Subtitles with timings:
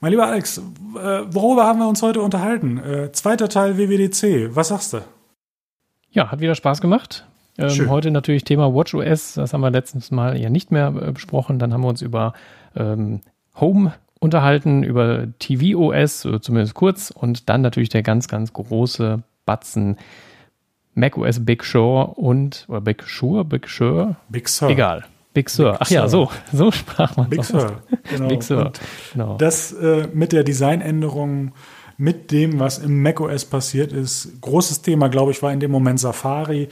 [0.00, 0.62] Mein lieber Alex, äh,
[1.30, 2.78] worüber haben wir uns heute unterhalten?
[2.78, 4.54] Äh, zweiter Teil WWDC.
[4.54, 4.98] Was sagst du?
[6.10, 7.26] Ja, hat wieder Spaß gemacht.
[7.58, 9.34] Ähm, heute natürlich Thema WatchOS.
[9.34, 11.58] Das haben wir letztes Mal ja nicht mehr äh, besprochen.
[11.58, 12.34] Dann haben wir uns über
[12.74, 13.20] ähm,
[13.58, 17.10] Home unterhalten, über tvOS, zumindest kurz.
[17.10, 19.96] Und dann natürlich der ganz, ganz große Batzen
[20.94, 24.16] macOS Big Sur und, oder Big Sur, Big Sur?
[24.28, 24.68] Big Sur.
[24.68, 25.04] Egal.
[25.36, 25.72] Big Sur.
[25.72, 27.28] Big Ach ja, so, so sprach man.
[27.28, 27.82] Big Sur.
[28.10, 28.28] Genau.
[28.28, 28.72] Big Sur.
[29.12, 29.36] Genau.
[29.36, 31.52] Das äh, mit der Designänderung,
[31.98, 36.00] mit dem, was im macOS passiert ist, großes Thema, glaube ich, war in dem Moment
[36.00, 36.68] Safari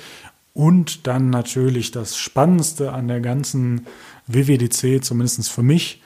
[0.54, 3.86] und dann natürlich das Spannendste an der ganzen
[4.28, 6.02] WWDC, zumindest für mich,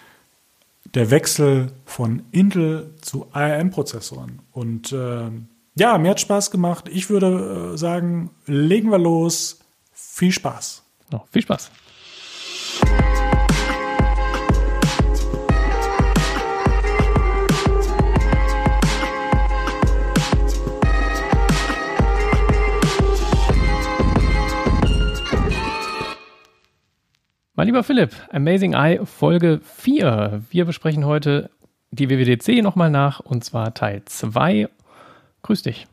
[0.95, 4.41] der Wechsel von Intel zu ARM-Prozessoren.
[4.51, 5.31] Und äh,
[5.77, 6.89] ja, mir hat Spaß gemacht.
[6.91, 9.61] Ich würde äh, sagen, legen wir los.
[9.93, 10.83] Viel Spaß.
[11.13, 11.71] Oh, viel Spaß.
[27.59, 30.45] Mein lieber Philipp, Amazing Eye Folge 4.
[30.49, 31.51] Wir besprechen heute
[31.91, 34.69] die WWDC nochmal nach und zwar Teil 2.
[35.43, 35.89] Grüß dich.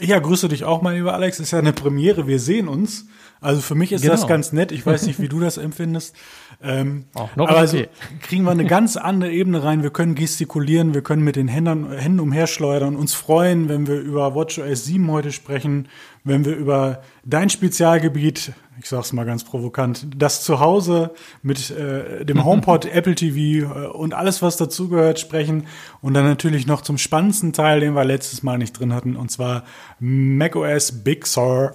[0.00, 1.38] Ja, grüße dich auch, mein lieber Alex.
[1.38, 2.26] Ist ja eine Premiere.
[2.26, 3.06] Wir sehen uns.
[3.44, 4.14] Also für mich ist genau.
[4.14, 4.72] das ganz nett.
[4.72, 6.16] Ich weiß nicht, wie du das empfindest.
[6.62, 7.78] Ähm, Auch noch aber also
[8.22, 9.82] kriegen wir eine ganz andere Ebene rein.
[9.82, 14.34] Wir können gestikulieren, wir können mit den Händen, Händen umherschleudern, uns freuen, wenn wir über
[14.34, 15.88] WatchOS 7 heute sprechen,
[16.24, 22.44] wenn wir über dein Spezialgebiet ich sag's mal ganz provokant, das Zuhause mit äh, dem
[22.44, 25.66] HomePod, Apple TV äh, und alles, was dazugehört, sprechen
[26.00, 29.30] und dann natürlich noch zum spannendsten Teil, den wir letztes Mal nicht drin hatten, und
[29.30, 29.64] zwar
[30.00, 31.74] macOS Big Sur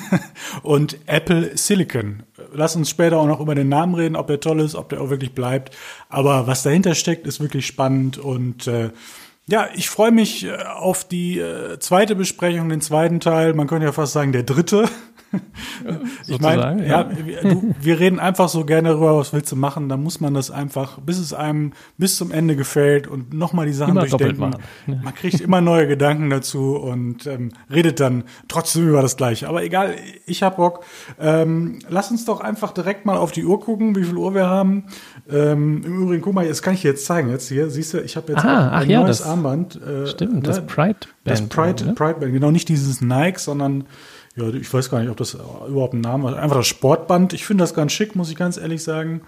[0.62, 2.24] und Apple Silicon.
[2.52, 5.00] Lass uns später auch noch über den Namen reden, ob der toll ist, ob der
[5.00, 5.74] auch wirklich bleibt.
[6.08, 8.90] Aber was dahinter steckt, ist wirklich spannend und äh,
[9.48, 13.54] ja, ich freue mich äh, auf die äh, zweite Besprechung, den zweiten Teil.
[13.54, 14.88] Man könnte ja fast sagen, der dritte.
[16.26, 19.88] ich meine, ja, ja du, wir reden einfach so gerne darüber, was willst du machen.
[19.88, 23.72] Da muss man das einfach, bis es einem bis zum Ende gefällt und nochmal die
[23.72, 24.56] Sachen immer durchdenken.
[24.86, 29.48] Man kriegt immer neue Gedanken dazu und ähm, redet dann trotzdem über das Gleiche.
[29.48, 29.94] Aber egal,
[30.26, 30.84] ich hab Bock.
[31.20, 34.46] Ähm, lass uns doch einfach direkt mal auf die Uhr gucken, wie viel Uhr wir
[34.46, 34.84] haben.
[35.30, 37.30] Ähm, Im Übrigen, guck mal, das kann ich dir jetzt zeigen.
[37.30, 39.80] Jetzt hier, siehst du, ich habe jetzt ah, ein neues das, Armband.
[39.82, 41.08] Äh, stimmt, das Pride Band.
[41.24, 41.94] Das Pride, oder?
[41.94, 43.84] Pride Band, genau, nicht dieses Nike, sondern
[44.36, 46.36] ja, ich weiß gar nicht, ob das überhaupt ein Name ist.
[46.36, 47.32] Einfach das Sportband.
[47.32, 49.22] Ich finde das ganz schick, muss ich ganz ehrlich sagen.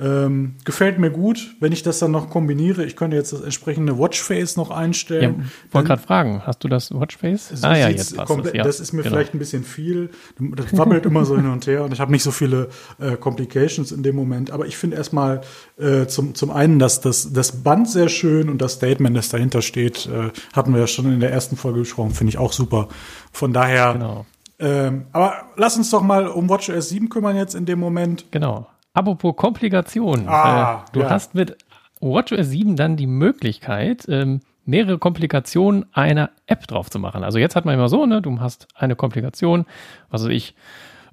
[0.00, 2.84] Ähm, gefällt mir gut, wenn ich das dann noch kombiniere.
[2.84, 5.36] Ich könnte jetzt das entsprechende Watchface noch einstellen.
[5.38, 7.50] Ja, wollte gerade fragen, hast du das Watchface?
[7.54, 9.14] So ah ja, jetzt passt komplett, ja, Das ist mir genau.
[9.14, 10.10] vielleicht ein bisschen viel.
[10.56, 13.92] Das wabbelt immer so hin und her und ich habe nicht so viele äh, Complications
[13.92, 14.50] in dem Moment.
[14.50, 15.42] Aber ich finde erstmal
[15.78, 19.62] äh, zum, zum einen, dass das, das Band sehr schön und das Statement, das dahinter
[19.62, 22.88] steht, äh, hatten wir ja schon in der ersten Folge besprochen, finde ich auch super.
[23.30, 23.92] Von daher.
[23.92, 24.26] Genau.
[24.64, 28.24] Ähm, aber lass uns doch mal um WatchOS 7 kümmern jetzt in dem Moment.
[28.30, 28.66] Genau.
[28.94, 30.26] Apropos Komplikationen.
[30.26, 31.10] Ah, äh, du ja.
[31.10, 31.58] hast mit
[32.00, 37.24] WatchOS 7 dann die Möglichkeit, ähm, mehrere Komplikationen einer App drauf zu machen.
[37.24, 39.66] Also jetzt hat man immer so, ne, du hast eine Komplikation,
[40.08, 40.54] was weiß ich,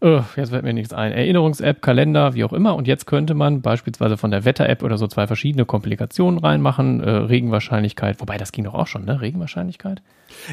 [0.02, 2.76] äh, jetzt fällt mir nichts ein, Erinnerungs-App, Kalender, wie auch immer.
[2.76, 7.02] Und jetzt könnte man beispielsweise von der Wetter-App oder so zwei verschiedene Komplikationen reinmachen.
[7.02, 9.22] Äh, Regenwahrscheinlichkeit, wobei das ging doch auch schon, ne?
[9.22, 10.02] Regenwahrscheinlichkeit?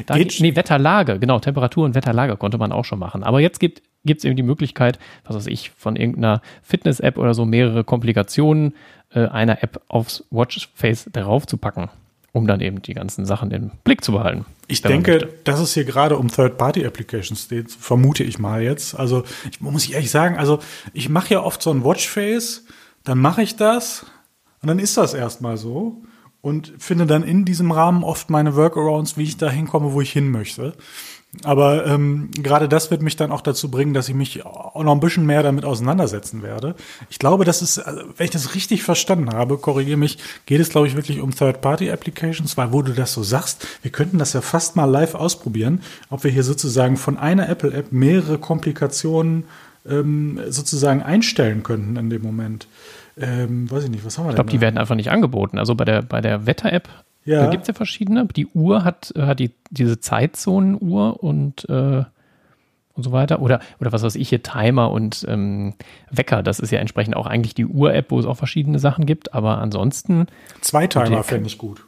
[0.05, 3.23] Da Geht, nee, Wetterlage, genau, Temperatur und Wetterlage konnte man auch schon machen.
[3.23, 7.45] Aber jetzt gibt es eben die Möglichkeit, was weiß ich, von irgendeiner Fitness-App oder so
[7.45, 8.75] mehrere Komplikationen
[9.13, 11.89] äh, einer App aufs Watchface darauf zu packen
[12.31, 14.45] um dann eben die ganzen Sachen im Blick zu behalten.
[14.67, 18.93] Ich denke, dass es hier gerade um Third-Party-Applications geht, vermute ich mal jetzt.
[18.93, 20.59] Also ich muss ich ehrlich sagen, also
[20.93, 22.65] ich mache ja oft so ein Watchface,
[23.03, 24.05] dann mache ich das
[24.61, 26.03] und dann ist das erstmal so
[26.41, 30.11] und finde dann in diesem Rahmen oft meine Workarounds, wie ich da hinkomme, wo ich
[30.11, 30.73] hin möchte.
[31.43, 34.93] Aber ähm, gerade das wird mich dann auch dazu bringen, dass ich mich auch noch
[34.93, 36.73] ein bisschen mehr damit auseinandersetzen werde.
[37.09, 40.69] Ich glaube, das ist, also, wenn ich das richtig verstanden habe, korrigiere mich, geht es,
[40.69, 44.41] glaube ich, wirklich um Third-Party-Applications, weil wo du das so sagst, wir könnten das ja
[44.41, 49.43] fast mal live ausprobieren, ob wir hier sozusagen von einer Apple-App mehrere Komplikationen
[49.87, 52.67] ähm, sozusagen einstellen könnten in dem Moment.
[53.17, 54.55] Ähm, weiß ich nicht, was haben wir ich glaub, denn?
[54.55, 55.59] Ich glaube, die werden einfach nicht angeboten.
[55.59, 56.89] Also bei der, bei der Wetter-App
[57.25, 57.43] ja.
[57.43, 58.25] Da gibt es ja verschiedene.
[58.25, 62.03] Die Uhr hat, äh, hat die, diese Zeitzonenuhr und, äh,
[62.93, 63.41] und so weiter.
[63.41, 65.73] Oder, oder was weiß ich hier, Timer und ähm,
[66.09, 66.43] Wecker.
[66.43, 69.33] Das ist ja entsprechend auch eigentlich die Uhr-App, wo es auch verschiedene Sachen gibt.
[69.33, 70.27] Aber ansonsten.
[70.61, 71.85] Zwei Timer fände ich gut.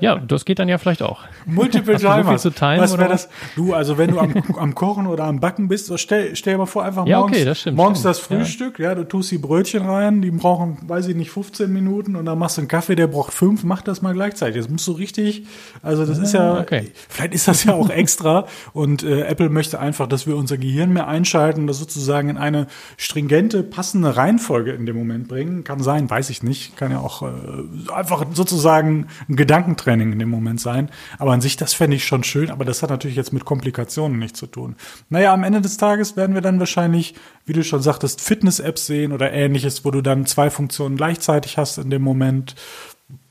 [0.00, 1.20] Ja, das geht dann ja vielleicht auch.
[1.46, 2.42] Multiple Timers.
[2.42, 3.28] So Was wäre das?
[3.56, 6.58] Du, also wenn du am, am, Kochen oder am Backen bist, so stell, stell dir
[6.58, 8.10] mal vor, einfach ja, morgens, okay, das stimmt, morgens stimmt.
[8.10, 8.90] das Frühstück, ja.
[8.90, 8.94] ja.
[8.94, 12.56] du tust die Brötchen rein, die brauchen, weiß ich nicht, 15 Minuten und dann machst
[12.56, 14.60] du einen Kaffee, der braucht fünf, mach das mal gleichzeitig.
[14.60, 15.46] Das musst du richtig,
[15.82, 16.92] also das ist ja, okay.
[17.08, 20.92] vielleicht ist das ja auch extra und äh, Apple möchte einfach, dass wir unser Gehirn
[20.92, 22.66] mehr einschalten, das sozusagen in eine
[22.96, 25.64] stringente, passende Reihenfolge in dem Moment bringen.
[25.64, 26.76] Kann sein, weiß ich nicht.
[26.76, 29.36] Kann ja auch äh, einfach sozusagen ein
[29.68, 30.90] Gedankentraining in dem Moment sein.
[31.18, 32.50] Aber an sich, das fände ich schon schön.
[32.50, 34.76] Aber das hat natürlich jetzt mit Komplikationen nichts zu tun.
[35.08, 37.14] Naja, am Ende des Tages werden wir dann wahrscheinlich,
[37.46, 41.78] wie du schon sagtest, Fitness-Apps sehen oder ähnliches, wo du dann zwei Funktionen gleichzeitig hast
[41.78, 42.54] in dem Moment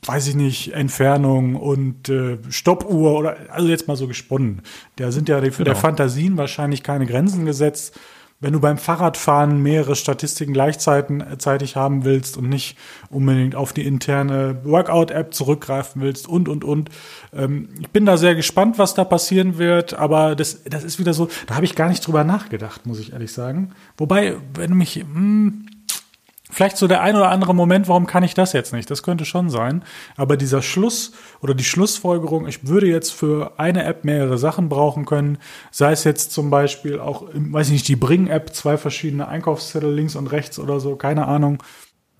[0.06, 4.62] weiß ich nicht, Entfernung und äh, Stoppuhr oder also jetzt mal so gesponnen.
[4.96, 5.64] Da sind ja die, genau.
[5.64, 7.96] der Fantasien wahrscheinlich keine Grenzen gesetzt
[8.40, 12.78] wenn du beim Fahrradfahren mehrere Statistiken gleichzeitig haben willst und nicht
[13.10, 16.90] unbedingt auf die interne Workout-App zurückgreifen willst und, und, und.
[17.32, 21.14] Ähm, ich bin da sehr gespannt, was da passieren wird, aber das, das ist wieder
[21.14, 23.70] so, da habe ich gar nicht drüber nachgedacht, muss ich ehrlich sagen.
[23.96, 25.66] Wobei, wenn du mich, mh, hm,
[26.50, 28.90] Vielleicht so der ein oder andere Moment, warum kann ich das jetzt nicht?
[28.90, 29.84] Das könnte schon sein.
[30.16, 35.04] Aber dieser Schluss oder die Schlussfolgerung, ich würde jetzt für eine App mehrere Sachen brauchen
[35.04, 35.38] können,
[35.70, 40.16] sei es jetzt zum Beispiel auch, weiß ich nicht, die Bring-App, zwei verschiedene Einkaufszettel links
[40.16, 41.62] und rechts oder so, keine Ahnung.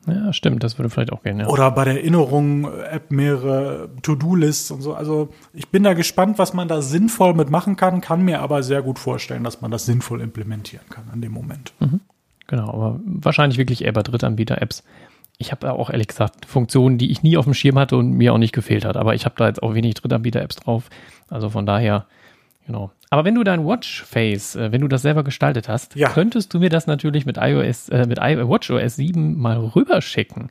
[0.06, 1.46] Ja, stimmt, das würde vielleicht auch gehen, ja.
[1.48, 4.94] Oder bei der Erinnerung-App mehrere To-Do-Lists und so.
[4.94, 8.82] Also ich bin da gespannt, was man da sinnvoll mitmachen kann, kann mir aber sehr
[8.82, 11.72] gut vorstellen, dass man das sinnvoll implementieren kann an dem Moment.
[11.80, 12.00] Mhm.
[12.48, 14.82] Genau, aber wahrscheinlich wirklich eher bei Drittanbieter-Apps.
[15.36, 18.32] Ich habe auch ehrlich gesagt Funktionen, die ich nie auf dem Schirm hatte und mir
[18.32, 18.96] auch nicht gefehlt hat.
[18.96, 20.90] Aber ich habe da jetzt auch wenig Drittanbieter-Apps drauf.
[21.28, 22.06] Also von daher,
[22.66, 22.90] genau.
[23.10, 26.08] Aber wenn du dein Watchface, äh, wenn du das selber gestaltet hast, ja.
[26.08, 30.50] könntest du mir das natürlich mit iOS, äh, mit WatchOS 7 mal rüberschicken.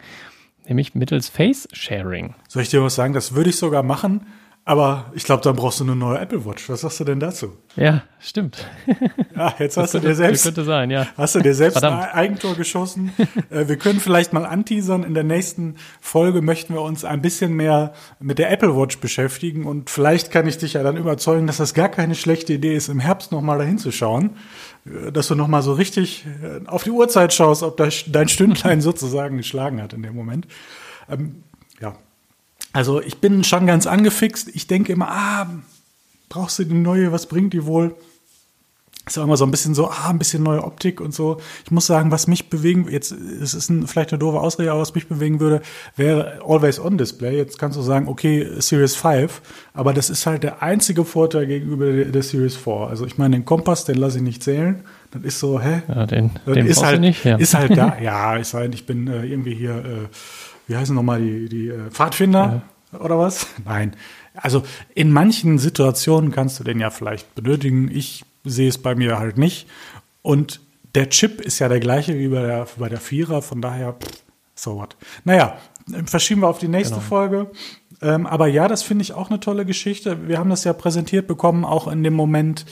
[0.67, 2.35] Nämlich mittels Face Sharing.
[2.47, 3.13] Soll ich dir was sagen?
[3.13, 4.21] Das würde ich sogar machen
[4.67, 6.67] aber ich glaube, dann brauchst du eine neue Apple Watch.
[6.67, 7.53] Was sagst du denn dazu?
[7.77, 8.57] Ja, stimmt.
[9.33, 11.05] Ja, jetzt hast das du dir selbst, könnte sein, ja.
[11.15, 12.05] hast du dir selbst Verdammt.
[12.05, 13.13] ein Eigentor geschossen.
[13.51, 15.03] Äh, wir können vielleicht mal anteasern.
[15.03, 19.65] In der nächsten Folge möchten wir uns ein bisschen mehr mit der Apple Watch beschäftigen
[19.65, 22.89] und vielleicht kann ich dich ja dann überzeugen, dass das gar keine schlechte Idee ist,
[22.89, 24.31] im Herbst nochmal dahin zu schauen,
[24.85, 29.37] äh, dass du nochmal so richtig äh, auf die Uhrzeit schaust, ob dein Stündlein sozusagen
[29.37, 30.47] geschlagen hat in dem Moment.
[31.09, 31.43] Ähm,
[32.73, 34.49] also ich bin schon ganz angefixt.
[34.53, 35.47] Ich denke immer, ah,
[36.29, 37.95] brauchst du die neue, was bringt die wohl?
[39.07, 41.37] Ist auch immer so ein bisschen so, ah, ein bisschen neue Optik und so.
[41.63, 44.81] Ich muss sagen, was mich bewegen, jetzt, es ist ein, vielleicht eine doofe Ausrede, aber
[44.81, 45.61] was mich bewegen würde,
[45.95, 47.37] wäre Always-On-Display.
[47.37, 49.41] Jetzt kannst du sagen, okay, Series 5,
[49.73, 52.73] aber das ist halt der einzige Vorteil gegenüber der, der Series 4.
[52.89, 54.83] Also ich meine, den Kompass, den lasse ich nicht zählen.
[55.11, 55.83] Das ist so, hä?
[55.87, 57.37] Ja, den, den ist halt, nicht, ja.
[57.37, 57.97] ist halt da.
[58.01, 60.07] Ja, ist halt, ich bin äh, irgendwie hier, äh,
[60.67, 62.61] wie heißen nochmal die, die äh, Pfadfinder
[62.91, 62.99] ja.
[62.99, 63.47] oder was?
[63.65, 63.95] Nein.
[64.35, 67.89] Also in manchen Situationen kannst du den ja vielleicht benötigen.
[67.91, 69.67] Ich sehe es bei mir halt nicht.
[70.21, 70.61] Und
[70.93, 74.23] der Chip ist ja der gleiche wie bei der, bei der Vierer, von daher, pff,
[74.55, 74.95] so what.
[75.23, 75.57] Naja,
[76.05, 77.07] verschieben wir auf die nächste genau.
[77.07, 77.51] Folge.
[78.01, 80.27] Ähm, aber ja, das finde ich auch eine tolle Geschichte.
[80.27, 82.65] Wir haben das ja präsentiert bekommen, auch in dem Moment,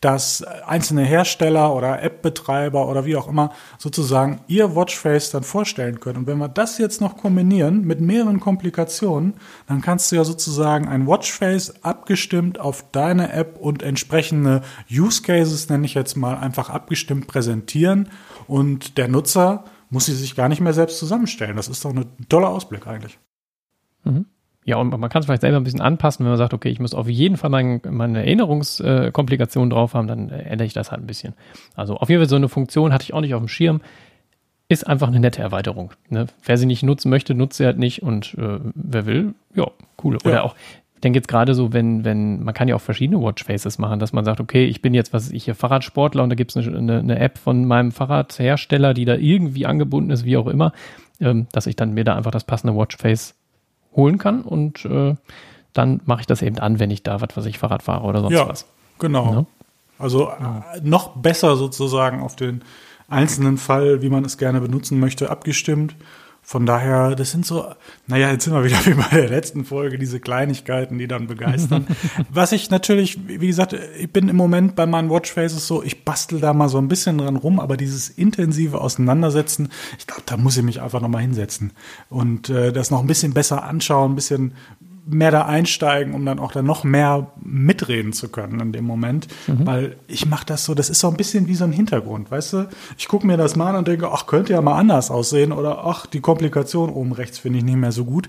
[0.00, 6.18] dass einzelne Hersteller oder App-Betreiber oder wie auch immer sozusagen ihr Watchface dann vorstellen können.
[6.18, 9.34] Und wenn wir das jetzt noch kombinieren mit mehreren Komplikationen,
[9.66, 15.68] dann kannst du ja sozusagen ein Watchface abgestimmt auf deine App und entsprechende Use Cases,
[15.68, 18.08] nenne ich jetzt mal, einfach abgestimmt präsentieren.
[18.46, 21.56] Und der Nutzer muss sie sich gar nicht mehr selbst zusammenstellen.
[21.56, 23.18] Das ist doch ein toller Ausblick eigentlich.
[24.04, 24.26] Mhm.
[24.68, 26.78] Ja, und man kann es vielleicht selber ein bisschen anpassen, wenn man sagt, okay, ich
[26.78, 31.06] muss auf jeden Fall mein, meine Erinnerungskomplikation drauf haben, dann ändere ich das halt ein
[31.06, 31.32] bisschen.
[31.74, 33.80] Also auf jeden Fall so eine Funktion hatte ich auch nicht auf dem Schirm.
[34.68, 35.94] Ist einfach eine nette Erweiterung.
[36.10, 36.26] Ne?
[36.44, 39.68] Wer sie nicht nutzen möchte, nutzt sie halt nicht und äh, wer will, ja,
[40.04, 40.18] cool.
[40.22, 40.42] Oder ja.
[40.42, 40.54] auch,
[40.96, 44.12] ich denke jetzt gerade so, wenn, wenn, man kann ja auch verschiedene Watchfaces machen, dass
[44.12, 46.76] man sagt, okay, ich bin jetzt, was ich hier, Fahrradsportler und da gibt es eine,
[46.76, 50.72] eine, eine, App von meinem Fahrradhersteller, die da irgendwie angebunden ist, wie auch immer,
[51.20, 53.34] ähm, dass ich dann mir da einfach das passende Watchface
[53.98, 55.14] holen kann und äh,
[55.74, 58.20] dann mache ich das eben an, wenn ich da was, was ich Fahrrad fahre oder
[58.22, 58.64] sonst ja, was.
[58.98, 59.32] Genau.
[59.32, 59.46] Ja?
[59.98, 62.62] Also äh, noch besser sozusagen auf den
[63.08, 65.96] einzelnen Fall, wie man es gerne benutzen möchte, abgestimmt.
[66.48, 67.66] Von daher, das sind so,
[68.06, 71.86] naja, jetzt sind wir wieder wie bei der letzten Folge, diese Kleinigkeiten, die dann begeistern.
[72.30, 76.40] Was ich natürlich, wie gesagt, ich bin im Moment bei meinen Watchfaces so, ich bastel
[76.40, 80.56] da mal so ein bisschen dran rum, aber dieses intensive Auseinandersetzen, ich glaube, da muss
[80.56, 81.72] ich mich einfach nochmal hinsetzen
[82.08, 84.54] und äh, das noch ein bisschen besser anschauen, ein bisschen
[85.10, 89.26] mehr da einsteigen, um dann auch dann noch mehr mitreden zu können in dem Moment.
[89.46, 89.66] Mhm.
[89.66, 92.52] Weil ich mache das so, das ist so ein bisschen wie so ein Hintergrund, weißt
[92.52, 92.68] du?
[92.96, 95.84] Ich gucke mir das mal an und denke, ach, könnte ja mal anders aussehen oder
[95.84, 98.28] ach, die Komplikation oben rechts finde ich nicht mehr so gut.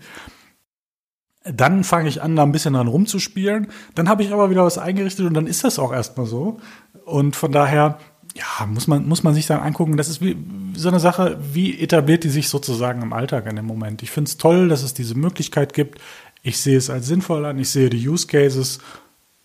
[1.44, 3.68] dann fange ich an, da ein bisschen dran rumzuspielen.
[3.96, 6.58] Dann habe ich aber wieder was eingerichtet und dann ist das auch erstmal so.
[7.06, 7.98] Und von daher,
[8.36, 9.98] ja, muss man, muss man sich dann angucken.
[9.98, 10.38] Das ist wie
[10.76, 14.04] so eine Sache, wie etabliert die sich sozusagen im Alltag in dem Moment.
[14.04, 16.00] Ich finde es toll, dass es diese Möglichkeit gibt.
[16.42, 18.80] Ich sehe es als sinnvoll an, ich sehe die Use Cases.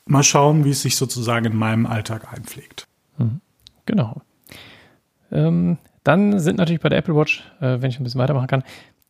[0.06, 2.86] Mal schauen, wie es sich sozusagen in meinem Alltag einpflegt.
[3.18, 3.40] Mhm.
[3.86, 4.22] Genau.
[5.32, 8.64] Ähm, dann sind natürlich bei der Apple Watch, äh, wenn ich ein bisschen weitermachen kann,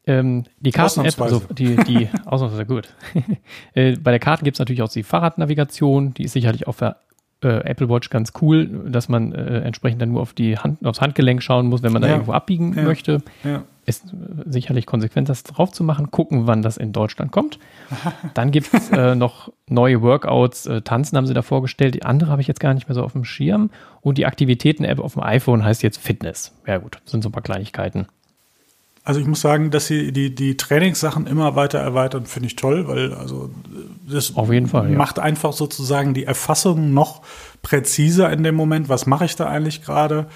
[0.07, 2.95] ähm, die Karten-App, also die, die ausnahmsweise gut.
[3.75, 6.99] äh, bei der Karten gibt es natürlich auch die Fahrradnavigation, die ist sicherlich auf der
[7.43, 11.01] äh, Apple Watch ganz cool, dass man äh, entsprechend dann nur auf die Hand, aufs
[11.01, 12.09] Handgelenk schauen muss, wenn man ja.
[12.09, 12.83] da irgendwo abbiegen ja.
[12.83, 13.23] möchte.
[13.45, 13.65] Ja.
[13.87, 14.15] Ist
[14.47, 16.11] sicherlich konsequent, das drauf zu machen.
[16.11, 17.59] Gucken, wann das in Deutschland kommt.
[18.35, 20.67] Dann gibt es äh, noch neue Workouts.
[20.67, 21.95] Äh, Tanzen haben sie da vorgestellt.
[21.95, 23.71] Die andere habe ich jetzt gar nicht mehr so auf dem Schirm.
[24.01, 26.53] Und die Aktivitäten-App auf dem iPhone heißt jetzt Fitness.
[26.67, 28.07] Ja gut, sind so ein paar Kleinigkeiten.
[29.07, 32.89] Also ich muss sagen, dass sie die, die Trainingssachen immer weiter erweitern, finde ich toll,
[32.89, 33.51] weil also
[34.09, 34.97] das Auf jeden Fall, ja.
[34.97, 37.21] macht einfach sozusagen die Erfassung noch
[37.61, 38.89] präziser in dem Moment.
[38.89, 40.27] Was mache ich da eigentlich gerade?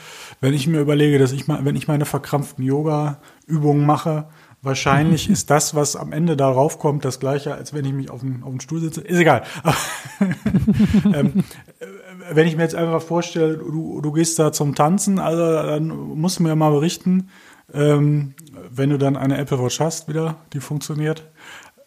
[0.43, 4.27] Wenn ich mir überlege, dass ich mal, wenn ich meine verkrampften Yoga-Übungen mache,
[4.61, 8.21] wahrscheinlich ist das, was am Ende darauf kommt, das gleiche, als wenn ich mich auf
[8.21, 9.01] dem, auf dem Stuhl sitze.
[9.01, 9.45] Ist egal.
[11.15, 11.43] ähm,
[12.33, 16.39] wenn ich mir jetzt einfach vorstelle, du, du gehst da zum Tanzen, also dann musst
[16.39, 17.31] du mir mal berichten,
[17.73, 18.35] ähm,
[18.71, 21.25] wenn du dann eine Apple Watch hast, wieder, die funktioniert,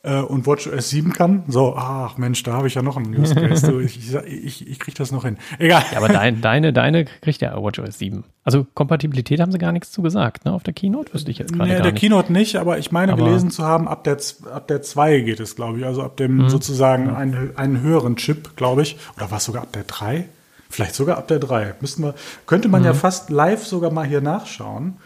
[0.04, 3.36] äh, und WatchOS 7 kann, so, ach Mensch, da habe ich ja noch einen Use
[3.36, 3.68] Case.
[3.72, 5.38] du, ich, ich, ich kriege das noch hin.
[5.60, 5.84] Egal.
[5.92, 8.24] Ja, aber dein, deine, deine kriegt ja WatchOS 7.
[8.44, 10.54] Also Kompatibilität haben sie gar nichts zu gesagt, ne?
[10.54, 12.02] Auf der Keynote wüsste ich jetzt gerade nee, gar der nicht.
[12.02, 14.18] Keynote nicht, aber ich meine aber gelesen zu haben, ab der,
[14.52, 15.86] ab der 2 geht es, glaube ich.
[15.86, 16.50] Also ab dem mhm.
[16.50, 17.16] sozusagen mhm.
[17.16, 18.98] einen, einen höheren Chip, glaube ich.
[19.18, 20.26] Oder war es sogar ab der 3?
[20.72, 21.76] Vielleicht sogar ab der 3.
[21.80, 22.16] Müssten wir,
[22.48, 22.88] könnte man mhm.
[22.88, 24.98] ja fast live sogar mal hier nachschauen.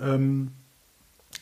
[0.00, 0.52] Ähm,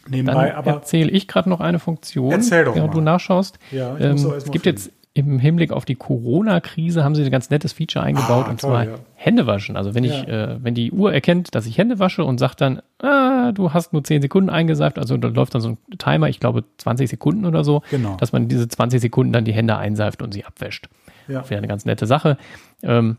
[0.08, 0.48] nebenbei.
[0.48, 3.00] Dann aber erzähle ich gerade noch eine Funktion, erzähl doch während mal.
[3.00, 3.58] du nachschaust.
[3.70, 7.74] Ja, ähm, es gibt jetzt im Hinblick auf die Corona-Krise haben sie ein ganz nettes
[7.74, 8.94] Feature eingebaut ah, und toll, zwar ja.
[9.14, 9.76] Hände waschen.
[9.76, 10.22] Also wenn ja.
[10.22, 13.74] ich, äh, wenn die Uhr erkennt, dass ich Hände wasche und sagt dann, ah, du
[13.74, 17.10] hast nur 10 Sekunden eingeseift, also da läuft dann so ein Timer, ich glaube 20
[17.10, 18.16] Sekunden oder so, genau.
[18.16, 20.88] dass man diese 20 Sekunden dann die Hände einseift und sie abwäscht.
[21.28, 21.48] Ja.
[21.48, 22.38] Wäre eine ganz nette Sache.
[22.82, 23.18] Ähm,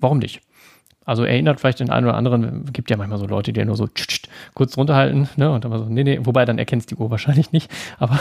[0.00, 0.40] warum nicht?
[1.08, 3.76] Also erinnert vielleicht den einen oder anderen, gibt ja manchmal so Leute, die ja nur
[3.76, 4.22] so tsch, tsch,
[4.52, 5.50] kurz runterhalten, ne?
[5.50, 7.70] Und dann mal so, nee, nee, wobei dann erkennst die Uhr wahrscheinlich nicht.
[7.98, 8.20] Aber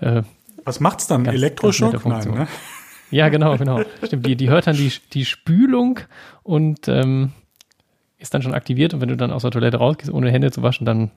[0.00, 0.22] äh,
[0.64, 1.24] was macht's dann?
[1.24, 2.00] Ganz, Elektroschock?
[2.04, 2.48] Ganz Nein, ne?
[3.10, 3.80] Ja, genau, genau.
[4.04, 5.98] Stimmt, die, die hört dann die, die Spülung
[6.44, 7.32] und ähm,
[8.18, 10.62] ist dann schon aktiviert und wenn du dann aus der Toilette rausgehst, ohne Hände zu
[10.62, 11.10] waschen, dann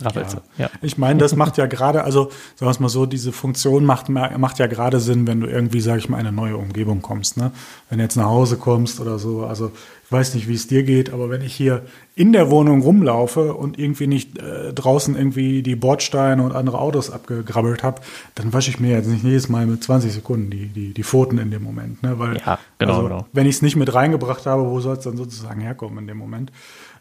[0.00, 0.32] Raffelt.
[0.32, 0.64] Ja.
[0.64, 0.70] ja.
[0.80, 4.08] Ich meine, das macht ja gerade, also sagen wir es mal so, diese Funktion macht,
[4.08, 7.36] macht ja gerade Sinn, wenn du irgendwie, sage ich mal, in eine neue Umgebung kommst.
[7.36, 7.52] Ne?
[7.88, 9.44] Wenn du jetzt nach Hause kommst oder so.
[9.44, 9.72] Also
[10.12, 11.82] weiß nicht, wie es dir geht, aber wenn ich hier
[12.14, 17.10] in der Wohnung rumlaufe und irgendwie nicht äh, draußen irgendwie die Bordsteine und andere Autos
[17.10, 18.02] abgegrabbelt habe,
[18.34, 21.38] dann wasche ich mir jetzt nicht jedes Mal mit 20 Sekunden die, die, die Pfoten
[21.38, 22.02] in dem Moment.
[22.02, 22.18] Ne?
[22.18, 23.26] Weil, ja, genau, also, genau.
[23.32, 26.18] Wenn ich es nicht mit reingebracht habe, wo soll es dann sozusagen herkommen in dem
[26.18, 26.52] Moment?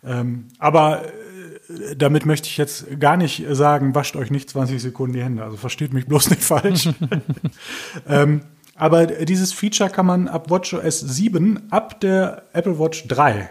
[0.03, 1.03] Ähm, aber
[1.97, 5.43] damit möchte ich jetzt gar nicht sagen, wascht euch nicht 20 Sekunden die Hände.
[5.43, 6.89] Also versteht mich bloß nicht falsch.
[8.07, 8.41] ähm,
[8.81, 13.47] aber dieses Feature kann man ab WatchOS 7 ab der Apple Watch 3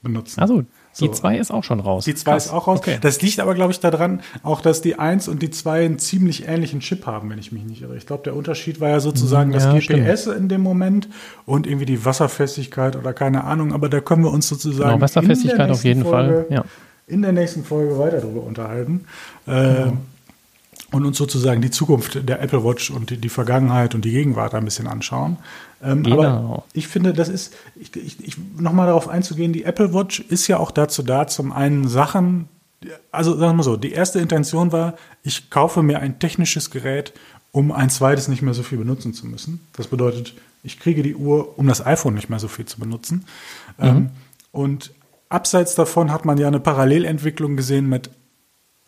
[0.00, 0.40] benutzen.
[0.40, 0.64] Also
[0.98, 2.06] die 2 ist auch schon raus.
[2.06, 2.78] Die 2 ist auch raus.
[2.78, 2.96] Okay.
[2.98, 6.48] Das liegt aber, glaube ich, daran, auch dass die 1 und die 2 einen ziemlich
[6.48, 7.98] ähnlichen Chip haben, wenn ich mich nicht irre.
[7.98, 10.38] Ich glaube, der Unterschied war ja sozusagen ja, das GPS stimmt.
[10.38, 11.06] in dem Moment
[11.44, 13.74] und irgendwie die Wasserfestigkeit oder keine Ahnung.
[13.74, 14.88] Aber da können wir uns sozusagen.
[14.88, 16.56] Genau, Wasserfestigkeit auf jeden Folge, Fall.
[16.56, 16.64] Ja
[17.08, 19.04] in der nächsten Folge weiter darüber unterhalten.
[19.44, 19.98] Genau.
[20.92, 24.64] Und uns sozusagen die Zukunft der Apple Watch und die, Vergangenheit und die Gegenwart ein
[24.64, 25.38] bisschen anschauen.
[25.82, 26.22] Ähm, genau.
[26.22, 30.46] Aber ich finde, das ist, ich, ich, ich nochmal darauf einzugehen, die Apple Watch ist
[30.48, 32.48] ja auch dazu da, zum einen Sachen,
[33.10, 37.12] also sagen wir mal so, die erste Intention war, ich kaufe mir ein technisches Gerät,
[37.52, 39.66] um ein zweites nicht mehr so viel benutzen zu müssen.
[39.74, 43.24] Das bedeutet, ich kriege die Uhr, um das iPhone nicht mehr so viel zu benutzen.
[43.78, 43.86] Mhm.
[43.86, 44.10] Ähm,
[44.52, 44.92] und
[45.32, 48.10] Abseits davon hat man ja eine Parallelentwicklung gesehen mit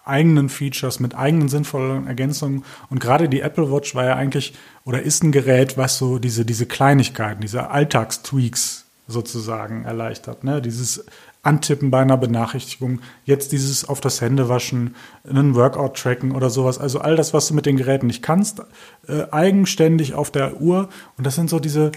[0.05, 2.65] eigenen Features, mit eigenen sinnvollen Ergänzungen.
[2.91, 6.45] Und gerade die Apple Watch war ja eigentlich oder ist ein Gerät, was so diese,
[6.45, 10.45] diese Kleinigkeiten, diese Alltagstweaks sozusagen erleichtert.
[10.45, 10.63] Ne?
[10.63, 11.05] Dieses
[11.43, 14.97] Antippen bei einer Benachrichtigung, jetzt dieses auf das Händewaschen,
[15.29, 16.79] einen Workout tracken oder sowas.
[16.79, 18.63] Also all das, was du mit den Geräten nicht kannst,
[19.07, 20.89] äh, eigenständig auf der Uhr.
[21.17, 21.93] Und das sind so diese,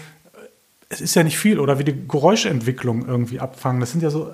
[0.90, 3.80] es ist ja nicht viel, oder wie die Geräuschentwicklung irgendwie abfangen.
[3.80, 4.32] Das sind ja so äh,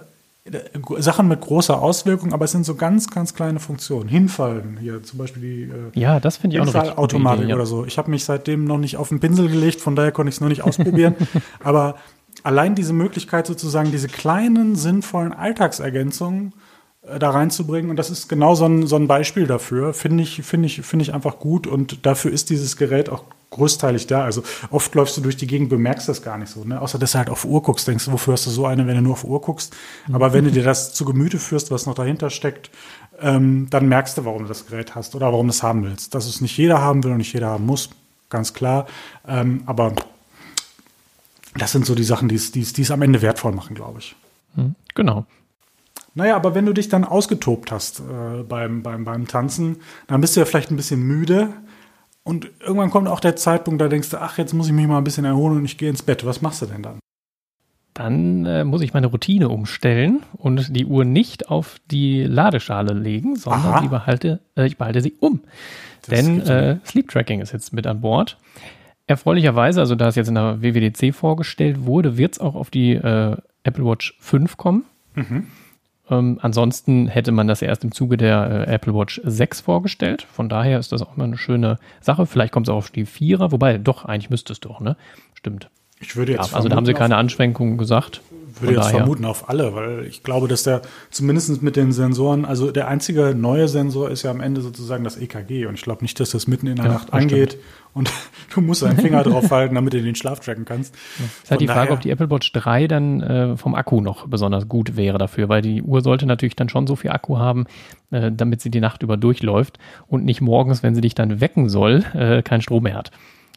[0.98, 4.08] Sachen mit großer Auswirkung, aber es sind so ganz, ganz kleine Funktionen.
[4.08, 7.54] Hinfallen, hier zum Beispiel die äh, Ja, das finde ich auch eine Automatik ja.
[7.54, 7.86] oder so.
[7.86, 10.40] Ich habe mich seitdem noch nicht auf den Pinsel gelegt, von daher konnte ich es
[10.42, 11.14] noch nicht ausprobieren.
[11.64, 11.96] aber
[12.42, 16.52] allein diese Möglichkeit sozusagen, diese kleinen, sinnvollen Alltagsergänzungen
[17.02, 17.90] äh, da reinzubringen.
[17.90, 19.94] Und das ist genau so ein, so ein Beispiel dafür.
[19.94, 21.66] Finde ich, finde ich, finde ich einfach gut.
[21.66, 23.24] Und dafür ist dieses Gerät auch
[23.54, 24.24] großteilig da.
[24.24, 26.64] Also oft läufst du durch die Gegend, bemerkst das gar nicht so.
[26.64, 26.80] Ne?
[26.80, 28.96] Außer dass du halt auf Uhr guckst, denkst du, wofür hast du so eine, wenn
[28.96, 29.74] du nur auf Uhr guckst.
[30.12, 32.70] Aber wenn du dir das zu Gemüte führst, was noch dahinter steckt,
[33.20, 36.14] ähm, dann merkst du, warum du das Gerät hast oder warum du es haben willst.
[36.14, 37.90] Dass es nicht jeder haben will und nicht jeder haben muss,
[38.28, 38.86] ganz klar.
[39.26, 39.94] Ähm, aber
[41.56, 44.16] das sind so die Sachen, die es am Ende wertvoll machen, glaube ich.
[44.56, 45.26] Hm, genau.
[46.14, 50.36] Naja, aber wenn du dich dann ausgetobt hast äh, beim, beim, beim Tanzen, dann bist
[50.36, 51.52] du ja vielleicht ein bisschen müde.
[52.24, 54.98] Und irgendwann kommt auch der Zeitpunkt, da denkst du, ach, jetzt muss ich mich mal
[54.98, 56.24] ein bisschen erholen und ich gehe ins Bett.
[56.24, 56.98] Was machst du denn dann?
[57.92, 63.36] Dann äh, muss ich meine Routine umstellen und die Uhr nicht auf die Ladeschale legen,
[63.36, 65.42] sondern ich behalte, äh, ich behalte sie um.
[66.00, 68.36] Das Denn äh, Sleep Tracking ist jetzt mit an Bord.
[69.06, 72.94] Erfreulicherweise, also da es jetzt in der WWDC vorgestellt wurde, wird es auch auf die
[72.94, 74.84] äh, Apple Watch 5 kommen.
[75.14, 75.46] Mhm.
[76.10, 80.26] Ähm, ansonsten hätte man das erst im Zuge der äh, Apple Watch 6 vorgestellt.
[80.30, 82.26] Von daher ist das auch mal eine schöne Sache.
[82.26, 84.96] Vielleicht kommt es auch auf die 4er, wobei doch, eigentlich müsste es doch, ne?
[85.34, 85.70] Stimmt.
[86.00, 88.20] Ich würde jetzt ja, also da haben sie keine Anschränkungen gesagt
[88.64, 92.70] würde jetzt vermuten auf alle, weil ich glaube, dass der zumindest mit den Sensoren, also
[92.70, 96.18] der einzige neue Sensor ist ja am Ende sozusagen das EKG und ich glaube nicht,
[96.20, 97.64] dass das mitten in der ja, Nacht angeht stimmt.
[97.94, 98.12] und
[98.54, 100.94] du musst deinen Finger drauf halten, damit du den Schlaf tracken kannst.
[101.18, 101.24] Ja.
[101.42, 104.68] ist halt die Frage, ob die Apple Watch 3 dann äh, vom Akku noch besonders
[104.68, 107.66] gut wäre dafür, weil die Uhr sollte natürlich dann schon so viel Akku haben,
[108.10, 111.68] äh, damit sie die Nacht über durchläuft und nicht morgens, wenn sie dich dann wecken
[111.68, 113.10] soll, äh, keinen Strom mehr hat.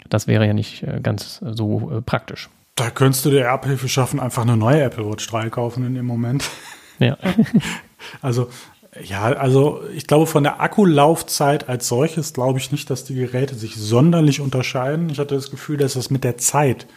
[0.10, 2.50] Das wäre ja nicht äh, ganz so äh, praktisch.
[2.78, 6.06] Da könntest du der Abhilfe schaffen, einfach eine neue Apple Watch 3 kaufen in dem
[6.06, 6.50] Moment.
[7.00, 7.16] Ja.
[8.24, 8.50] also,
[9.04, 13.54] ja, also ich glaube, von der Akkulaufzeit als solches glaube ich nicht, dass die Geräte
[13.54, 15.12] sich sonderlich unterscheiden.
[15.12, 16.88] Ich hatte das Gefühl, dass das mit der Zeit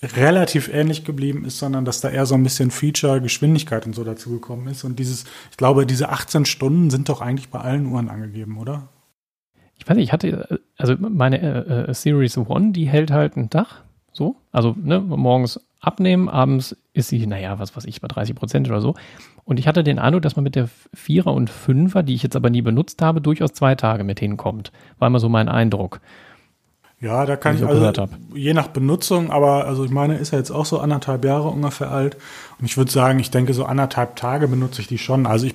[0.00, 4.04] relativ ähnlich geblieben ist, sondern dass da eher so ein bisschen Feature, Geschwindigkeit und so
[4.04, 4.84] dazu gekommen ist.
[4.84, 8.88] Und dieses, ich glaube, diese 18 Stunden sind doch eigentlich bei allen Uhren angegeben, oder?
[9.78, 13.50] Ich weiß nicht, ich hatte, also meine äh, äh Series One, die hält halt einen
[13.50, 13.82] Tag
[14.18, 18.68] so, also ne, morgens abnehmen, abends ist sie, naja, was weiß ich, bei 30 Prozent
[18.68, 18.94] oder so.
[19.44, 22.36] Und ich hatte den Eindruck, dass man mit der Vierer und Fünfer, die ich jetzt
[22.36, 24.72] aber nie benutzt habe, durchaus zwei Tage mit hinkommt.
[24.98, 26.00] War immer so mein Eindruck.
[27.00, 30.38] Ja, da kann ich, ich also, je nach Benutzung, aber also ich meine, ist ja
[30.38, 32.16] jetzt auch so anderthalb Jahre ungefähr alt.
[32.58, 35.24] Und ich würde sagen, ich denke, so anderthalb Tage benutze ich die schon.
[35.24, 35.54] Also ich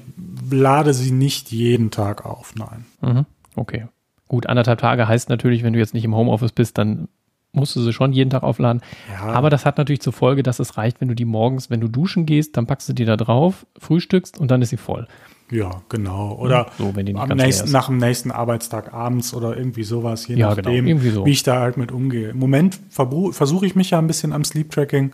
[0.49, 2.85] lade sie nicht jeden Tag auf, nein.
[3.01, 3.25] Mhm.
[3.55, 3.87] Okay.
[4.29, 7.09] Gut, anderthalb Tage heißt natürlich, wenn du jetzt nicht im Homeoffice bist, dann
[7.53, 8.81] musst du sie schon jeden Tag aufladen.
[9.11, 9.31] Ja.
[9.31, 11.87] Aber das hat natürlich zur Folge, dass es reicht, wenn du die morgens, wenn du
[11.87, 15.07] duschen gehst, dann packst du die da drauf, frühstückst und dann ist sie voll.
[15.51, 16.33] Ja, genau.
[16.33, 20.53] Oder so, die am nächsten, nach dem nächsten Arbeitstag abends oder irgendwie sowas, je ja,
[20.55, 21.25] genau, nachdem, genau, so.
[21.25, 22.29] wie ich da halt mit umgehe.
[22.29, 25.11] Im Moment versuche ich mich ja ein bisschen am Sleep Tracking.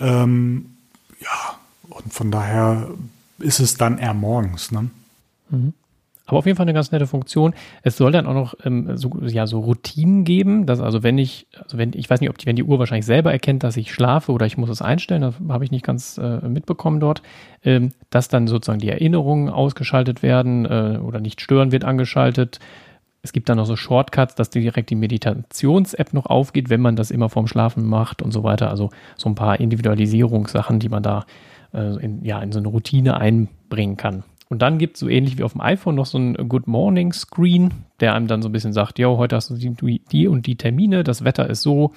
[0.00, 0.70] Ähm,
[1.20, 1.56] ja,
[1.88, 2.88] und von daher
[3.38, 4.72] ist es dann eher morgens.
[4.72, 4.90] Ne?
[5.50, 5.72] Mhm.
[6.26, 7.54] Aber auf jeden Fall eine ganz nette Funktion.
[7.82, 11.46] Es soll dann auch noch ähm, so, ja, so Routinen geben, dass also wenn ich,
[11.62, 13.94] also wenn, ich weiß nicht, ob die, wenn die Uhr wahrscheinlich selber erkennt, dass ich
[13.94, 17.22] schlafe oder ich muss es einstellen, das habe ich nicht ganz äh, mitbekommen dort,
[17.64, 22.58] ähm, dass dann sozusagen die Erinnerungen ausgeschaltet werden äh, oder nicht stören wird angeschaltet.
[23.22, 27.10] Es gibt dann noch so Shortcuts, dass direkt die Meditations-App noch aufgeht, wenn man das
[27.10, 28.70] immer vorm Schlafen macht und so weiter.
[28.70, 31.24] Also so ein paar Individualisierungssachen, die man da
[31.72, 34.24] äh, in, ja, in so eine Routine einbringen kann.
[34.48, 37.12] Und dann gibt es so ähnlich wie auf dem iPhone noch so einen Good Morning
[37.12, 40.46] Screen, der einem dann so ein bisschen sagt, jo, heute hast du die, die und
[40.46, 41.92] die Termine, das Wetter ist so.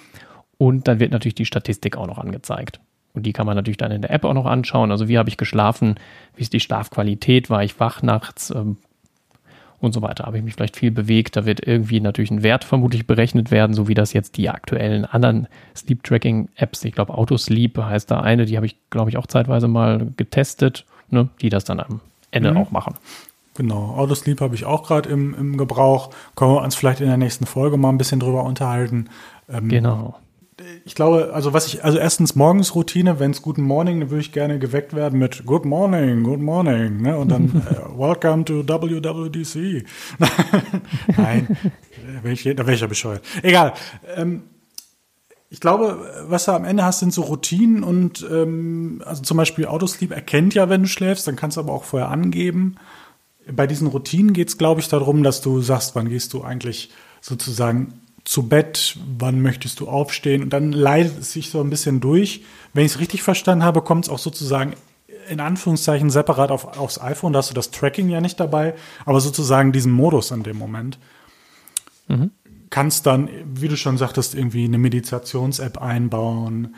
[0.57, 2.79] Und dann wird natürlich die Statistik auch noch angezeigt.
[3.13, 4.91] Und die kann man natürlich dann in der App auch noch anschauen.
[4.91, 5.95] Also wie habe ich geschlafen,
[6.35, 8.77] wie ist die Schlafqualität, war ich wach nachts ähm,
[9.79, 10.25] und so weiter.
[10.25, 11.35] Habe ich mich vielleicht viel bewegt.
[11.35, 15.05] Da wird irgendwie natürlich ein Wert vermutlich berechnet werden, so wie das jetzt die aktuellen
[15.05, 19.67] anderen Sleep-Tracking-Apps, ich glaube Autosleep heißt da eine, die habe ich, glaube ich, auch zeitweise
[19.67, 21.79] mal getestet, ne, die das dann
[22.31, 22.57] Ende mhm.
[22.57, 22.95] auch machen.
[23.55, 26.11] Genau, Autosleep habe ich auch gerade im, im Gebrauch.
[26.35, 29.09] Können wir uns vielleicht in der nächsten Folge mal ein bisschen drüber unterhalten.
[29.49, 30.15] Ähm, genau.
[30.85, 34.21] Ich glaube, also was ich, also erstens morgens Routine, wenn es Guten Morning, dann würde
[34.21, 37.17] ich gerne geweckt werden mit Good Morning, Good Morning, ne?
[37.17, 39.85] Und dann äh, Welcome to WWDC.
[41.17, 41.57] Nein,
[42.15, 43.23] da wäre ich, da wär ich ja bescheuert.
[43.41, 43.73] Egal.
[44.15, 44.43] Ähm,
[45.51, 49.65] ich glaube, was du am Ende hast, sind so Routinen und ähm, also zum Beispiel
[49.65, 52.75] Autosleep erkennt ja, wenn du schläfst, dann kannst du aber auch vorher angeben.
[53.51, 56.91] Bei diesen Routinen geht es, glaube ich, darum, dass du sagst, wann gehst du eigentlich
[57.19, 57.93] sozusagen
[58.25, 62.43] zu Bett, wann möchtest du aufstehen und dann leidet es sich so ein bisschen durch.
[62.73, 64.75] Wenn ich es richtig verstanden habe, kommt es auch sozusagen
[65.29, 69.19] in Anführungszeichen separat auf, aufs iPhone, da hast du das Tracking ja nicht dabei, aber
[69.19, 70.99] sozusagen diesen Modus in dem Moment.
[72.07, 72.31] Mhm
[72.69, 76.75] kannst dann, wie du schon sagtest, irgendwie eine Meditations-App einbauen.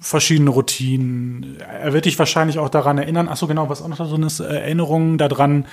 [0.00, 1.58] verschiedene Routinen.
[1.60, 3.28] Er wird dich wahrscheinlich auch daran erinnern.
[3.30, 5.66] Ach so, genau, was auch noch so ist, Erinnerungen daran,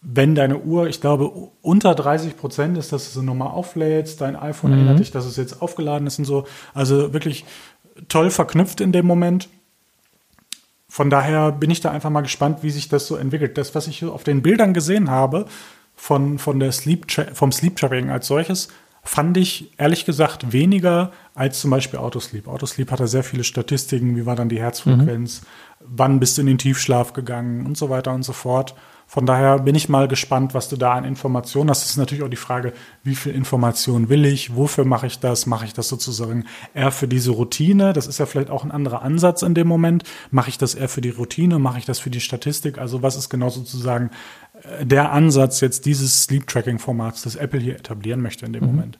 [0.00, 4.36] wenn deine Uhr, ich glaube, unter 30 Prozent ist, dass du sie nochmal auflädst, dein
[4.36, 4.78] iPhone mhm.
[4.78, 6.44] erinnert dich, dass es jetzt aufgeladen ist und so.
[6.74, 7.44] Also wirklich
[8.08, 9.48] toll verknüpft in dem Moment.
[10.88, 13.58] Von daher bin ich da einfach mal gespannt, wie sich das so entwickelt.
[13.58, 15.46] Das, was ich auf den Bildern gesehen habe
[15.98, 18.68] von, von der Sleep vom Sleep Tracking als solches,
[19.02, 22.46] fand ich ehrlich gesagt weniger als zum Beispiel Autosleep.
[22.46, 25.46] Autosleep hatte sehr viele Statistiken, wie war dann die Herzfrequenz, mhm.
[25.80, 28.74] wann bist du in den Tiefschlaf gegangen und so weiter und so fort.
[29.10, 31.82] Von daher bin ich mal gespannt, was du da an Informationen hast.
[31.82, 34.54] Das ist natürlich auch die Frage, wie viel Information will ich?
[34.54, 35.46] Wofür mache ich das?
[35.46, 37.94] Mache ich das sozusagen eher für diese Routine?
[37.94, 40.04] Das ist ja vielleicht auch ein anderer Ansatz in dem Moment.
[40.30, 41.58] Mache ich das eher für die Routine?
[41.58, 42.76] Mache ich das für die Statistik?
[42.76, 44.10] Also was ist genau sozusagen
[44.82, 48.70] der Ansatz jetzt dieses Sleep Tracking Formats, das Apple hier etablieren möchte in dem mhm.
[48.70, 48.98] Moment?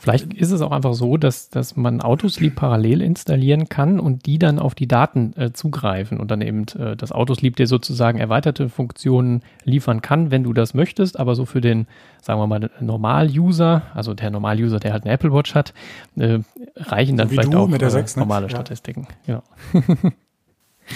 [0.00, 4.38] Vielleicht ist es auch einfach so, dass, dass man Autosleep parallel installieren kann und die
[4.38, 8.68] dann auf die Daten äh, zugreifen und dann eben äh, das Autosleep dir sozusagen erweiterte
[8.68, 11.88] Funktionen liefern kann, wenn du das möchtest, aber so für den,
[12.22, 15.74] sagen wir mal, Normal-User, also der Normal-User, der halt eine Apple Watch hat,
[16.16, 16.38] äh,
[16.76, 18.24] reichen dann Wie vielleicht auch 6, äh, ne?
[18.24, 19.08] normale Statistiken.
[19.26, 19.42] Genau.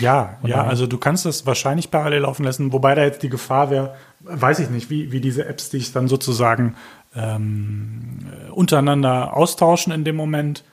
[0.01, 3.71] Ja, ja, also du kannst es wahrscheinlich parallel laufen lassen, wobei da jetzt die Gefahr
[3.71, 6.77] wäre, weiß ich nicht, wie, wie diese Apps dich dann sozusagen
[7.15, 10.65] ähm, untereinander austauschen in dem Moment,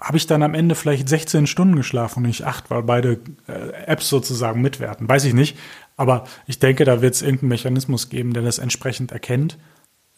[0.00, 3.84] habe ich dann am Ende vielleicht 16 Stunden geschlafen und nicht 8, weil beide äh,
[3.86, 5.08] Apps sozusagen mitwerten.
[5.08, 5.56] Weiß ich nicht.
[5.96, 9.58] Aber ich denke, da wird es irgendeinen Mechanismus geben, der das entsprechend erkennt.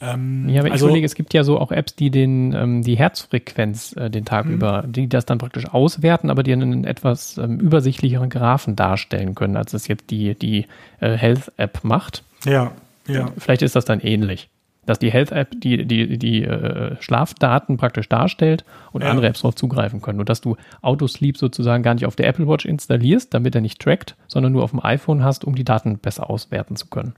[0.00, 2.82] Ähm, ja, aber also, ich überlege, es gibt ja so auch Apps, die den, ähm,
[2.82, 4.54] die Herzfrequenz äh, den Tag mhm.
[4.54, 9.56] über, die das dann praktisch auswerten, aber die einen etwas ähm, übersichtlicheren Graphen darstellen können,
[9.56, 10.66] als es jetzt die, die
[11.00, 12.24] äh, Health-App macht.
[12.44, 12.72] Ja,
[13.06, 13.30] ja.
[13.38, 14.48] Vielleicht ist das dann ähnlich
[14.86, 19.10] dass die Health App die, die, die äh, Schlafdaten praktisch darstellt und ja.
[19.10, 20.20] andere Apps darauf zugreifen können.
[20.20, 23.80] Und dass du Autosleep sozusagen gar nicht auf der Apple Watch installierst, damit er nicht
[23.80, 27.14] trackt, sondern nur auf dem iPhone hast, um die Daten besser auswerten zu können.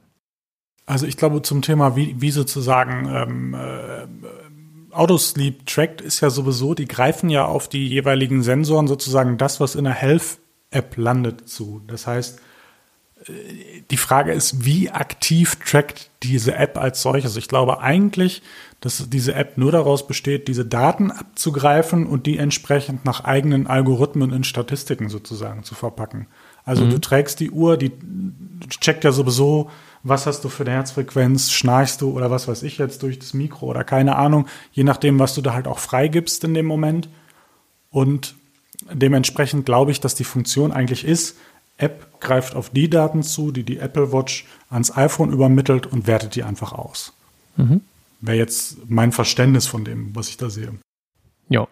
[0.87, 6.75] Also ich glaube zum Thema, wie, wie sozusagen ähm, äh, Autosleep trackt, ist ja sowieso,
[6.75, 10.39] die greifen ja auf die jeweiligen Sensoren sozusagen das, was in der Health
[10.71, 11.83] App landet, zu.
[11.87, 12.41] Das heißt,
[13.91, 17.37] die Frage ist, wie aktiv trackt diese App als solches?
[17.37, 18.43] Ich glaube eigentlich,
[18.81, 24.33] dass diese App nur daraus besteht, diese Daten abzugreifen und die entsprechend nach eigenen Algorithmen
[24.33, 26.29] in Statistiken sozusagen zu verpacken.
[26.65, 26.91] Also mhm.
[26.91, 27.93] du trägst die Uhr, die
[28.81, 29.71] checkt ja sowieso,
[30.09, 33.35] was hast du für eine Herzfrequenz, schnarchst du oder was weiß ich jetzt durch das
[33.35, 37.09] Mikro oder keine Ahnung, je nachdem, was du da halt auch freigibst in dem Moment.
[37.91, 38.37] Und
[38.93, 41.37] dementsprechend glaube ich, dass die Funktion eigentlich ist,
[41.77, 46.37] App greift auf die Daten zu, die die Apple Watch ans iPhone übermittelt und wertet
[46.37, 47.13] die einfach aus.
[47.57, 47.81] Mhm.
[48.21, 50.73] Wäre jetzt mein Verständnis von dem, was ich da sehe.
[51.49, 51.67] Ja.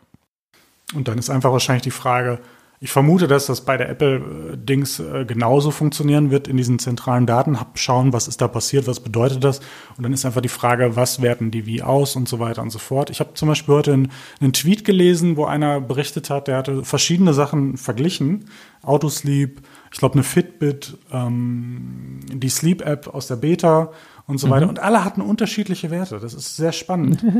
[0.92, 2.40] Und dann ist einfach wahrscheinlich die Frage,
[2.84, 7.58] ich vermute, dass das bei der Apple-Dings äh, genauso funktionieren wird in diesen zentralen Daten.
[7.58, 9.60] Hab schauen, was ist da passiert, was bedeutet das?
[9.96, 12.68] Und dann ist einfach die Frage, was werten die wie aus und so weiter und
[12.68, 13.08] so fort.
[13.08, 16.84] Ich habe zum Beispiel heute einen, einen, Tweet gelesen, wo einer berichtet hat, der hatte
[16.84, 18.50] verschiedene Sachen verglichen.
[18.82, 23.92] Autosleep, ich glaube eine Fitbit, ähm, die Sleep-App aus der Beta
[24.26, 24.50] und so mhm.
[24.50, 24.68] weiter.
[24.68, 26.18] Und alle hatten unterschiedliche Werte.
[26.18, 27.24] Das ist sehr spannend.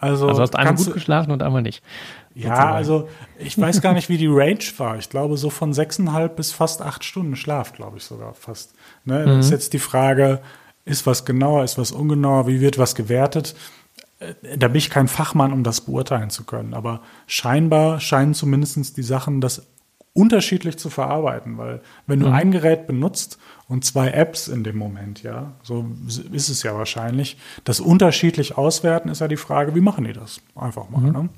[0.00, 1.82] Also, also hast einmal gut geschlafen und einmal nicht.
[2.38, 4.96] Ja, also ich weiß gar nicht, wie die Range war.
[4.96, 8.74] Ich glaube, so von sechseinhalb bis fast acht Stunden Schlaf, glaube ich sogar fast.
[9.04, 9.26] Ne?
[9.26, 9.40] Mhm.
[9.40, 10.40] ist jetzt die Frage,
[10.84, 13.56] ist was genauer, ist was ungenauer, wie wird was gewertet?
[14.20, 16.74] Äh, da bin ich kein Fachmann, um das beurteilen zu können.
[16.74, 19.66] Aber scheinbar scheinen zumindest die Sachen das
[20.12, 22.32] unterschiedlich zu verarbeiten, weil wenn du mhm.
[22.32, 25.86] ein Gerät benutzt und zwei Apps in dem Moment, ja, so
[26.32, 30.40] ist es ja wahrscheinlich, das unterschiedlich auswerten, ist ja die Frage, wie machen die das?
[30.56, 31.00] Einfach mal.
[31.00, 31.12] Mhm.
[31.12, 31.28] Ne?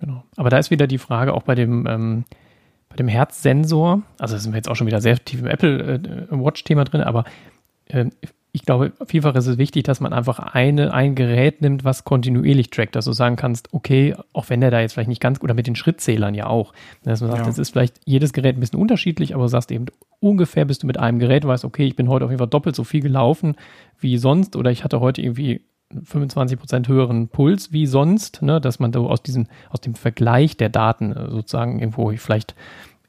[0.00, 0.24] Genau.
[0.36, 2.24] Aber da ist wieder die Frage auch bei dem, ähm,
[2.88, 6.26] bei dem Herzsensor, also sind wir jetzt auch schon wieder sehr tief im Apple äh,
[6.30, 7.24] Watch-Thema drin, aber
[7.86, 8.06] äh,
[8.52, 12.70] ich glaube, vielfach ist es wichtig, dass man einfach eine, ein Gerät nimmt, was kontinuierlich
[12.70, 15.54] trackt, dass du sagen kannst, okay, auch wenn der da jetzt vielleicht nicht ganz, oder
[15.54, 16.72] mit den Schrittzählern ja auch,
[17.04, 17.46] dass man sagt, ja.
[17.46, 19.86] das ist vielleicht jedes Gerät ein bisschen unterschiedlich, aber du sagst eben,
[20.18, 22.74] ungefähr bist du mit einem Gerät, weißt, okay, ich bin heute auf jeden Fall doppelt
[22.74, 23.54] so viel gelaufen
[24.00, 25.60] wie sonst, oder ich hatte heute irgendwie
[26.04, 30.56] 25 Prozent höheren Puls wie sonst, ne, dass man da aus diesem, aus dem Vergleich
[30.56, 32.54] der Daten äh, sozusagen irgendwo vielleicht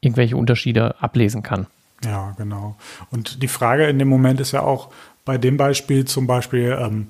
[0.02, 1.68] irgendwelche Unterschiede ablesen kann.
[2.04, 2.76] Ja, genau.
[3.12, 4.90] Und die Frage in dem Moment ist ja auch,
[5.24, 7.08] bei dem Beispiel zum Beispiel ähm,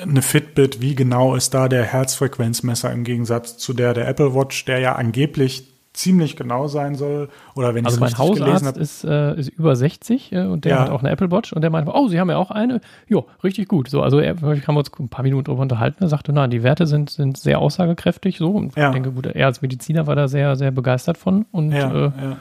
[0.00, 4.64] eine Fitbit, wie genau ist da der Herzfrequenzmesser im Gegensatz zu der der Apple Watch,
[4.64, 5.66] der ja angeblich
[5.96, 7.28] ziemlich genau sein soll.
[7.54, 10.80] Oder wenn also mein Hausarzt ist, äh, ist über 60 äh, und der ja.
[10.80, 12.80] hat auch eine Apple Watch und der meinte, oh, Sie haben ja auch eine.
[13.08, 13.88] Jo, richtig gut.
[13.88, 16.04] So, also er, haben wir uns ein paar Minuten darüber unterhalten.
[16.04, 18.36] Er sagte, nein, die Werte sind, sind sehr aussagekräftig.
[18.38, 18.88] So, und ja.
[18.88, 22.04] ich denke, gut, er als Mediziner war da sehr, sehr begeistert von und ja, äh,
[22.04, 22.36] ja.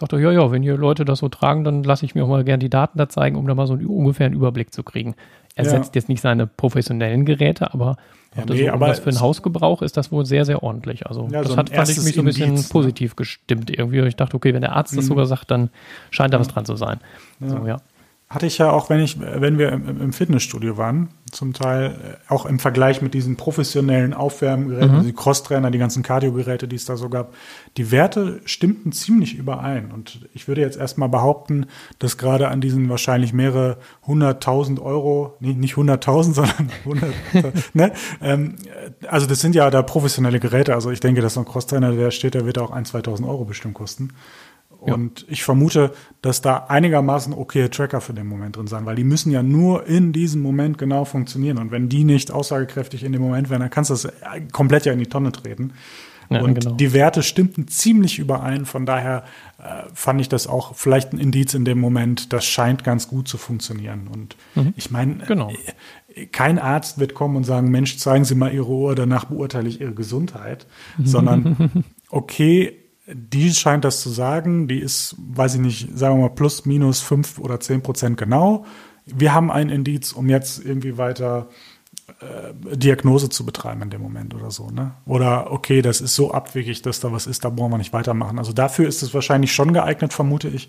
[0.00, 2.44] sagte, ja, ja, wenn hier Leute das so tragen, dann lasse ich mir auch mal
[2.44, 5.14] gerne die Daten da zeigen, um da mal so einen ungefähren Überblick zu kriegen.
[5.56, 7.96] Er setzt jetzt nicht seine professionellen Geräte, aber
[8.36, 11.06] ja, nee, aber was für einen Hausgebrauch ist das wohl sehr, sehr ordentlich.
[11.06, 12.72] Also ja, das so hat, fand ich mich so ein bisschen Indiz, ne?
[12.72, 14.00] positiv gestimmt irgendwie.
[14.00, 15.08] Ich dachte, okay, wenn der Arzt das mhm.
[15.08, 15.70] sogar sagt, dann
[16.10, 16.98] scheint da was dran zu sein.
[17.40, 17.76] So, ja
[18.30, 22.46] hatte ich ja auch, wenn ich, wenn wir im, Fitnessstudio waren, zum Teil äh, auch
[22.46, 25.04] im Vergleich mit diesen professionellen Aufwärmgeräten, mhm.
[25.04, 27.34] die Crosstrainer, die ganzen Cardio-Geräte, die es da so gab,
[27.76, 29.92] die Werte stimmten ziemlich überein.
[29.92, 31.66] Und ich würde jetzt erstmal behaupten,
[31.98, 37.12] dass gerade an diesen wahrscheinlich mehrere hunderttausend Euro, nee, nicht hunderttausend, sondern hundert,
[37.74, 37.92] ne?
[38.22, 38.56] Ähm,
[39.06, 40.74] also das sind ja da professionelle Geräte.
[40.74, 43.44] Also ich denke, dass so ein Crosstrainer, der steht, der wird auch ein, 2000 Euro
[43.44, 44.10] bestimmt kosten.
[44.84, 45.26] Und ja.
[45.30, 45.92] ich vermute,
[46.22, 49.86] dass da einigermaßen okay Tracker für den Moment drin sein, weil die müssen ja nur
[49.86, 51.58] in diesem Moment genau funktionieren.
[51.58, 54.08] Und wenn die nicht aussagekräftig in dem Moment wären, dann kannst du das
[54.52, 55.72] komplett ja in die Tonne treten.
[56.30, 56.74] Ja, und genau.
[56.74, 58.64] die Werte stimmten ziemlich überein.
[58.64, 59.24] Von daher
[59.58, 63.28] äh, fand ich das auch vielleicht ein Indiz in dem Moment, das scheint ganz gut
[63.28, 64.08] zu funktionieren.
[64.12, 64.74] Und mhm.
[64.76, 65.50] ich meine, genau.
[66.14, 69.68] Äh, kein Arzt wird kommen und sagen, Mensch, zeigen Sie mal Ihre Uhr, danach beurteile
[69.68, 70.66] ich Ihre Gesundheit,
[71.04, 74.68] sondern okay, die scheint das zu sagen.
[74.68, 78.64] Die ist, weiß ich nicht, sagen wir mal plus, minus fünf oder zehn Prozent genau.
[79.04, 81.48] Wir haben ein Indiz, um jetzt irgendwie weiter
[82.20, 84.70] äh, Diagnose zu betreiben in dem Moment oder so.
[84.70, 84.92] Ne?
[85.04, 88.38] Oder okay, das ist so abwegig, dass da was ist, da brauchen wir nicht weitermachen.
[88.38, 90.68] Also dafür ist es wahrscheinlich schon geeignet, vermute ich.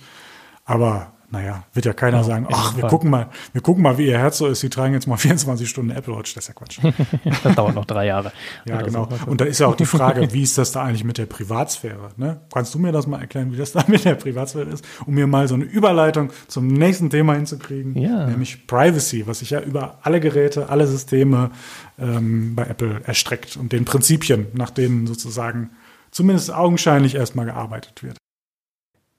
[0.66, 2.90] Aber naja, wird ja keiner ja, sagen, ach, wir Fall.
[2.90, 5.68] gucken mal, wir gucken mal, wie ihr Herz so ist, sie tragen jetzt mal 24
[5.68, 6.80] Stunden Apple Watch, das ist ja Quatsch.
[7.44, 8.32] das dauert noch drei Jahre.
[8.66, 9.10] Ja, genau.
[9.26, 12.12] Und da ist ja auch die Frage, wie ist das da eigentlich mit der Privatsphäre?
[12.18, 12.42] Ne?
[12.54, 15.28] Kannst du mir das mal erklären, wie das da mit der Privatsphäre ist, um mir
[15.28, 18.28] mal so eine Überleitung zum nächsten Thema hinzukriegen, ja.
[18.28, 21.52] nämlich Privacy, was sich ja über alle Geräte, alle Systeme
[22.00, 25.72] ähm, bei Apple erstreckt und den Prinzipien, nach denen sozusagen
[26.12, 28.18] zumindest augenscheinlich erstmal gearbeitet wird.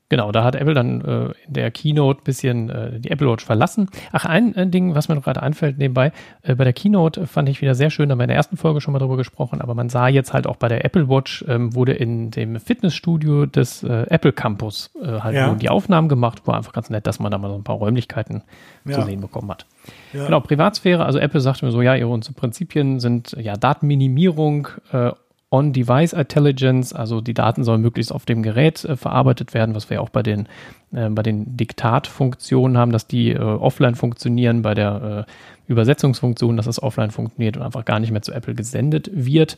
[0.09, 3.45] Genau, da hat Apple dann äh, in der Keynote ein bisschen äh, die Apple Watch
[3.45, 3.89] verlassen.
[4.13, 7.61] Ach, ein äh, Ding, was mir gerade einfällt nebenbei, äh, bei der Keynote fand ich
[7.61, 9.75] wieder sehr schön, da haben wir in der ersten Folge schon mal drüber gesprochen, aber
[9.75, 13.83] man sah jetzt halt auch bei der Apple Watch, ähm, wurde in dem Fitnessstudio des
[13.83, 15.55] äh, Apple Campus äh, halt ja.
[15.55, 16.47] die Aufnahmen gemacht.
[16.47, 18.43] War einfach ganz nett, dass man da mal so ein paar Räumlichkeiten
[18.85, 18.93] ja.
[18.93, 19.67] zu sehen bekommen hat.
[20.13, 20.27] Ja.
[20.27, 25.11] Genau, Privatsphäre, also Apple sagte mir so, ja, ihre unsere Prinzipien sind ja Datenminimierung, äh,
[25.51, 30.03] On-Device Intelligence, also die Daten sollen möglichst auf dem Gerät äh, verarbeitet werden, was wir
[30.03, 30.49] auch bei den,
[30.93, 36.67] äh, bei den Diktatfunktionen haben, dass die äh, offline funktionieren, bei der äh, Übersetzungsfunktion, dass
[36.67, 39.57] das offline funktioniert und einfach gar nicht mehr zu Apple gesendet wird.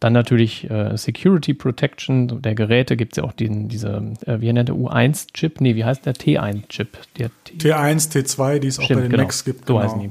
[0.00, 4.52] Dann natürlich äh, Security Protection der Geräte gibt es ja auch den, diese, äh, wie
[4.52, 5.60] nennt der U1-Chip?
[5.60, 6.98] Nee, wie heißt der T1-Chip?
[7.16, 9.22] T1, T2, die es auch bei den genau.
[9.24, 9.66] Macs gibt.
[9.66, 9.84] So genau.
[9.84, 10.10] heißen die.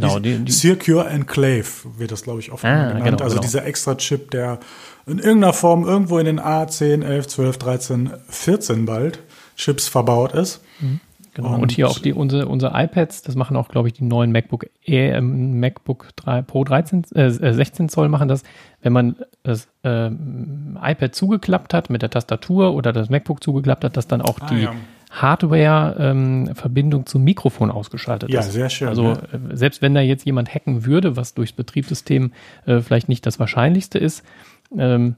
[0.00, 3.04] Genau, die, die Secure Enclave wird das, glaube ich, oft ah, genannt.
[3.04, 3.42] Genau, also genau.
[3.42, 4.58] dieser extra Chip, der
[5.06, 9.20] in irgendeiner Form irgendwo in den A10, 11, 12, 13, 14 bald
[9.56, 10.62] Chips verbaut ist.
[10.80, 11.00] Mhm.
[11.36, 11.54] Genau.
[11.54, 14.32] Und, und, hier auch die, unsere, unsere iPads, das machen auch, glaube ich, die neuen
[14.32, 18.42] MacBook Air, ähm, MacBook 3, Pro 13, äh, 16 Zoll machen das,
[18.80, 23.98] wenn man das äh, iPad zugeklappt hat mit der Tastatur oder das MacBook zugeklappt hat,
[23.98, 24.74] dass dann auch ah, die ja.
[25.22, 28.46] Hardware-Verbindung ähm, zum Mikrofon ausgeschaltet ja, ist.
[28.46, 28.88] Ja, sehr schön.
[28.88, 29.14] Also ja.
[29.14, 32.32] Äh, selbst wenn da jetzt jemand hacken würde, was durchs Betriebssystem
[32.66, 34.22] äh, vielleicht nicht das Wahrscheinlichste ist,
[34.76, 35.16] ähm,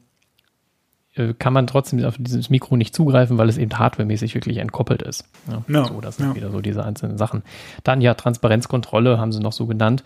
[1.15, 5.03] äh, kann man trotzdem auf dieses Mikro nicht zugreifen, weil es eben hardwaremäßig wirklich entkoppelt
[5.03, 5.25] ist.
[5.51, 6.35] Ja, no, so, das sind no.
[6.37, 7.43] wieder so diese einzelnen Sachen.
[7.83, 10.05] Dann ja, Transparenzkontrolle haben sie noch so genannt.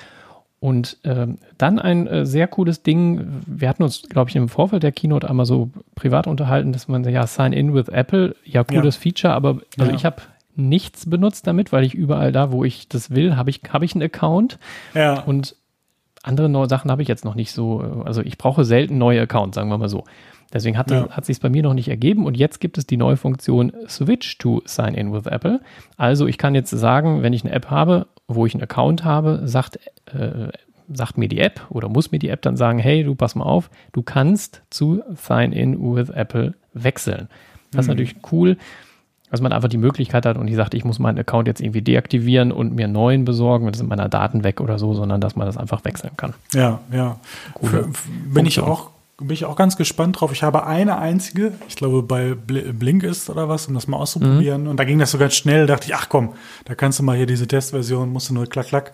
[0.63, 3.43] Und ähm, dann ein äh, sehr cooles Ding.
[3.49, 7.03] Wir hatten uns, glaube ich, im Vorfeld der Keynote einmal so privat unterhalten, dass man
[7.03, 9.01] ja Sign in with Apple, ja cooles ja.
[9.01, 9.97] Feature, aber also ja.
[9.97, 10.23] ich habe
[10.55, 13.97] nichts benutzt damit, weil ich überall da, wo ich das will, habe ich habe ich
[13.97, 14.61] einen Account.
[14.95, 15.23] Ja.
[15.23, 15.57] Und
[16.23, 17.83] andere neue Sachen habe ich jetzt noch nicht so.
[17.83, 20.05] Äh, also ich brauche selten neue Accounts, sagen wir mal so.
[20.53, 21.09] Deswegen hat, ja.
[21.11, 24.39] hat sich bei mir noch nicht ergeben und jetzt gibt es die neue Funktion Switch
[24.39, 25.61] to Sign in with Apple.
[25.97, 29.43] Also ich kann jetzt sagen, wenn ich eine App habe, wo ich einen Account habe,
[29.45, 30.49] sagt, äh,
[30.93, 33.45] sagt mir die App oder muss mir die App dann sagen, hey, du pass mal
[33.45, 37.29] auf, du kannst zu Sign in with Apple wechseln.
[37.71, 37.81] Das mhm.
[37.81, 38.57] ist natürlich cool,
[39.31, 41.81] dass man einfach die Möglichkeit hat und die sagt, ich muss meinen Account jetzt irgendwie
[41.81, 45.37] deaktivieren und mir einen neuen besorgen, das sind meine Daten weg oder so, sondern dass
[45.37, 46.35] man das einfach wechseln kann.
[46.53, 47.19] Ja, ja.
[47.63, 47.91] Cool.
[48.35, 48.91] Bin ich auch
[49.23, 50.33] bin ich auch ganz gespannt drauf.
[50.33, 54.63] Ich habe eine einzige, ich glaube bei Blink ist oder was, um das mal auszuprobieren.
[54.63, 54.69] Mhm.
[54.69, 57.03] Und da ging das so ganz schnell, da dachte ich, ach komm, da kannst du
[57.03, 58.93] mal hier diese Testversion, musst du nur klack, klack.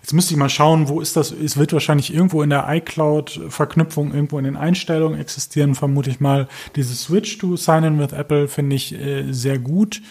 [0.00, 1.32] Jetzt müsste ich mal schauen, wo ist das?
[1.32, 6.48] Es wird wahrscheinlich irgendwo in der iCloud-Verknüpfung, irgendwo in den Einstellungen existieren, vermute ich mal.
[6.76, 10.02] Diese Switch to Sign-In with Apple finde ich äh, sehr gut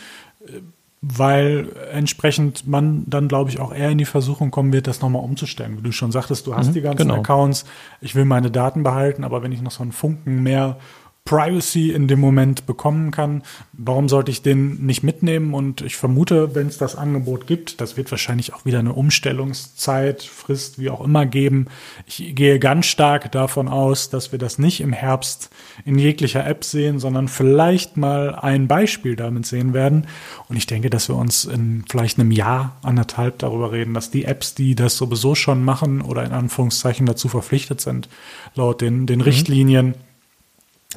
[1.01, 5.23] weil entsprechend man dann, glaube ich, auch eher in die Versuchung kommen wird, das nochmal
[5.23, 5.77] umzustellen.
[5.77, 7.19] Wie du schon sagtest, du hast mhm, die ganzen genau.
[7.19, 7.65] Accounts,
[8.01, 10.77] ich will meine Daten behalten, aber wenn ich noch so einen Funken mehr
[11.25, 13.43] Privacy in dem Moment bekommen kann.
[13.73, 15.53] Warum sollte ich den nicht mitnehmen?
[15.53, 20.23] Und ich vermute, wenn es das Angebot gibt, das wird wahrscheinlich auch wieder eine Umstellungszeit,
[20.23, 21.67] Frist, wie auch immer geben.
[22.08, 25.51] Ich gehe ganz stark davon aus, dass wir das nicht im Herbst
[25.86, 30.08] in jeglicher App sehen, sondern vielleicht mal ein Beispiel damit sehen werden.
[30.47, 34.25] Und ich denke, dass wir uns in vielleicht einem Jahr, anderthalb darüber reden, dass die
[34.25, 38.10] Apps, die das sowieso schon machen oder in Anführungszeichen dazu verpflichtet sind,
[38.55, 39.25] laut den, den mhm.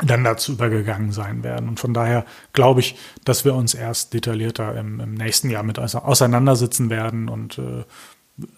[0.02, 1.68] Dann dazu übergegangen sein werden.
[1.68, 2.24] Und von daher
[2.54, 7.58] glaube ich, dass wir uns erst detaillierter im, im nächsten Jahr mit auseinandersetzen werden und
[7.58, 7.84] äh,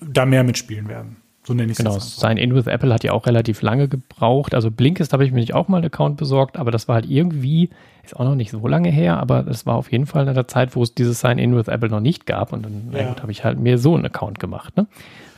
[0.00, 1.16] da mehr mitspielen werden.
[1.46, 1.84] So nenne ich es.
[1.84, 4.54] Genau, sein In with Apple hat ja auch relativ lange gebraucht.
[4.54, 7.06] Also Blinkist habe ich mir nicht auch mal einen Account besorgt, aber das war halt
[7.06, 7.68] irgendwie,
[8.02, 10.48] ist auch noch nicht so lange her, aber das war auf jeden Fall in der
[10.48, 12.52] Zeit, wo es dieses Sign In with Apple noch nicht gab.
[12.52, 13.14] Und dann ja.
[13.20, 14.76] habe ich halt mir so einen Account gemacht.
[14.76, 14.86] Ne?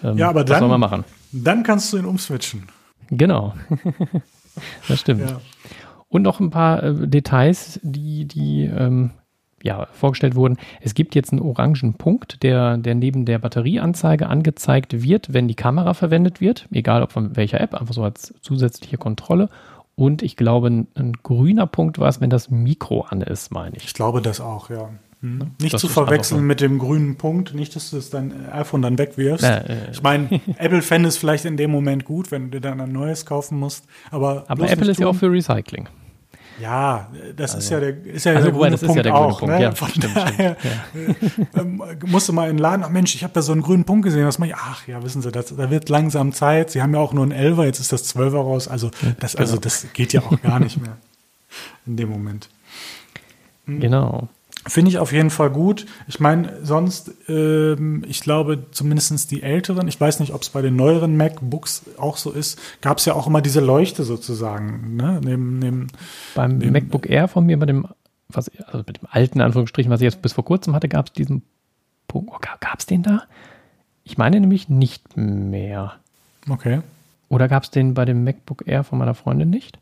[0.04, 1.04] Ähm, ja, aber dann, soll man machen?
[1.32, 2.68] dann kannst du ihn umswitchen.
[3.10, 3.54] Genau.
[4.88, 5.28] das stimmt.
[5.28, 5.40] Ja.
[6.16, 9.10] Und noch ein paar äh, Details, die, die ähm,
[9.62, 10.56] ja, vorgestellt wurden.
[10.80, 15.54] Es gibt jetzt einen orangen Punkt, der, der neben der Batterieanzeige angezeigt wird, wenn die
[15.54, 19.50] Kamera verwendet wird, egal ob von welcher App, einfach so als zusätzliche Kontrolle.
[19.94, 23.76] Und ich glaube, ein, ein grüner Punkt war es, wenn das Mikro an ist, meine
[23.76, 23.84] ich.
[23.84, 24.88] Ich glaube das auch, ja.
[25.20, 25.50] Hm.
[25.60, 29.44] Nicht das zu verwechseln mit dem grünen Punkt, nicht, dass du dein iPhone dann wegwirfst.
[29.44, 32.70] Äh, äh, ich meine, Apple fände es vielleicht in dem Moment gut, wenn du dir
[32.70, 33.84] dann ein neues kaufen musst.
[34.10, 35.90] Aber, aber Apple ist ja auch für Recycling.
[36.60, 39.14] Ja, das also, ist ja der, ist ja also, der grüne das Punkt ja der
[39.14, 39.38] auch.
[39.38, 39.54] Punkt.
[39.54, 39.62] Ne?
[39.62, 41.16] Ja, Von stimmt, daher stimmt.
[41.34, 41.36] Ja.
[41.60, 44.04] Ähm, musste mal in den Laden, oh Mensch, ich habe da so einen grünen Punkt
[44.04, 44.26] gesehen.
[44.26, 44.56] Was mache ich?
[44.56, 46.70] Ach ja, wissen Sie, das, da wird langsam Zeit.
[46.70, 48.68] Sie haben ja auch nur einen Elfer, jetzt ist das Zwölfer raus.
[48.68, 48.90] Also
[49.20, 49.42] das, genau.
[49.42, 50.96] also das geht ja auch gar nicht mehr
[51.86, 52.48] in dem Moment.
[53.66, 53.80] Hm.
[53.80, 54.28] Genau.
[54.68, 55.86] Finde ich auf jeden Fall gut.
[56.08, 60.60] Ich meine, sonst, ähm, ich glaube, zumindest die älteren, ich weiß nicht, ob es bei
[60.60, 64.96] den neueren MacBooks auch so ist, gab es ja auch immer diese Leuchte sozusagen.
[64.96, 65.20] Ne?
[65.24, 65.86] Neben, neben,
[66.34, 67.86] Beim neben, MacBook Air von mir, bei dem,
[68.28, 71.12] was, also mit dem alten Anführungsstrichen, was ich jetzt bis vor kurzem hatte, gab es
[71.12, 71.42] diesen
[72.08, 72.30] Punkt.
[72.32, 73.22] Oh, gab es den da?
[74.02, 75.94] Ich meine nämlich nicht mehr.
[76.48, 76.80] Okay.
[77.28, 79.78] Oder gab es den bei dem MacBook Air von meiner Freundin nicht?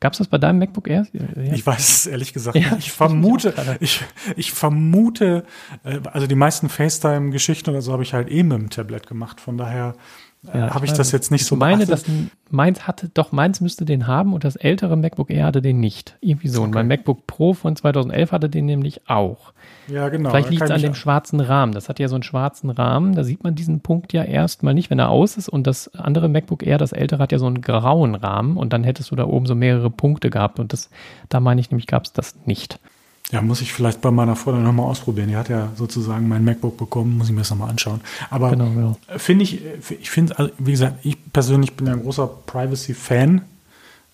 [0.00, 1.06] Gab es das bei deinem MacBook Air?
[1.12, 1.52] Ja.
[1.52, 2.86] Ich weiß es ehrlich gesagt ja, nicht.
[2.86, 4.02] Ich vermute, ich,
[4.34, 5.44] ich vermute,
[5.84, 9.40] äh, also die meisten FaceTime-Geschichten oder so habe ich halt eben mit dem Tablet gemacht.
[9.42, 9.94] Von daher
[10.42, 12.04] ja, habe ich das jetzt nicht ich so Ich meine, dass
[12.48, 16.16] meins hatte, doch meins müsste den haben und das ältere MacBook Air hatte den nicht.
[16.20, 16.60] Irgendwie so.
[16.60, 16.66] Okay.
[16.66, 19.52] Und mein MacBook Pro von 2011 hatte den nämlich auch.
[19.86, 20.30] Ja, genau.
[20.30, 21.72] Vielleicht liegt es an dem schwarzen Rahmen.
[21.72, 23.14] Das hat ja so einen schwarzen Rahmen.
[23.14, 25.50] Da sieht man diesen Punkt ja erstmal nicht, wenn er aus ist.
[25.50, 28.56] Und das andere MacBook Air, das ältere, hat ja so einen grauen Rahmen.
[28.56, 30.58] Und dann hättest du da oben so mehrere Punkte gehabt.
[30.58, 30.88] Und das,
[31.28, 32.80] da meine ich nämlich, gab es das nicht.
[33.30, 35.28] Ja, muss ich vielleicht bei meiner Freundin nochmal ausprobieren.
[35.28, 38.00] Die hat ja sozusagen mein MacBook bekommen, muss ich mir das nochmal anschauen.
[38.28, 38.96] Aber genau, genau.
[39.16, 43.42] finde ich, ich finde, also, wie gesagt, ich persönlich bin ja ein großer Privacy-Fan.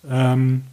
[0.09, 0.63] Ähm,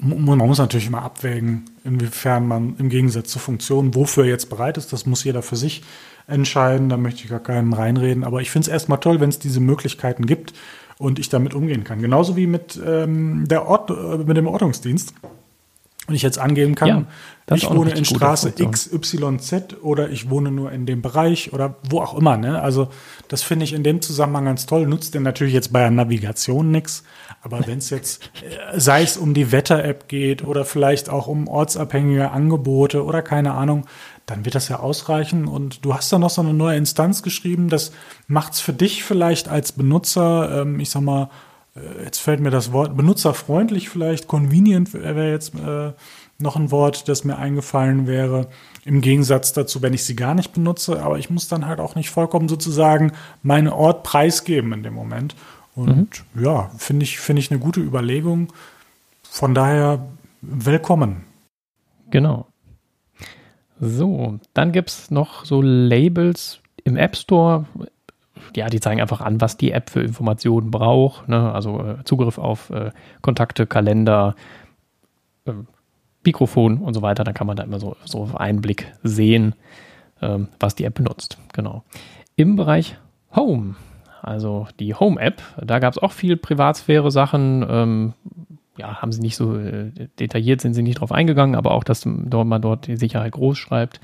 [0.00, 4.92] man muss natürlich immer abwägen, inwiefern man im Gegensatz zur Funktion, wofür jetzt bereit ist.
[4.92, 5.82] Das muss jeder für sich
[6.26, 6.88] entscheiden.
[6.88, 8.24] Da möchte ich gar keinem reinreden.
[8.24, 10.54] Aber ich finde es erstmal toll, wenn es diese Möglichkeiten gibt
[10.98, 12.00] und ich damit umgehen kann.
[12.00, 15.14] Genauso wie mit, ähm, der Ort, äh, mit dem Ordnungsdienst.
[16.06, 17.06] Und ich jetzt angeben kann,
[17.48, 22.00] ja, ich wohne in Straße XYZ oder ich wohne nur in dem Bereich oder wo
[22.00, 22.36] auch immer.
[22.36, 22.60] Ne?
[22.60, 22.88] Also
[23.28, 24.86] das finde ich in dem Zusammenhang ganz toll.
[24.86, 27.04] Nutzt denn natürlich jetzt bei der Navigation nichts.
[27.42, 31.48] Aber wenn es jetzt, äh, sei es um die Wetter-App geht oder vielleicht auch um
[31.48, 33.86] ortsabhängige Angebote oder keine Ahnung,
[34.26, 35.46] dann wird das ja ausreichen.
[35.46, 37.68] Und du hast da noch so eine neue Instanz geschrieben.
[37.68, 37.92] Das
[38.26, 41.30] macht es für dich vielleicht als Benutzer, ähm, ich sag mal,
[42.02, 45.92] jetzt fällt mir das Wort, benutzerfreundlich vielleicht, convenient wäre jetzt äh,
[46.38, 48.48] noch ein Wort, das mir eingefallen wäre.
[48.84, 51.94] Im Gegensatz dazu, wenn ich sie gar nicht benutze, aber ich muss dann halt auch
[51.94, 55.34] nicht vollkommen sozusagen meinen Ort preisgeben in dem Moment.
[55.74, 56.44] Und mhm.
[56.44, 58.52] ja, finde ich, finde ich eine gute Überlegung.
[59.22, 60.06] Von daher
[60.42, 61.24] willkommen.
[62.10, 62.46] Genau.
[63.80, 67.66] So, dann gibt es noch so Labels im App Store.
[68.56, 71.28] Ja, die zeigen einfach an, was die App für Informationen braucht.
[71.28, 71.52] Ne?
[71.52, 74.34] Also äh, Zugriff auf äh, Kontakte, Kalender,
[75.46, 75.52] äh,
[76.24, 77.24] Mikrofon und so weiter.
[77.24, 79.54] Dann kann man da immer so, so einen Blick sehen,
[80.20, 81.38] ähm, was die App benutzt.
[81.52, 81.84] Genau.
[82.36, 82.96] Im Bereich
[83.34, 83.76] Home
[84.24, 85.42] also die Home-App.
[85.62, 87.66] Da gab es auch viel Privatsphäre-Sachen.
[87.68, 88.14] Ähm,
[88.78, 92.06] ja, haben sie nicht so äh, detailliert, sind sie nicht drauf eingegangen, aber auch, dass
[92.06, 94.00] man dort die Sicherheit groß schreibt.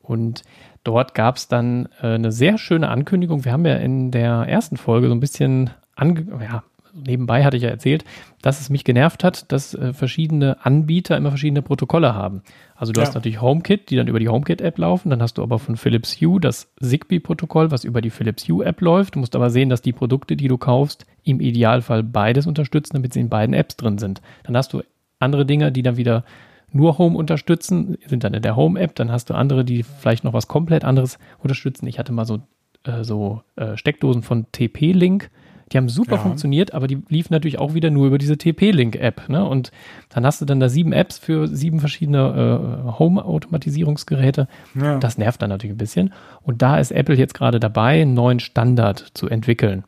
[0.00, 0.42] Und
[0.84, 3.44] dort gab es dann äh, eine sehr schöne Ankündigung.
[3.44, 6.62] Wir haben ja in der ersten Folge so ein bisschen ange ja,
[6.94, 8.04] nebenbei hatte ich ja erzählt,
[8.42, 12.42] dass es mich genervt hat, dass äh, verschiedene Anbieter immer verschiedene Protokolle haben.
[12.74, 13.06] Also du ja.
[13.06, 15.10] hast natürlich HomeKit, die dann über die HomeKit-App laufen.
[15.10, 19.14] Dann hast du aber von Philips Hue das Zigbee-Protokoll, was über die Philips Hue-App läuft.
[19.14, 23.12] Du musst aber sehen, dass die Produkte, die du kaufst, im Idealfall beides unterstützen, damit
[23.12, 24.20] sie in beiden Apps drin sind.
[24.44, 24.82] Dann hast du
[25.18, 26.24] andere Dinge, die dann wieder
[26.72, 28.94] nur Home unterstützen, sind dann in der Home-App.
[28.94, 31.86] Dann hast du andere, die vielleicht noch was komplett anderes unterstützen.
[31.86, 32.40] Ich hatte mal so,
[32.84, 35.30] äh, so äh, Steckdosen von TP-Link
[35.72, 36.22] die haben super ja.
[36.22, 39.28] funktioniert, aber die liefen natürlich auch wieder nur über diese TP-Link-App.
[39.28, 39.44] Ne?
[39.44, 39.72] Und
[40.10, 44.48] dann hast du dann da sieben Apps für sieben verschiedene äh, Home-Automatisierungsgeräte.
[44.74, 44.98] Ja.
[44.98, 46.12] Das nervt dann natürlich ein bisschen.
[46.42, 49.84] Und da ist Apple jetzt gerade dabei, einen neuen Standard zu entwickeln.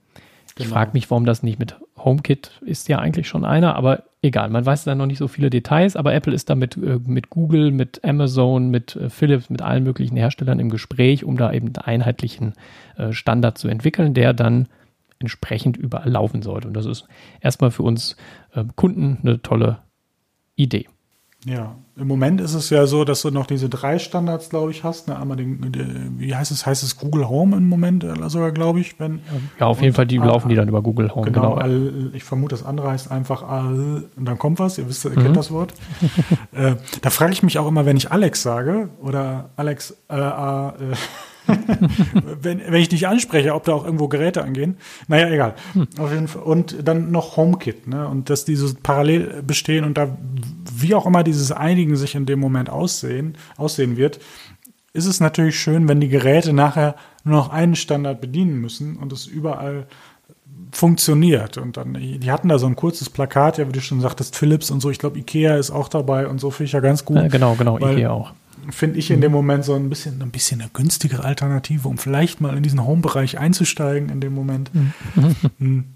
[0.56, 0.66] Genau.
[0.66, 4.50] Ich frage mich, warum das nicht mit HomeKit ist ja eigentlich schon einer, aber egal,
[4.50, 7.30] man weiß da noch nicht so viele Details, aber Apple ist da mit, äh, mit
[7.30, 11.68] Google, mit Amazon, mit äh, Philips, mit allen möglichen Herstellern im Gespräch, um da eben
[11.68, 12.54] einen einheitlichen
[12.96, 14.68] äh, Standard zu entwickeln, der dann
[15.18, 16.68] entsprechend überall laufen sollte.
[16.68, 17.06] Und das ist
[17.40, 18.16] erstmal für uns
[18.76, 19.78] Kunden eine tolle
[20.54, 20.86] Idee.
[21.46, 24.82] Ja, im Moment ist es ja so, dass du noch diese drei Standards, glaube ich,
[24.82, 25.08] hast.
[25.08, 25.18] Ne?
[25.18, 28.98] Einmal den, wie heißt es, heißt es Google Home im Moment äh, sogar, glaube ich.
[28.98, 29.20] Wenn,
[29.60, 31.30] ja, auf jeden Fall, die laufen die dann über Google Home.
[31.30, 32.10] Genau, genau.
[32.14, 35.22] Ich vermute, das andere heißt einfach all, und dann kommt was, ihr wisst, ihr mhm.
[35.22, 35.74] kennt das Wort.
[36.52, 40.72] äh, da frage ich mich auch immer, wenn ich Alex sage oder Alex äh, äh,
[42.40, 44.76] wenn, wenn ich dich anspreche, ob da auch irgendwo Geräte angehen.
[45.08, 45.54] Naja, egal.
[45.74, 45.88] Hm.
[45.98, 46.42] Auf jeden Fall.
[46.42, 48.08] Und dann noch HomeKit, ne?
[48.08, 50.16] Und dass diese parallel bestehen und da,
[50.82, 54.20] wie auch immer dieses Einigen sich in dem Moment aussehen, aussehen wird,
[54.92, 56.94] ist es natürlich schön, wenn die Geräte nachher
[57.24, 59.86] nur noch einen Standard bedienen müssen und es überall
[60.70, 61.58] funktioniert.
[61.58, 64.70] Und dann, die hatten da so ein kurzes Plakat, ja, wie du schon sagtest, Philips
[64.70, 64.90] und so.
[64.90, 67.16] Ich glaube, Ikea ist auch dabei und so finde ich ja ganz gut.
[67.16, 68.32] Ja, genau, genau, Ikea auch
[68.70, 72.40] finde ich in dem Moment so ein bisschen, ein bisschen eine günstigere Alternative, um vielleicht
[72.40, 74.70] mal in diesen Home-Bereich einzusteigen in dem Moment.
[75.58, 75.93] Mhm.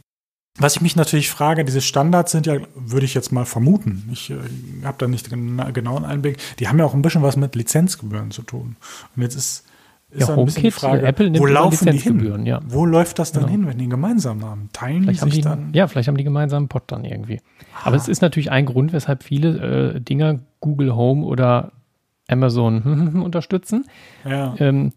[0.58, 4.30] Was ich mich natürlich frage, diese Standards sind ja, würde ich jetzt mal vermuten, ich
[4.30, 4.36] äh,
[4.84, 8.30] habe da nicht den genauen Einblick, die haben ja auch ein bisschen was mit Lizenzgebühren
[8.30, 8.76] zu tun.
[9.14, 9.64] Und jetzt ist,
[10.10, 12.46] ist ja, HomeKit, die Frage, Apple wo laufen die hin?
[12.46, 12.60] Ja.
[12.66, 13.52] Wo läuft das dann genau.
[13.52, 14.70] hin, wenn die gemeinsam haben?
[14.72, 15.72] Teilen vielleicht die sich die, dann?
[15.74, 17.40] Ja, vielleicht haben die gemeinsam einen Pod dann irgendwie.
[17.84, 21.72] Aber es ist natürlich ein Grund, weshalb viele äh, Dinger Google Home oder
[22.26, 23.86] Amazon unterstützen.
[24.24, 24.54] Ja.
[24.58, 24.92] Ähm,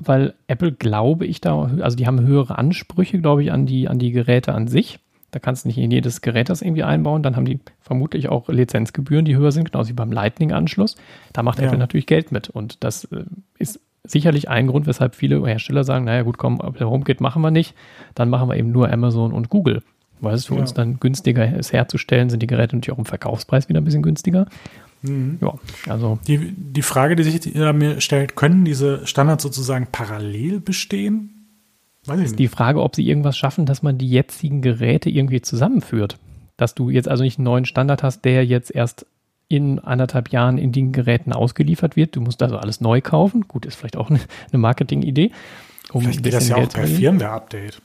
[0.00, 3.98] weil Apple, glaube ich, da, also die haben höhere Ansprüche, glaube ich, an die, an
[3.98, 4.98] die Geräte an sich.
[5.30, 7.22] Da kannst du nicht in jedes Gerät das irgendwie einbauen.
[7.22, 10.96] Dann haben die vermutlich auch Lizenzgebühren, die höher sind, genauso wie beim Lightning-Anschluss.
[11.32, 11.66] Da macht ja.
[11.66, 12.48] Apple natürlich Geld mit.
[12.48, 13.24] Und das äh,
[13.58, 17.50] ist sicherlich ein Grund, weshalb viele Hersteller sagen, naja gut, komm, Apple HomeKit machen wir
[17.50, 17.74] nicht.
[18.14, 19.82] Dann machen wir eben nur Amazon und Google.
[20.20, 20.60] Weil es für ja.
[20.60, 24.02] uns dann günstiger ist herzustellen, sind die Geräte natürlich auch im Verkaufspreis wieder ein bisschen
[24.02, 24.46] günstiger.
[25.02, 25.38] Mhm.
[25.40, 25.54] Ja,
[25.88, 26.18] also.
[26.26, 31.46] Die, die Frage, die sich mir stellt, können diese Standards sozusagen parallel bestehen?
[32.06, 32.38] Weiß ich ist nicht.
[32.40, 36.18] die Frage, ob sie irgendwas schaffen, dass man die jetzigen Geräte irgendwie zusammenführt.
[36.56, 39.06] Dass du jetzt also nicht einen neuen Standard hast, der jetzt erst
[39.48, 42.14] in anderthalb Jahren in den Geräten ausgeliefert wird.
[42.14, 43.48] Du musst also alles neu kaufen.
[43.48, 44.20] Gut, ist vielleicht auch eine,
[44.50, 45.32] eine Marketing-Idee.
[45.92, 47.82] Um vielleicht geht das ja Geld auch per Firmware-Update.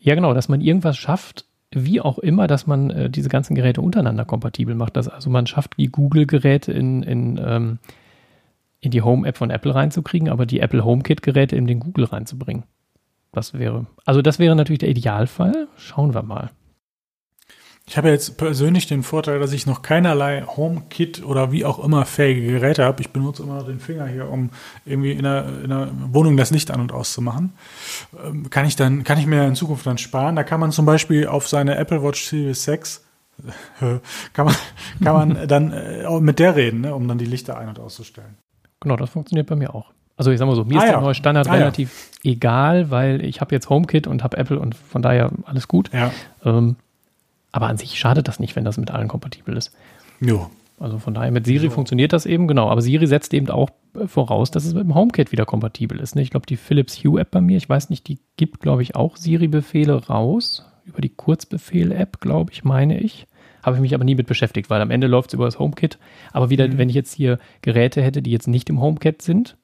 [0.00, 3.80] Ja, genau, dass man irgendwas schafft, wie auch immer, dass man äh, diese ganzen Geräte
[3.80, 4.96] untereinander kompatibel macht.
[4.96, 7.78] Dass also man schafft, die Google-Geräte in, in, ähm,
[8.80, 12.64] in die Home-App von Apple reinzukriegen, aber die Apple HomeKit-Geräte in den Google reinzubringen.
[13.32, 15.68] Das wäre, also das wäre natürlich der Idealfall.
[15.76, 16.50] Schauen wir mal.
[17.88, 22.04] Ich habe jetzt persönlich den Vorteil, dass ich noch keinerlei HomeKit oder wie auch immer
[22.04, 23.00] fähige Geräte habe.
[23.00, 24.50] Ich benutze immer noch den Finger hier, um
[24.84, 27.52] irgendwie in der, in der Wohnung das Licht an und aus zu machen.
[28.24, 30.34] Ähm, kann ich dann, kann ich mir in Zukunft dann sparen.
[30.34, 33.04] Da kann man zum Beispiel auf seine Apple Watch Series 6
[34.32, 34.54] kann man,
[35.04, 38.36] kann man dann äh, mit der reden, ne, um dann die Lichter ein- und auszustellen.
[38.80, 39.92] Genau, das funktioniert bei mir auch.
[40.16, 42.32] Also ich sag mal so, mir ah, ist der neue Standard ah, relativ ja.
[42.32, 45.90] egal, weil ich habe jetzt HomeKit und habe Apple und von daher alles gut.
[45.92, 46.10] Ja.
[46.44, 46.76] Ähm,
[47.56, 49.74] aber an sich schadet das nicht, wenn das mit allen kompatibel ist.
[50.20, 50.50] Ja.
[50.78, 51.70] Also von daher, mit Siri so.
[51.70, 52.68] funktioniert das eben, genau.
[52.68, 56.16] Aber Siri setzt eben auch äh, voraus, dass es mit dem HomeKit wieder kompatibel ist.
[56.16, 56.20] Ne?
[56.20, 58.94] Ich glaube, die Philips Hue App bei mir, ich weiß nicht, die gibt, glaube ich,
[58.94, 60.66] auch Siri-Befehle raus.
[60.84, 63.26] Über die Kurzbefehl-App, glaube ich, meine ich.
[63.62, 65.98] Habe ich mich aber nie mit beschäftigt, weil am Ende läuft es über das HomeKit.
[66.34, 66.76] Aber wieder, mhm.
[66.76, 69.56] wenn ich jetzt hier Geräte hätte, die jetzt nicht im HomeKit sind,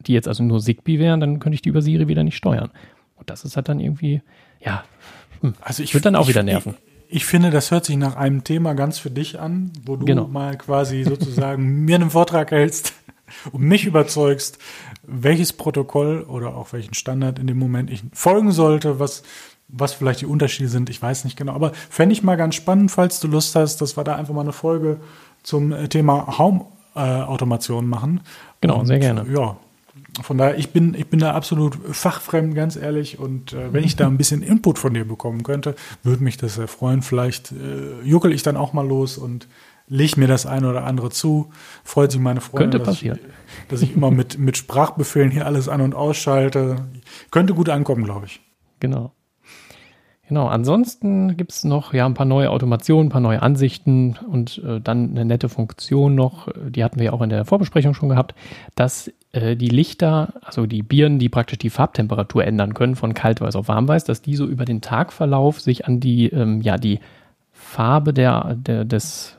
[0.00, 2.70] die jetzt also nur Zigbee wären, dann könnte ich die über Siri wieder nicht steuern.
[3.14, 4.20] Und das ist halt dann irgendwie,
[4.60, 4.84] ja,
[5.40, 6.76] hm, also ich würde dann auch ich, wieder nerven.
[6.76, 10.06] Ich, ich finde, das hört sich nach einem Thema ganz für dich an, wo du
[10.06, 10.28] genau.
[10.28, 12.94] mal quasi sozusagen mir einen Vortrag hältst
[13.52, 14.58] und mich überzeugst,
[15.02, 19.22] welches Protokoll oder auch welchen Standard in dem Moment ich folgen sollte, was
[19.74, 21.54] was vielleicht die Unterschiede sind, ich weiß nicht genau.
[21.54, 24.42] Aber fände ich mal ganz spannend, falls du Lust hast, dass wir da einfach mal
[24.42, 25.00] eine Folge
[25.42, 28.20] zum äh, Thema Home-Automation machen.
[28.60, 29.24] Genau, und, sehr gerne.
[29.32, 29.56] Ja,
[30.20, 33.18] von daher, ich bin, ich bin da absolut fachfremd, ganz ehrlich.
[33.18, 36.56] Und äh, wenn ich da ein bisschen Input von dir bekommen könnte, würde mich das
[36.56, 37.00] sehr freuen.
[37.02, 39.48] Vielleicht äh, juckel ich dann auch mal los und
[39.88, 41.50] lege mir das eine oder andere zu.
[41.82, 43.18] Freut sich meine Freunde, Könnte passieren.
[43.18, 46.88] Dass ich, dass ich immer mit, mit Sprachbefehlen hier alles an- und ausschalte.
[47.30, 48.40] Könnte gut ankommen, glaube ich.
[48.80, 49.12] Genau.
[50.28, 54.62] Genau, ansonsten gibt es noch ja ein paar neue Automationen, ein paar neue Ansichten und
[54.64, 58.08] äh, dann eine nette Funktion noch, die hatten wir ja auch in der Vorbesprechung schon
[58.08, 58.34] gehabt,
[58.76, 63.56] dass äh, die Lichter, also die Birnen, die praktisch die Farbtemperatur ändern können von kaltweiß
[63.56, 67.00] auf warmweiß, dass die so über den Tagverlauf sich an die, ähm, ja, die
[67.52, 69.36] Farbe der, der des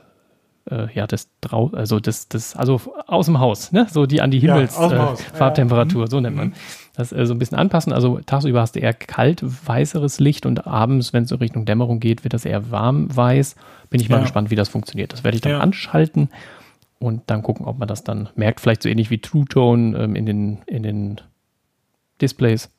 [0.70, 3.86] äh, ja, das Drau also das, das, also aus dem Haus, ne?
[3.90, 6.48] So die an die Himmelsfarbtemperatur, ja, äh, so nennt man.
[6.48, 6.54] Mhm.
[6.96, 7.92] Das äh, so ein bisschen anpassen.
[7.92, 12.00] Also tagsüber hast du eher kalt weißeres Licht und abends, wenn es in Richtung Dämmerung
[12.00, 13.56] geht, wird das eher warm weiß.
[13.90, 15.12] Bin ich mal gespannt, wie das funktioniert.
[15.12, 16.30] Das werde ich dann anschalten
[16.98, 18.60] und dann gucken, ob man das dann merkt.
[18.60, 21.20] Vielleicht so ähnlich wie True Tone ähm, in, den, in den
[22.20, 22.70] Displays.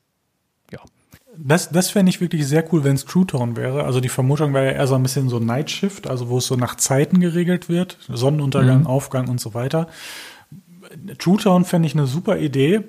[1.38, 3.83] Das, das fände ich wirklich sehr cool, wenn es True Tone wäre.
[3.83, 6.47] Also die Vermutung wäre ja eher so ein bisschen so Night Shift, also wo es
[6.47, 7.97] so nach Zeiten geregelt wird.
[8.07, 8.88] Sonnenuntergang, mhm.
[8.88, 9.88] Aufgang und so weiter.
[11.17, 12.83] True Tone fände ich eine super Idee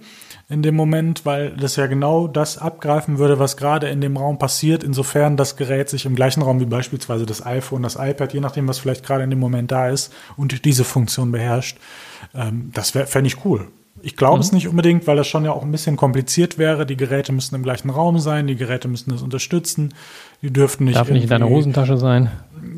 [0.48, 4.38] in dem Moment, weil das ja genau das abgreifen würde, was gerade in dem Raum
[4.38, 8.40] passiert, insofern das Gerät sich im gleichen Raum wie beispielsweise das iPhone, das iPad, je
[8.40, 11.78] nachdem, was vielleicht gerade in dem Moment da ist und diese Funktion beherrscht.
[12.34, 13.68] Ähm, das fände ich cool.
[14.02, 14.40] Ich glaube mhm.
[14.40, 16.86] es nicht unbedingt, weil das schon ja auch ein bisschen kompliziert wäre.
[16.86, 19.94] Die Geräte müssen im gleichen Raum sein, die Geräte müssen das unterstützen.
[20.42, 20.96] Die dürften nicht.
[20.96, 22.30] Darf nicht in deiner Hosentasche sein.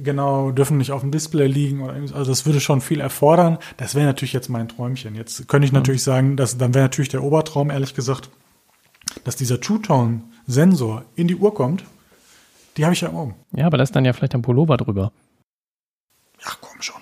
[0.02, 1.82] Genau, dürfen nicht auf dem Display liegen.
[2.12, 3.58] Also das würde schon viel erfordern.
[3.76, 5.14] Das wäre natürlich jetzt mein Träumchen.
[5.14, 5.78] Jetzt könnte ich mhm.
[5.78, 8.30] natürlich sagen, dass dann wäre natürlich der Obertraum, ehrlich gesagt,
[9.24, 11.84] dass dieser Two-Tone-Sensor in die Uhr kommt.
[12.76, 13.34] Die habe ich ja im Augen.
[13.52, 15.12] Ja, aber da ist dann ja vielleicht ein Pullover drüber.
[16.44, 16.97] Ach komm schon.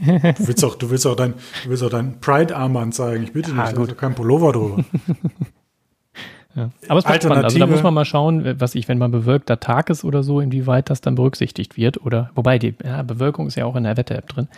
[0.00, 1.34] Du willst auch, du willst auch dein,
[1.64, 3.24] du willst auch dein Pride-Armband zeigen.
[3.24, 3.96] Ich bitte ja, nicht, gut.
[3.96, 4.84] kein Pullover drüber.
[6.54, 6.70] ja.
[6.88, 7.44] Aber es wird spannend.
[7.44, 10.40] Also da muss man mal schauen, was ich, wenn man bewölkter Tag ist oder so,
[10.40, 12.04] inwieweit das dann berücksichtigt wird.
[12.04, 14.48] Oder wobei die ja, Bewölkung ist ja auch in der Wetter-App drin.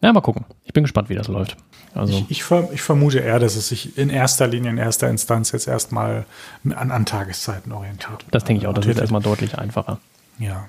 [0.00, 0.44] Ja, mal gucken.
[0.64, 1.56] Ich bin gespannt, wie das läuft.
[1.94, 2.12] Also.
[2.28, 5.66] Ich, ich, ich, vermute eher, dass es sich in erster Linie, in erster Instanz jetzt
[5.66, 6.26] erstmal
[6.64, 8.24] an, an Tageszeiten orientiert.
[8.30, 9.98] Das denke ich auch, das wird erstmal deutlich einfacher.
[10.38, 10.66] Ja.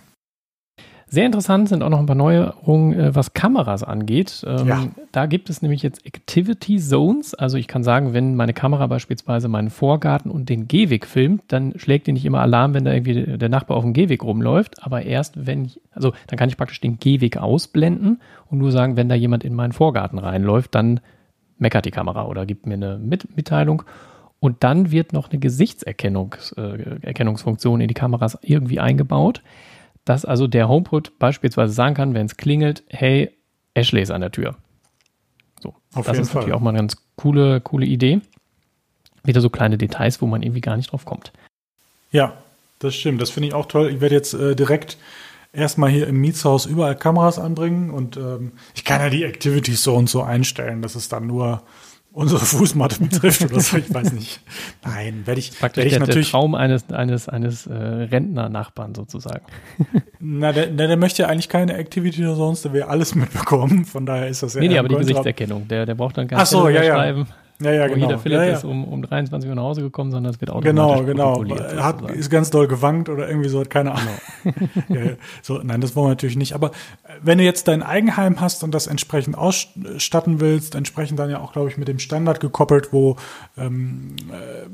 [1.16, 4.44] Sehr interessant sind auch noch ein paar Neuerungen, äh, was Kameras angeht.
[4.46, 4.84] Ähm, ja.
[5.14, 7.34] Da gibt es nämlich jetzt Activity Zones.
[7.34, 11.80] Also ich kann sagen, wenn meine Kamera beispielsweise meinen Vorgarten und den Gehweg filmt, dann
[11.80, 14.84] schlägt die nicht immer Alarm, wenn da irgendwie der Nachbar auf dem Gehweg rumläuft.
[14.84, 18.20] Aber erst wenn ich, also dann kann ich praktisch den Gehweg ausblenden
[18.52, 21.00] und nur sagen, wenn da jemand in meinen Vorgarten reinläuft, dann
[21.58, 23.84] meckert die Kamera oder gibt mir eine Mit Mitteilung.
[24.42, 29.42] Und dann wird noch eine Gesichtserkennungsfunktion äh, in die Kameras irgendwie eingebaut
[30.06, 33.32] dass also der HomePod beispielsweise sagen kann, wenn es klingelt, hey,
[33.74, 34.56] Ashley ist an der Tür.
[35.62, 36.42] So, Auf das ist Fall.
[36.42, 38.22] natürlich auch mal eine ganz coole, coole Idee.
[39.24, 41.34] Wieder so kleine Details, wo man irgendwie gar nicht drauf kommt.
[42.12, 42.38] Ja,
[42.80, 43.22] das stimmt.
[43.22, 43.90] Das finde ich auch toll.
[43.90, 44.98] Ich werde jetzt äh, direkt
[45.52, 49.96] erstmal hier im Mietshaus überall Kameras anbringen und ähm, ich kann ja die Activities so
[49.96, 51.64] und so einstellen, dass es dann nur
[52.16, 54.40] unsere Fußmatte betrifft oder so, ich weiß nicht.
[54.86, 56.32] Nein, werde ich, werd ich der, natürlich.
[56.32, 59.46] Der Traum eines, eines, eines äh, Rentner-Nachbarn sozusagen.
[60.20, 63.86] Na, der, der, der möchte ja eigentlich keine Activity oder sonst, der will alles mitbekommen,
[63.86, 64.62] von daher ist das ja.
[64.62, 67.28] Nee, nee, aber die Gesichtserkennung, der, der braucht dann gar nicht so, ja, schreiben.
[67.30, 67.45] Ja.
[67.62, 68.08] Ja, ja, genau.
[68.08, 68.54] Jeder Philipp ja, ja.
[68.54, 71.82] ist um, um 23 Uhr nach Hause gekommen, sondern es wird automatisch Genau, genau.
[71.82, 74.16] Hat, ist ganz doll gewankt oder irgendwie so, keine Ahnung.
[74.90, 76.54] ja, so, nein, das wollen wir natürlich nicht.
[76.54, 76.72] Aber
[77.22, 81.54] wenn du jetzt dein Eigenheim hast und das entsprechend ausstatten willst, entsprechend dann ja auch,
[81.54, 83.16] glaube ich, mit dem Standard gekoppelt, wo
[83.58, 84.68] ähm, äh,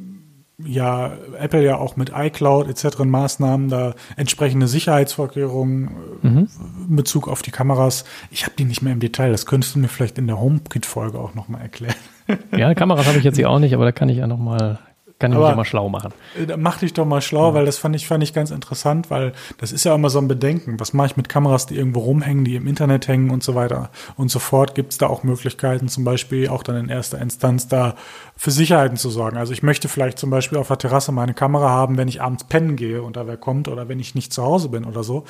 [0.67, 2.99] ja Apple ja auch mit iCloud etc.
[2.99, 5.91] Maßnahmen da entsprechende Sicherheitsvorkehrungen
[6.23, 6.47] äh, mhm.
[6.89, 8.05] in Bezug auf die Kameras.
[8.31, 9.31] Ich habe die nicht mehr im Detail.
[9.31, 11.95] Das könntest du mir vielleicht in der HomeKit-Folge auch nochmal erklären.
[12.55, 14.79] Ja, Kameras habe ich jetzt hier auch nicht, aber da kann ich ja noch mal
[15.21, 16.13] kann ich aber, mich mal schlau machen.
[16.35, 17.53] Äh, mach dich doch mal schlau, ja.
[17.53, 20.27] weil das fand ich, fand ich ganz interessant, weil das ist ja immer so ein
[20.27, 20.79] Bedenken.
[20.79, 23.91] Was mache ich mit Kameras, die irgendwo rumhängen, die im Internet hängen und so weiter
[24.17, 24.73] und so fort?
[24.73, 27.93] Gibt es da auch Möglichkeiten, zum Beispiel auch dann in erster Instanz da
[28.41, 29.37] für Sicherheiten zu sorgen?
[29.37, 32.45] Also ich möchte vielleicht zum Beispiel auf der Terrasse meine Kamera haben, wenn ich abends
[32.45, 35.25] pennen gehe und da wer kommt oder wenn ich nicht zu Hause bin oder so.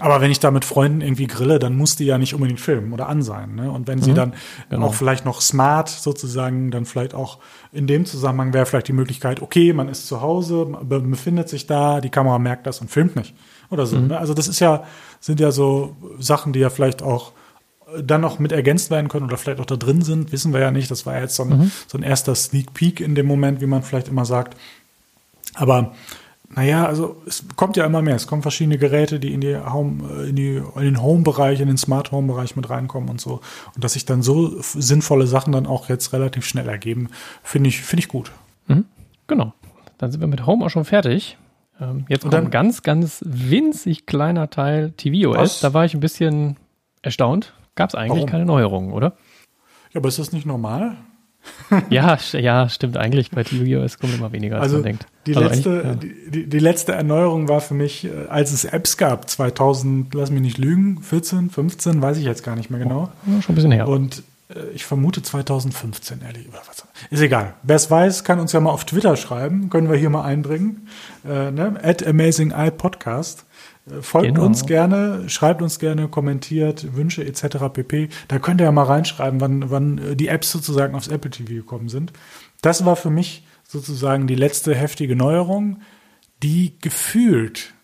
[0.00, 2.92] Aber wenn ich da mit Freunden irgendwie grille, dann muss die ja nicht unbedingt filmen
[2.92, 3.54] oder an sein.
[3.54, 3.70] Ne?
[3.70, 4.34] Und wenn mhm, sie dann
[4.68, 4.88] genau.
[4.88, 7.38] auch vielleicht noch smart sozusagen, dann vielleicht auch
[7.72, 11.66] in dem Zusammenhang wäre vielleicht die Möglichkeit, okay, man ist zu Hause, man befindet sich
[11.66, 13.34] da, die Kamera merkt das und filmt nicht.
[13.70, 13.96] Oder so.
[13.96, 14.08] Mhm.
[14.08, 14.18] Ne?
[14.18, 14.84] Also das ist ja,
[15.20, 17.32] sind ja so Sachen, die ja vielleicht auch
[18.00, 20.70] dann noch mit ergänzt werden können oder vielleicht auch da drin sind, wissen wir ja
[20.70, 20.90] nicht.
[20.90, 21.70] Das war ja jetzt so ein, mhm.
[21.86, 24.56] so ein erster Sneak Peek in dem Moment, wie man vielleicht immer sagt.
[25.54, 25.92] Aber
[26.54, 28.14] Naja, also es kommt ja immer mehr.
[28.14, 31.68] Es kommen verschiedene Geräte, die in, die Home, äh, in, die, in den Home-Bereich, in
[31.68, 33.40] den Smart Home-Bereich mit reinkommen und so.
[33.74, 37.08] Und dass sich dann so sinnvolle Sachen dann auch jetzt relativ schnell ergeben,
[37.42, 38.32] finde ich, finde ich gut.
[38.66, 38.84] Mhm,
[39.26, 39.54] genau.
[39.96, 41.38] Dann sind wir mit Home auch schon fertig.
[41.80, 45.36] Ähm, jetzt kommt ein ganz, ganz winzig kleiner Teil tvOS.
[45.36, 45.60] Was?
[45.60, 46.56] Da war ich ein bisschen
[47.00, 47.54] erstaunt.
[47.74, 48.28] Gab es eigentlich Warum?
[48.28, 49.14] keine Neuerungen, oder?
[49.92, 50.96] Ja, aber ist das nicht normal?
[51.90, 52.96] ja, ja, stimmt.
[52.96, 55.06] Eigentlich bei tvOS kommt immer weniger, als also man denkt.
[55.26, 55.94] Die, also letzte, ja.
[55.94, 60.42] die, die, letzte Erneuerung war für mich, äh, als es Apps gab, 2000, lass mich
[60.42, 63.10] nicht lügen, 14, 15, weiß ich jetzt gar nicht mehr genau.
[63.26, 63.88] Oh, schon ein bisschen her.
[63.88, 64.22] Und
[64.54, 66.48] äh, ich vermute 2015, ehrlich.
[67.10, 67.54] Ist egal.
[67.62, 69.70] Wer es weiß, kann uns ja mal auf Twitter schreiben.
[69.70, 70.88] Können wir hier mal einbringen.
[71.24, 71.74] Äh, ne?
[71.82, 73.44] At Amazing Eye Podcast.
[74.00, 74.46] Folgt genau.
[74.46, 77.56] uns gerne, schreibt uns gerne, kommentiert, Wünsche etc.
[77.72, 78.08] pp.
[78.28, 81.54] Da könnt ihr ja mal reinschreiben, wann, wann äh, die Apps sozusagen aufs Apple TV
[81.54, 82.12] gekommen sind.
[82.60, 85.80] Das war für mich sozusagen die letzte heftige Neuerung,
[86.42, 87.74] die gefühlt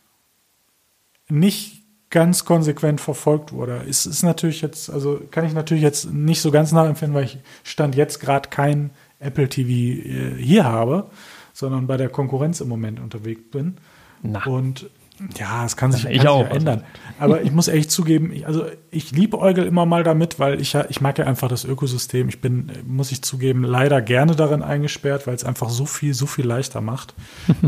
[1.28, 3.84] nicht ganz konsequent verfolgt wurde.
[3.88, 7.38] Es ist natürlich jetzt, also kann ich natürlich jetzt nicht so ganz nachempfinden, weil ich
[7.64, 11.10] stand jetzt gerade kein Apple TV äh, hier habe,
[11.52, 13.78] sondern bei der Konkurrenz im Moment unterwegs bin.
[14.22, 14.44] Na.
[14.46, 14.88] Und
[15.36, 16.84] ja, es kann sich, ich kann auch, sich ja ändern.
[17.18, 20.72] Aber ich muss echt zugeben, ich, also ich liebe Eugel immer mal damit, weil ich
[20.72, 22.28] ja, ich mag ja einfach das Ökosystem.
[22.28, 26.26] Ich bin, muss ich zugeben, leider gerne darin eingesperrt, weil es einfach so viel, so
[26.26, 27.14] viel leichter macht.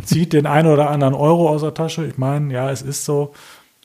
[0.05, 2.07] Zieht den einen oder anderen Euro aus der Tasche.
[2.07, 3.33] Ich meine, ja, es ist so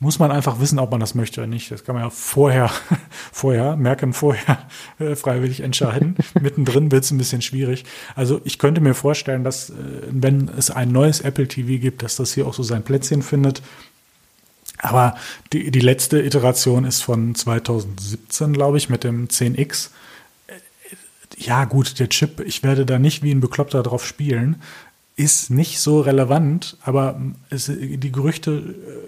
[0.02, 1.72] muss man einfach wissen, ob man das möchte oder nicht.
[1.72, 2.70] Das kann man ja vorher,
[3.32, 4.68] vorher, merken vorher
[5.00, 6.18] äh, freiwillig entscheiden.
[6.40, 7.86] Mittendrin wird es ein bisschen schwierig.
[8.14, 9.74] Also ich könnte mir vorstellen, dass äh,
[10.10, 13.62] wenn es ein neues Apple TV gibt, dass das hier auch so sein Plätzchen findet.
[14.80, 15.16] Aber
[15.54, 19.92] die, die letzte Iteration ist von 2017, glaube ich, mit dem 10X.
[20.48, 20.54] Äh,
[21.38, 24.62] ja, gut, der Chip, ich werde da nicht wie ein Bekloppter drauf spielen
[25.16, 28.52] ist nicht so relevant, aber es, die Gerüchte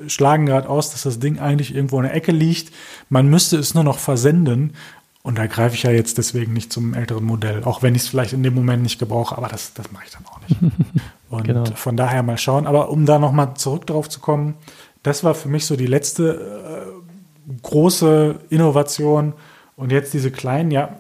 [0.06, 2.74] äh, schlagen gerade aus, dass das Ding eigentlich irgendwo in der Ecke liegt.
[3.10, 4.74] Man müsste es nur noch versenden.
[5.22, 8.08] Und da greife ich ja jetzt deswegen nicht zum älteren Modell, auch wenn ich es
[8.08, 10.62] vielleicht in dem Moment nicht gebrauche, aber das, das mache ich dann auch nicht.
[11.30, 11.66] Und genau.
[11.66, 12.66] von daher mal schauen.
[12.66, 14.54] Aber um da nochmal zurück drauf zu kommen,
[15.04, 16.88] das war für mich so die letzte
[17.50, 19.34] äh, große Innovation.
[19.76, 20.98] Und jetzt diese kleinen, ja,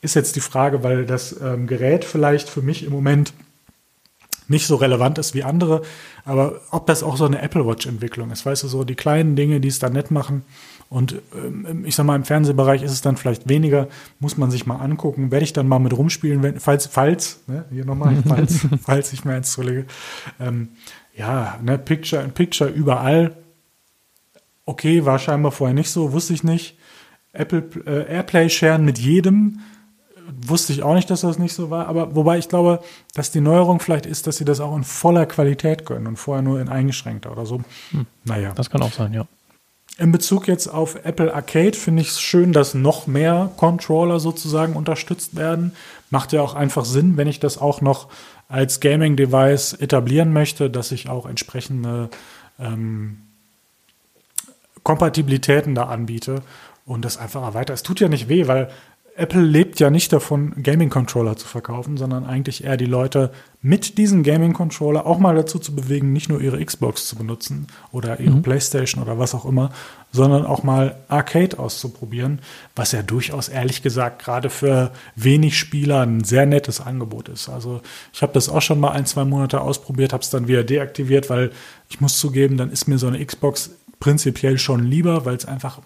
[0.00, 3.34] ist jetzt die Frage, weil das ähm, Gerät vielleicht für mich im Moment
[4.48, 5.82] nicht so relevant ist wie andere.
[6.24, 9.60] Aber ob das auch so eine Apple Watch-Entwicklung ist, weißt du, so die kleinen Dinge,
[9.60, 10.42] die es da nett machen.
[10.88, 13.88] Und ähm, ich sag mal, im Fernsehbereich ist es dann vielleicht weniger,
[14.20, 15.30] muss man sich mal angucken.
[15.30, 19.24] Werde ich dann mal mit rumspielen, wenn, falls, falls, ne, hier nochmal, falls, falls ich
[19.24, 19.86] mir eins zulege.
[20.38, 20.68] Ähm,
[21.16, 23.36] ja, ne, Picture in Picture überall.
[24.66, 26.76] Okay, war scheinbar vorher nicht so, wusste ich nicht.
[27.32, 29.60] Apple äh, Airplay sharen mit jedem
[30.46, 31.86] wusste ich auch nicht, dass das nicht so war.
[31.86, 32.80] Aber wobei ich glaube,
[33.14, 36.42] dass die Neuerung vielleicht ist, dass sie das auch in voller Qualität können und vorher
[36.42, 37.60] nur in eingeschränkter oder so.
[37.90, 38.06] Hm.
[38.24, 38.52] Naja.
[38.54, 39.26] Das kann auch sein, ja.
[39.98, 44.74] In Bezug jetzt auf Apple Arcade finde ich es schön, dass noch mehr Controller sozusagen
[44.74, 45.72] unterstützt werden.
[46.10, 48.08] Macht ja auch einfach Sinn, wenn ich das auch noch
[48.48, 52.08] als Gaming-Device etablieren möchte, dass ich auch entsprechende
[52.58, 53.18] ähm,
[54.82, 56.42] Kompatibilitäten da anbiete
[56.86, 57.74] und das einfach erweitere.
[57.74, 58.70] Es tut ja nicht weh, weil
[59.14, 64.22] Apple lebt ja nicht davon, Gaming-Controller zu verkaufen, sondern eigentlich eher die Leute mit diesem
[64.22, 68.42] Gaming-Controller auch mal dazu zu bewegen, nicht nur ihre Xbox zu benutzen oder ihre mhm.
[68.42, 69.70] Playstation oder was auch immer,
[70.12, 72.40] sondern auch mal Arcade auszuprobieren,
[72.74, 77.50] was ja durchaus ehrlich gesagt gerade für wenig Spieler ein sehr nettes Angebot ist.
[77.50, 77.82] Also
[78.14, 81.28] ich habe das auch schon mal ein, zwei Monate ausprobiert, habe es dann wieder deaktiviert,
[81.28, 81.50] weil
[81.90, 85.80] ich muss zugeben, dann ist mir so eine Xbox prinzipiell schon lieber, weil es einfach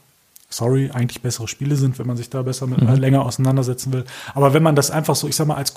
[0.49, 2.95] sorry, eigentlich bessere Spiele sind, wenn man sich da besser mit mhm.
[2.95, 4.05] länger auseinandersetzen will.
[4.35, 5.75] Aber wenn man das einfach so, ich sag mal, als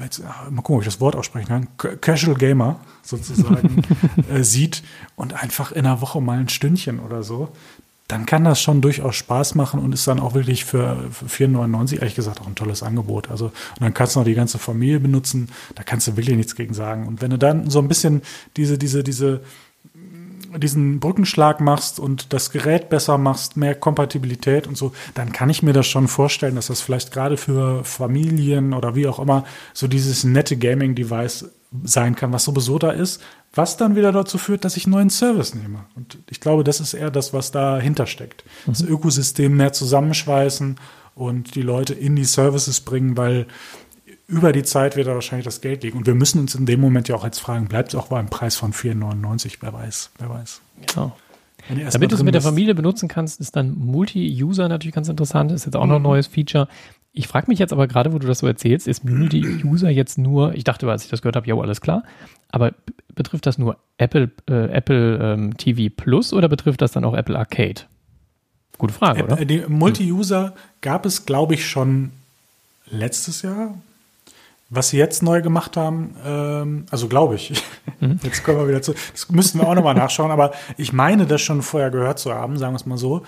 [0.00, 1.68] jetzt, mal gucken, ob ich das Wort aussprechen kann,
[2.00, 3.82] Casual Gamer sozusagen
[4.32, 4.82] äh, sieht
[5.16, 7.50] und einfach in einer Woche mal ein Stündchen oder so,
[8.08, 11.96] dann kann das schon durchaus Spaß machen und ist dann auch wirklich für, für 4,99
[12.00, 13.30] ehrlich gesagt auch ein tolles Angebot.
[13.30, 16.54] Also, und dann kannst du noch die ganze Familie benutzen, da kannst du wirklich nichts
[16.54, 17.06] gegen sagen.
[17.06, 18.20] Und wenn du dann so ein bisschen
[18.56, 19.40] diese, diese, diese,
[20.58, 25.62] diesen Brückenschlag machst und das Gerät besser machst, mehr Kompatibilität und so, dann kann ich
[25.62, 29.88] mir das schon vorstellen, dass das vielleicht gerade für Familien oder wie auch immer so
[29.88, 31.50] dieses nette Gaming-Device
[31.82, 33.20] sein kann, was sowieso da ist,
[33.52, 35.84] was dann wieder dazu führt, dass ich einen neuen Service nehme.
[35.96, 38.44] Und ich glaube, das ist eher das, was dahinter steckt.
[38.66, 38.72] Mhm.
[38.72, 40.76] Das Ökosystem mehr zusammenschweißen
[41.14, 43.46] und die Leute in die Services bringen, weil
[44.26, 45.98] über die Zeit wird da wahrscheinlich das Geld liegen.
[45.98, 48.28] Und wir müssen uns in dem Moment ja auch jetzt fragen, bleibt es auch beim
[48.28, 49.58] Preis von 4,99?
[49.60, 50.60] Wer weiß, wer weiß.
[50.86, 51.16] Genau.
[51.68, 55.50] Damit du es mit der Familie benutzen kannst, ist dann Multi-User natürlich ganz interessant.
[55.50, 55.90] Ist jetzt auch mhm.
[55.90, 56.68] noch ein neues Feature.
[57.12, 60.54] Ich frage mich jetzt aber gerade, wo du das so erzählst, ist Multi-User jetzt nur,
[60.54, 62.02] ich dachte, als ich das gehört habe, ja, alles klar,
[62.50, 62.72] aber
[63.14, 67.38] betrifft das nur Apple, äh, Apple ähm, TV Plus oder betrifft das dann auch Apple
[67.38, 67.82] Arcade?
[68.78, 69.44] Gute Frage, App, oder?
[69.44, 72.10] Die Multi-User gab es, glaube ich, schon
[72.90, 73.74] letztes Jahr.
[74.74, 77.62] Was sie jetzt neu gemacht haben, ähm, also glaube ich,
[78.00, 78.18] mhm.
[78.22, 81.40] jetzt kommen wir wieder zu, das müssten wir auch nochmal nachschauen, aber ich meine das
[81.40, 83.22] schon vorher gehört zu haben, sagen wir es mal so.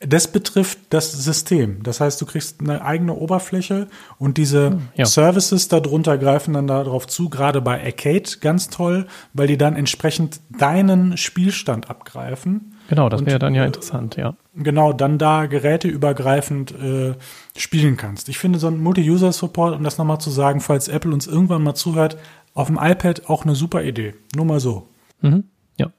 [0.00, 1.82] Das betrifft das System.
[1.82, 5.06] Das heißt, du kriegst eine eigene Oberfläche und diese hm, ja.
[5.06, 10.40] Services darunter greifen dann darauf zu, gerade bei Arcade ganz toll, weil die dann entsprechend
[10.50, 12.74] deinen Spielstand abgreifen.
[12.88, 14.34] Genau, das wäre dann ja interessant, ja.
[14.54, 17.14] Genau, dann da geräteübergreifend äh,
[17.54, 18.30] spielen kannst.
[18.30, 21.74] Ich finde so ein Multi-User-Support, um das nochmal zu sagen, falls Apple uns irgendwann mal
[21.74, 22.16] zuhört,
[22.54, 24.14] auf dem iPad auch eine super Idee.
[24.34, 24.88] Nur mal so.
[25.20, 25.44] Mhm,
[25.76, 25.90] ja.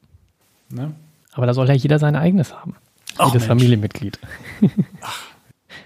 [0.70, 0.94] Ne?
[1.34, 2.76] Aber da soll ja jeder sein eigenes haben.
[3.20, 3.48] Ach, jedes Mensch.
[3.48, 4.20] Familienmitglied.
[5.02, 5.26] Ach.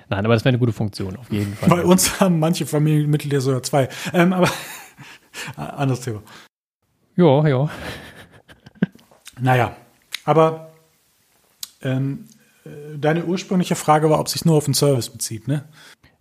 [0.08, 1.70] Nein, aber das wäre eine gute Funktion, auf jeden Fall.
[1.70, 3.90] Bei uns haben manche Familienmitglieder sogar zwei.
[4.14, 4.50] Ähm, aber
[5.58, 6.22] anderes Thema.
[7.18, 7.70] Ja, ja.
[9.40, 9.76] Naja,
[10.26, 10.73] aber
[11.84, 12.26] ähm,
[12.66, 15.64] äh, deine ursprüngliche Frage war, ob sich nur auf den Service bezieht, ne?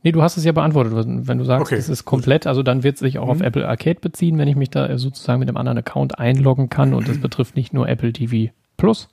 [0.05, 0.93] Nee, du hast es ja beantwortet.
[1.07, 3.31] Wenn du sagst, okay, es ist komplett, also dann wird es sich auch mhm.
[3.31, 6.91] auf Apple Arcade beziehen, wenn ich mich da sozusagen mit einem anderen Account einloggen kann
[6.91, 6.97] mhm.
[6.97, 9.09] und das betrifft nicht nur Apple TV Plus,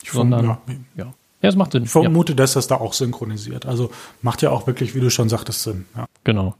[0.00, 0.62] ich sondern ja.
[0.96, 1.14] ja.
[1.42, 1.82] Ja, es macht Sinn.
[1.82, 2.36] Ich vermute, ja.
[2.36, 3.66] dass das da auch synchronisiert.
[3.66, 3.90] Also
[4.22, 5.86] macht ja auch wirklich, wie du schon sagtest, Sinn.
[5.96, 6.06] Ja.
[6.22, 6.54] Genau.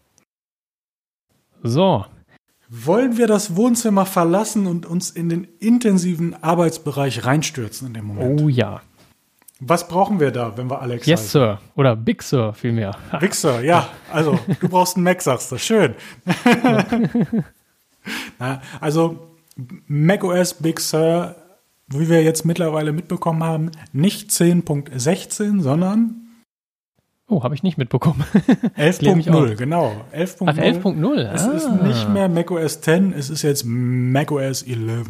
[1.63, 2.05] So.
[2.69, 8.41] Wollen wir das Wohnzimmer verlassen und uns in den intensiven Arbeitsbereich reinstürzen in dem Moment?
[8.41, 8.81] Oh ja.
[9.65, 11.31] Was brauchen wir da, wenn wir Alex Yes, heißen?
[11.31, 11.59] Sir.
[11.77, 12.97] Oder Big Sir vielmehr.
[13.21, 13.89] Big Sir, ja.
[14.13, 15.59] Also, du brauchst einen Mac, sagst du.
[15.59, 15.95] Schön.
[18.39, 19.19] Na, also,
[19.87, 21.37] macOS Big Sur
[21.95, 26.19] wie wir jetzt mittlerweile mitbekommen haben, nicht 10.16, sondern
[27.29, 28.23] Oh, habe ich nicht mitbekommen.
[28.77, 29.93] 11.0, genau.
[30.15, 30.45] 11.0.
[30.45, 31.33] Ach, 11.0.
[31.33, 31.79] Es ist ah.
[31.83, 35.07] nicht mehr macOS 10, es ist jetzt macOS 11.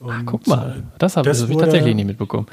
[0.00, 2.46] Und Ach, guck mal, das habe ich tatsächlich nicht mitbekommen.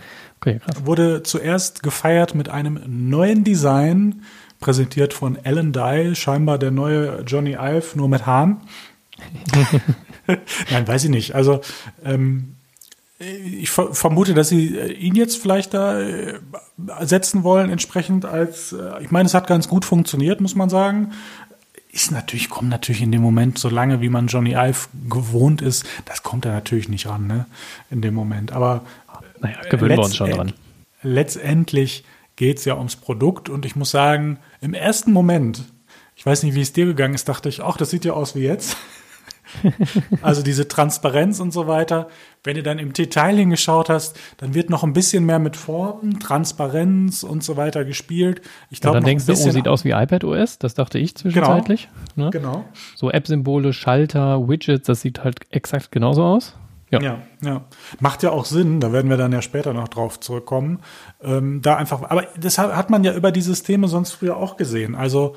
[0.43, 0.85] Okay, krass.
[0.85, 4.23] Wurde zuerst gefeiert mit einem neuen Design,
[4.59, 8.57] präsentiert von Alan Dye, scheinbar der neue Johnny Ive, nur mit Haaren.
[10.69, 11.33] Nein, weiß ich nicht.
[11.33, 11.61] Also
[12.03, 12.55] ähm,
[13.19, 16.39] ich vermute, dass sie äh, ihn jetzt vielleicht da äh,
[17.03, 21.13] setzen wollen, entsprechend als, äh, ich meine, es hat ganz gut funktioniert, muss man sagen.
[21.89, 25.85] Ist natürlich, kommt natürlich in dem Moment, so lange wie man Johnny Ive gewohnt ist,
[26.03, 27.45] das kommt er natürlich nicht ran, ne,
[27.89, 28.51] in dem Moment.
[28.51, 28.83] Aber
[29.43, 30.53] naja, gewöhnen wir uns schon dran.
[31.03, 32.03] Letztendlich
[32.35, 35.63] geht es ja ums Produkt und ich muss sagen, im ersten Moment,
[36.15, 38.35] ich weiß nicht, wie es dir gegangen ist, dachte ich, ach, das sieht ja aus
[38.35, 38.77] wie jetzt.
[40.21, 42.07] also diese Transparenz und so weiter.
[42.43, 46.19] Wenn du dann im Detail hingeschaut hast, dann wird noch ein bisschen mehr mit Formen,
[46.19, 48.41] Transparenz und so weiter gespielt.
[48.69, 50.57] Ich glaube, ja, dann denkst du, oh, sieht aus wie iPad OS.
[50.57, 51.89] Das dachte ich zwischenzeitlich.
[52.15, 52.25] Genau.
[52.25, 52.31] Ne?
[52.31, 52.65] genau.
[52.95, 56.55] So App-Symbole, Schalter, Widgets, das sieht halt exakt genauso aus.
[56.93, 57.01] Ja.
[57.01, 57.61] ja, ja.
[57.99, 60.79] Macht ja auch Sinn, da werden wir dann ja später noch drauf zurückkommen.
[61.23, 64.95] Ähm, da einfach, aber das hat man ja über die Systeme sonst früher auch gesehen.
[64.95, 65.35] Also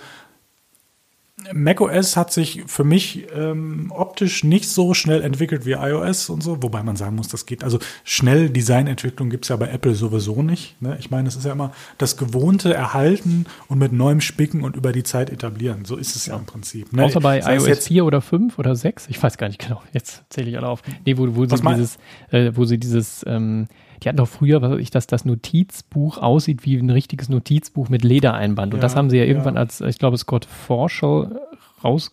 [1.52, 6.62] macOS hat sich für mich ähm, optisch nicht so schnell entwickelt wie iOS und so,
[6.62, 7.64] wobei man sagen muss, das geht.
[7.64, 10.80] Also schnell Designentwicklung gibt es ja bei Apple sowieso nicht.
[10.80, 10.96] Ne?
[11.00, 14.92] Ich meine, es ist ja immer das Gewohnte erhalten und mit neuem spicken und über
[14.92, 15.84] die Zeit etablieren.
[15.84, 16.92] So ist es ja, im Prinzip.
[16.92, 17.04] Ne?
[17.04, 20.50] Außer bei iOS 4 oder 5 oder 6, ich weiß gar nicht genau, jetzt zähle
[20.50, 20.82] ich alle auf.
[21.04, 21.98] Nee, wo, wo sie dieses,
[22.30, 23.68] äh, wo sie dieses ähm,
[24.02, 27.88] die hatten doch früher, was weiß ich, dass das Notizbuch aussieht wie ein richtiges Notizbuch
[27.88, 28.74] mit Ledereinband.
[28.74, 29.60] Und ja, das haben sie ja irgendwann ja.
[29.60, 31.40] als, ich glaube, Scott Forshall
[31.82, 32.12] raus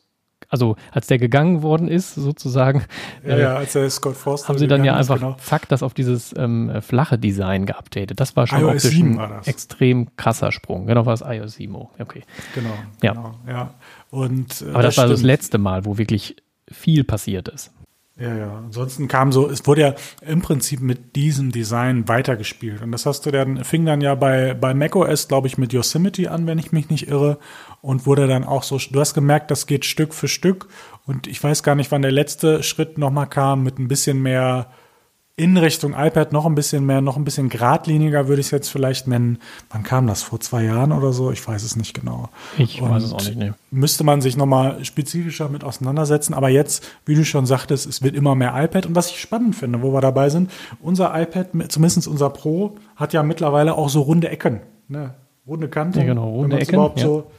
[0.54, 2.84] also als der gegangen worden ist, sozusagen,
[3.26, 5.36] ja, äh, ja, als der Scott Forster haben sie dann ja einfach genau.
[5.40, 8.20] zack das auf dieses ähm, flache Design geupdatet.
[8.20, 10.86] Das war schon iOS optisch ein extrem krasser Sprung.
[10.86, 11.76] Genau, war es iOS 7.
[11.98, 12.22] Okay.
[12.54, 12.70] Genau,
[13.02, 13.14] ja.
[13.14, 13.74] Genau, ja.
[14.12, 16.36] Und, äh, Aber das, das war das letzte Mal, wo wirklich
[16.72, 17.72] viel passiert ist.
[18.16, 18.58] Ja, ja.
[18.58, 22.84] Ansonsten kam so, es wurde ja im Prinzip mit diesem Design weitergespielt.
[22.84, 26.30] Und das hast du dann, fing dann ja bei, bei macOS, glaube ich, mit Yosemite
[26.30, 27.40] an, wenn ich mich nicht irre.
[27.82, 30.68] Und wurde dann auch so, du hast gemerkt, das geht Stück für Stück.
[31.08, 34.70] Und ich weiß gar nicht, wann der letzte Schritt nochmal kam, mit ein bisschen mehr
[35.36, 38.70] in Richtung iPad noch ein bisschen mehr, noch ein bisschen geradliniger würde ich es jetzt
[38.70, 39.40] vielleicht nennen.
[39.72, 40.22] Wann kam das?
[40.22, 41.32] Vor zwei Jahren oder so?
[41.32, 42.30] Ich weiß es nicht genau.
[42.60, 43.38] Ich Und weiß es auch nicht.
[43.38, 43.52] Nee.
[43.72, 46.36] Müsste man sich nochmal spezifischer mit auseinandersetzen.
[46.36, 48.86] Aber jetzt, wie du schon sagtest, es wird immer mehr iPad.
[48.86, 53.14] Und was ich spannend finde, wo wir dabei sind, unser iPad, zumindest unser Pro, hat
[53.14, 54.62] ja mittlerweile auch so runde Ecken.
[54.88, 55.16] Ne?
[55.48, 56.00] Runde Kanten.
[56.00, 56.76] Ja, genau, runde Ecken.
[56.76, 57.08] Überhaupt ja.
[57.08, 57.32] so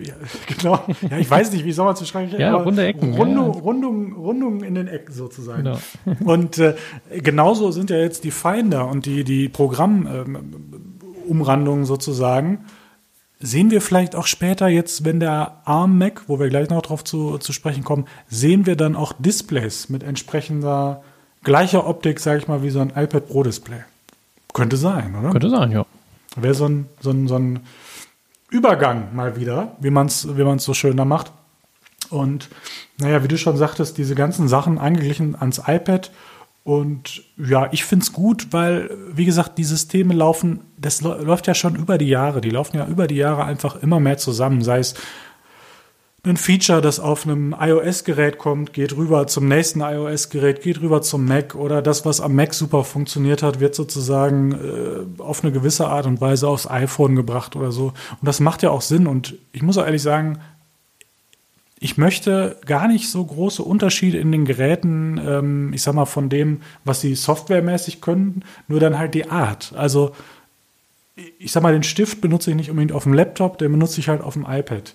[0.00, 0.14] Ja,
[0.56, 0.84] genau.
[1.10, 2.32] Ja, ich weiß nicht, wie soll man zu schreiben?
[2.38, 3.14] Ja, runde Ecken.
[3.14, 3.60] Rundung, ja.
[3.60, 5.64] Rundung, Rundung in den Ecken sozusagen.
[5.64, 5.78] Genau.
[6.24, 6.74] und äh,
[7.10, 12.64] genauso sind ja jetzt die Finder und die, die Programmumrandungen ähm, sozusagen.
[13.38, 17.04] Sehen wir vielleicht auch später jetzt, wenn der ARM Mac, wo wir gleich noch drauf
[17.04, 21.02] zu, zu sprechen kommen, sehen wir dann auch Displays mit entsprechender
[21.44, 23.80] gleicher Optik, sage ich mal, wie so ein iPad Pro Display.
[24.54, 25.28] Könnte sein, oder?
[25.30, 25.84] Könnte sein, ja.
[26.34, 27.60] Wäre so ein, so ein, so ein
[28.50, 31.32] Übergang mal wieder, wie man es wie man's so schön da macht.
[32.10, 32.48] Und
[32.98, 36.10] naja, wie du schon sagtest, diese ganzen Sachen angeglichen ans iPad.
[36.62, 41.54] Und ja, ich finde es gut, weil, wie gesagt, die Systeme laufen, das läuft ja
[41.54, 42.40] schon über die Jahre.
[42.40, 44.62] Die laufen ja über die Jahre einfach immer mehr zusammen.
[44.62, 44.94] Sei es
[46.26, 51.24] ein Feature, das auf einem iOS-Gerät kommt, geht rüber zum nächsten iOS-Gerät, geht rüber zum
[51.24, 55.86] Mac oder das, was am Mac super funktioniert hat, wird sozusagen äh, auf eine gewisse
[55.88, 57.86] Art und Weise aufs iPhone gebracht oder so.
[57.86, 59.06] Und das macht ja auch Sinn.
[59.06, 60.38] Und ich muss auch ehrlich sagen,
[61.78, 66.28] ich möchte gar nicht so große Unterschiede in den Geräten, ähm, ich sag mal, von
[66.28, 69.72] dem, was sie softwaremäßig können, nur dann halt die Art.
[69.76, 70.12] Also,
[71.38, 74.08] ich sag mal, den Stift benutze ich nicht unbedingt auf dem Laptop, den benutze ich
[74.08, 74.94] halt auf dem iPad.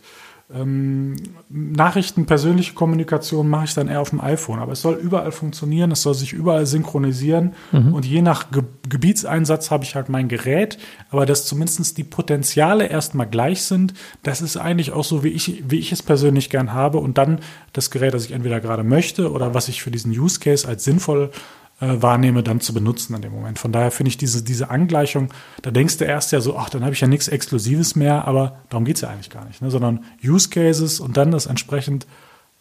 [0.53, 1.15] Ähm,
[1.49, 4.59] Nachrichten, persönliche Kommunikation mache ich dann eher auf dem iPhone.
[4.59, 7.53] Aber es soll überall funktionieren, es soll sich überall synchronisieren.
[7.71, 7.93] Mhm.
[7.93, 10.77] Und je nach Ge Gebietseinsatz habe ich halt mein Gerät.
[11.09, 13.93] Aber dass zumindest die Potenziale erstmal gleich sind,
[14.23, 16.97] das ist eigentlich auch so, wie ich, wie ich es persönlich gern habe.
[16.97, 17.39] Und dann
[17.73, 20.83] das Gerät, das ich entweder gerade möchte oder was ich für diesen Use Case als
[20.83, 21.51] sinnvoll äh,
[21.81, 23.57] wahrnehme, dann zu benutzen in dem Moment.
[23.57, 26.83] Von daher finde ich diese, diese Angleichung, da denkst du erst ja so, ach, dann
[26.83, 29.71] habe ich ja nichts Exklusives mehr, aber darum geht es ja eigentlich gar nicht, ne?
[29.71, 32.05] sondern Use Cases und dann das entsprechend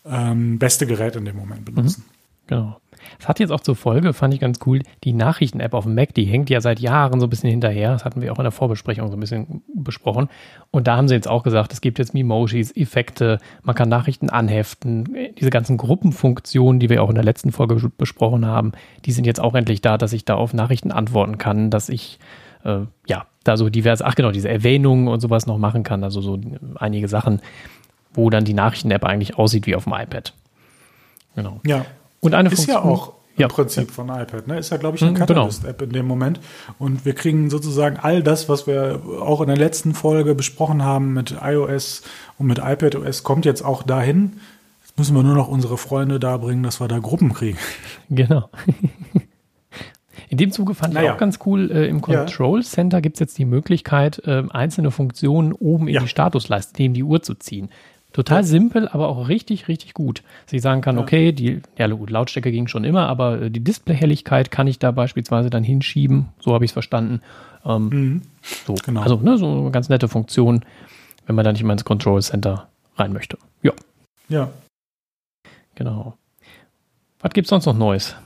[0.07, 2.05] ähm, beste Gerät in dem Moment benutzen.
[2.07, 2.47] Mhm.
[2.47, 2.80] Genau.
[3.19, 6.15] Es hat jetzt auch zur Folge, fand ich ganz cool, die Nachrichten-App auf dem Mac,
[6.15, 7.93] die hängt ja seit Jahren so ein bisschen hinterher.
[7.93, 10.29] Das hatten wir auch in der Vorbesprechung so ein bisschen besprochen.
[10.71, 14.31] Und da haben sie jetzt auch gesagt, es gibt jetzt Memojis, Effekte, man kann Nachrichten
[14.31, 15.17] anheften.
[15.39, 18.73] Diese ganzen Gruppenfunktionen, die wir auch in der letzten Folge besprochen haben,
[19.05, 22.19] die sind jetzt auch endlich da, dass ich da auf Nachrichten antworten kann, dass ich
[22.65, 26.05] äh, ja da so diverse, ach genau, diese Erwähnungen und sowas noch machen kann.
[26.05, 26.39] Also so
[26.77, 27.41] einige Sachen,
[28.13, 30.35] wo dann die Nachrichten-App eigentlich aussieht wie auf dem iPad.
[31.37, 31.61] Genau.
[31.67, 31.85] Ja.
[32.21, 34.47] Und eine ist Funktion, ja auch im ja, Prinzip von iPad.
[34.49, 34.59] Ne?
[34.59, 35.27] Ist ja, glaube ich, eine mhm, genau.
[35.27, 35.89] Catalyst-App genau.
[35.89, 36.41] in dem Moment.
[36.79, 41.15] Und wir kriegen sozusagen all das, was wir auch in der letzten Folge besprochen haben
[41.15, 42.03] mit iOS
[42.39, 44.41] und mit iPadOS, kommt jetzt auch dahin.
[44.83, 47.59] Jetzt müssen wir nur noch unsere Freunde da bringen, dass wir da Gruppen kriegen.
[48.13, 48.51] Genau.
[50.29, 51.07] In dem Zuge fand naja.
[51.07, 54.93] ich auch ganz cool, äh, im Control Center gibt es jetzt die Möglichkeit, äh, einzelne
[54.93, 56.01] Funktionen oben in ja.
[56.01, 57.69] die Statusleiste neben die Uhr zu ziehen.
[58.13, 58.43] Total ja.
[58.43, 60.23] simpel, aber auch richtig, richtig gut.
[60.47, 61.03] Dass ich sagen kann, ja.
[61.03, 65.51] okay, die ja, Lautstärke ging schon immer, aber äh, die Displayhelligkeit kann ich da beispielsweise
[65.51, 66.29] dann hinschieben.
[66.41, 67.23] So habe ich es verstanden.
[67.65, 68.23] Ähm, mhm.
[68.67, 69.03] so, genau.
[69.03, 70.65] Also ne, so eine ganz nette Funktion,
[71.27, 73.39] wenn man da nicht immer ins Control Center rein möchte.
[73.63, 73.73] Ja.
[74.29, 74.51] Ja.
[75.75, 76.17] Genau.
[77.21, 78.17] Was gibt es sonst noch Neues?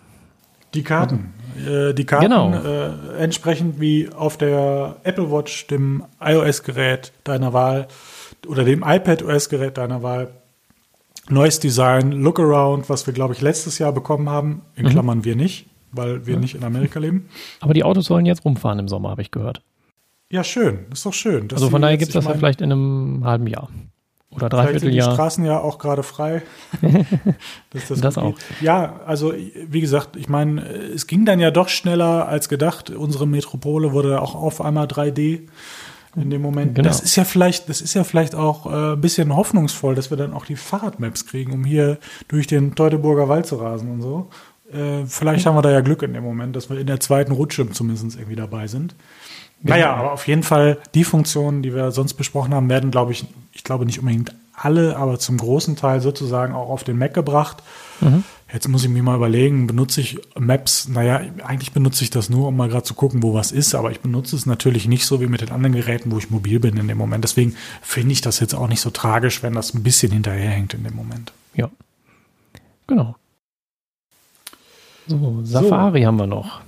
[0.72, 1.34] Die Karten.
[1.66, 2.54] Äh, die Karten genau.
[2.54, 7.86] äh, entsprechend wie auf der Apple Watch, dem iOS-Gerät deiner Wahl
[8.46, 10.30] oder dem iPad OS-Gerät deiner Wahl.
[11.28, 14.62] Neues Design, Lookaround, was wir, glaube ich, letztes Jahr bekommen haben.
[14.76, 14.90] In mhm.
[14.90, 16.40] Klammern wir nicht, weil wir ja.
[16.40, 17.28] nicht in Amerika leben.
[17.60, 19.62] Aber die Autos sollen jetzt rumfahren im Sommer, habe ich gehört.
[20.30, 20.86] Ja, schön.
[20.92, 21.48] ist doch schön.
[21.52, 23.68] Also von daher gibt es das ja vielleicht in einem halben Jahr.
[24.34, 25.04] Oder dreiviertel Jahr.
[25.04, 26.42] Vielleicht sind die Straßen ja auch gerade frei.
[27.70, 28.34] das, das, das auch.
[28.60, 32.90] Ja, also wie gesagt, ich meine, es ging dann ja doch schneller als gedacht.
[32.90, 35.42] Unsere Metropole wurde auch auf einmal 3D
[36.16, 36.74] in dem Moment.
[36.74, 36.88] Genau.
[36.88, 40.16] Das ist ja vielleicht, das ist ja vielleicht auch äh, ein bisschen hoffnungsvoll, dass wir
[40.16, 41.98] dann auch die Fahrradmaps kriegen, um hier
[42.28, 44.28] durch den Teutoburger Wald zu rasen und so.
[44.72, 45.50] Äh, vielleicht mhm.
[45.50, 48.16] haben wir da ja Glück in dem Moment, dass wir in der zweiten Rutsche zumindest
[48.16, 48.94] irgendwie dabei sind.
[49.62, 49.76] Genau.
[49.76, 53.24] Naja, aber auf jeden Fall die Funktionen, die wir sonst besprochen haben, werden, glaube ich,
[53.52, 57.62] ich glaube nicht unbedingt alle, aber zum großen Teil sozusagen auch auf den Mac gebracht.
[58.00, 58.24] Mhm.
[58.52, 60.88] Jetzt muss ich mir mal überlegen, benutze ich Maps?
[60.88, 63.90] Naja, eigentlich benutze ich das nur, um mal gerade zu gucken, wo was ist, aber
[63.90, 66.76] ich benutze es natürlich nicht so wie mit den anderen Geräten, wo ich mobil bin
[66.76, 67.24] in dem Moment.
[67.24, 70.84] Deswegen finde ich das jetzt auch nicht so tragisch, wenn das ein bisschen hinterherhängt in
[70.84, 71.32] dem Moment.
[71.54, 71.70] Ja.
[72.86, 73.16] Genau.
[75.06, 76.06] So, Safari so.
[76.06, 76.60] haben wir noch.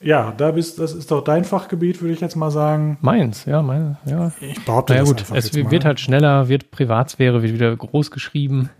[0.00, 2.98] Ja, da bist, das ist doch dein Fachgebiet, würde ich jetzt mal sagen.
[3.00, 4.32] Meins, ja, mein, ja.
[4.40, 8.70] Ich behaupte naja, das gut, es wird halt schneller, wird Privatsphäre, wird wieder groß geschrieben.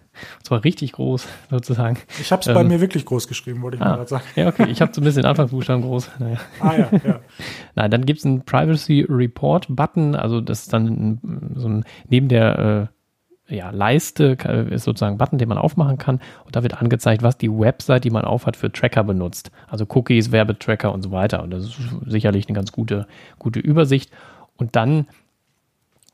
[0.45, 1.99] Zwar richtig groß, sozusagen.
[2.21, 4.25] Ich habe es ähm, bei mir wirklich groß geschrieben, wollte ich ah, mal gerade sagen.
[4.37, 4.71] Ja, okay.
[4.71, 6.11] Ich habe zumindest den Anfangsbuchstaben groß.
[6.19, 6.39] Naja.
[6.61, 7.21] Ah ja, ja.
[7.75, 10.15] Nein, dann gibt es einen Privacy Report Button.
[10.15, 11.19] Also das ist dann
[11.55, 12.91] so ein, neben der
[13.49, 14.37] äh, ja, Leiste
[14.71, 16.21] ist sozusagen ein Button, den man aufmachen kann.
[16.45, 19.51] Und da wird angezeigt, was die Website, die man aufhat, für Tracker benutzt.
[19.69, 21.43] Also Cookies, Werbetracker und so weiter.
[21.43, 21.77] Und das ist
[22.07, 23.07] sicherlich eine ganz gute,
[23.39, 24.11] gute Übersicht.
[24.57, 25.07] Und dann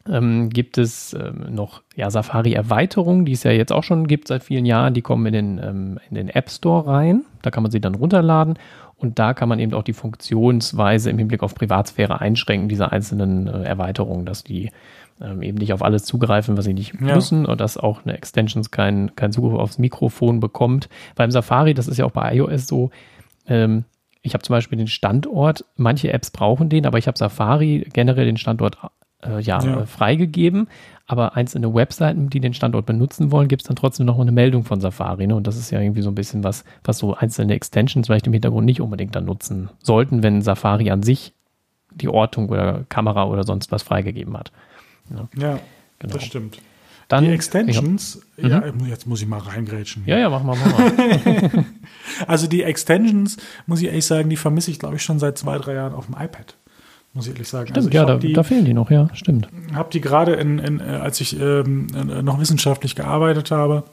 [0.09, 4.43] ähm, gibt es ähm, noch ja, Safari-Erweiterungen, die es ja jetzt auch schon gibt seit
[4.43, 4.95] vielen Jahren.
[4.95, 7.25] Die kommen in den, ähm, in den App Store rein.
[7.43, 8.59] Da kann man sie dann runterladen.
[8.97, 13.47] Und da kann man eben auch die Funktionsweise im Hinblick auf Privatsphäre einschränken, diese einzelnen
[13.47, 14.71] äh, Erweiterungen, dass die
[15.21, 17.15] ähm, eben nicht auf alles zugreifen, was sie nicht ja.
[17.15, 20.89] müssen und dass auch eine Extensions keinen kein Zugriff aufs Mikrofon bekommt.
[21.15, 22.91] Beim Safari, das ist ja auch bei iOS so,
[23.47, 23.85] ähm,
[24.23, 28.27] ich habe zum Beispiel den Standort, manche Apps brauchen den, aber ich habe Safari generell
[28.27, 28.79] den Standort
[29.25, 29.81] äh, ja, ja.
[29.81, 30.69] Äh, freigegeben.
[31.07, 34.65] Aber einzelne Webseiten, die den Standort benutzen wollen, gibt es dann trotzdem noch eine Meldung
[34.65, 35.27] von Safari.
[35.27, 35.35] Ne?
[35.35, 38.33] Und das ist ja irgendwie so ein bisschen was, was so einzelne Extensions vielleicht im
[38.33, 41.35] Hintergrund nicht unbedingt dann nutzen sollten, wenn Safari an sich
[41.91, 44.53] die Ortung oder Kamera oder sonst was freigegeben hat.
[45.11, 45.59] Ja, ja
[45.99, 46.15] genau.
[46.15, 46.59] das stimmt.
[47.09, 48.87] Dann, die Extensions, ja, ja mhm.
[48.87, 50.05] jetzt muss ich mal reingrätschen.
[50.07, 51.65] Ja, ja, mach mal, mach mal.
[52.29, 55.59] also die Extensions, muss ich ehrlich sagen, die vermisse ich, glaube ich, schon seit zwei,
[55.59, 56.55] drei Jahren auf dem iPad
[57.13, 57.67] muss ich ehrlich sagen.
[57.67, 59.49] Stimmt, also ja, da, die, da, fehlen die noch, ja, stimmt.
[59.75, 63.85] Habe die gerade, in, in, äh, als ich ähm, äh, noch wissenschaftlich gearbeitet habe,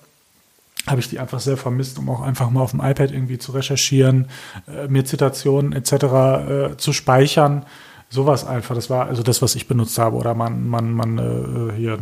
[0.86, 3.51] habe ich die einfach sehr vermisst, um auch einfach mal auf dem iPad irgendwie zu
[3.51, 4.28] recherchieren,
[4.68, 5.91] äh, mir Zitationen etc.
[5.91, 7.65] Äh, zu speichern.
[8.09, 8.74] Sowas einfach.
[8.74, 10.15] Das war also das, was ich benutzt habe.
[10.15, 11.99] Oder man, man, man äh, hier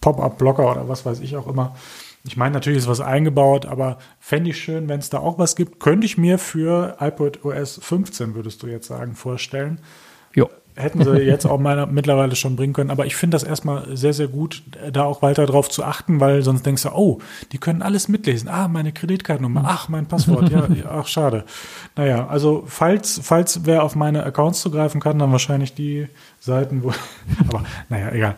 [0.00, 1.76] Pop-up-Blocker oder was weiß ich auch immer.
[2.24, 5.54] Ich meine, natürlich ist was eingebaut, aber fände ich schön, wenn es da auch was
[5.54, 5.78] gibt.
[5.78, 9.78] Könnte ich mir für iPad OS 15, würdest du jetzt sagen, vorstellen.
[10.78, 12.90] Hätten sie jetzt auch mal mittlerweile schon bringen können.
[12.90, 14.62] Aber ich finde das erstmal sehr, sehr gut,
[14.92, 17.18] da auch weiter drauf zu achten, weil sonst denkst du, oh,
[17.52, 18.48] die können alles mitlesen.
[18.48, 19.62] Ah, meine Kreditkartennummer.
[19.64, 20.50] Ach, mein Passwort.
[20.50, 21.44] Ja, ach, schade.
[21.96, 26.08] Naja, also falls, falls wer auf meine Accounts zugreifen kann, dann wahrscheinlich die
[26.40, 26.92] Seiten, wo.
[27.48, 28.34] aber naja, egal.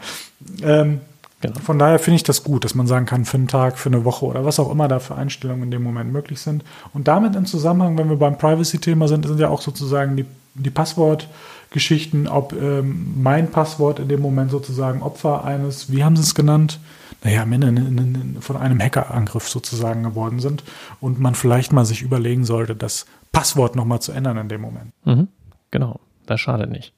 [0.63, 1.01] Ähm,
[1.41, 1.61] Genau.
[1.61, 4.05] Von daher finde ich das gut, dass man sagen kann, für einen Tag, für eine
[4.05, 6.65] Woche oder was auch immer da für Einstellungen in dem Moment möglich sind.
[6.93, 10.25] Und damit im Zusammenhang, wenn wir beim Privacy-Thema sind, sind ja auch sozusagen die,
[10.55, 11.29] die Passwort-
[11.71, 16.35] Geschichten, ob ähm, mein Passwort in dem Moment sozusagen Opfer eines, wie haben sie es
[16.35, 16.81] genannt?
[17.25, 20.63] Naja, am Ende von einem Hackerangriff sozusagen geworden sind
[21.01, 24.93] und man vielleicht mal sich überlegen sollte, das Passwort nochmal zu ändern in dem Moment.
[25.05, 25.29] Mhm,
[25.71, 26.93] genau, das schadet nicht.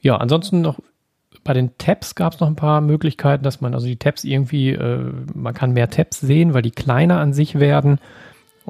[0.00, 0.78] Ja, ansonsten noch
[1.44, 4.70] bei den Tabs gab es noch ein paar Möglichkeiten, dass man also die Tabs irgendwie,
[4.70, 8.00] äh, man kann mehr Tabs sehen, weil die kleiner an sich werden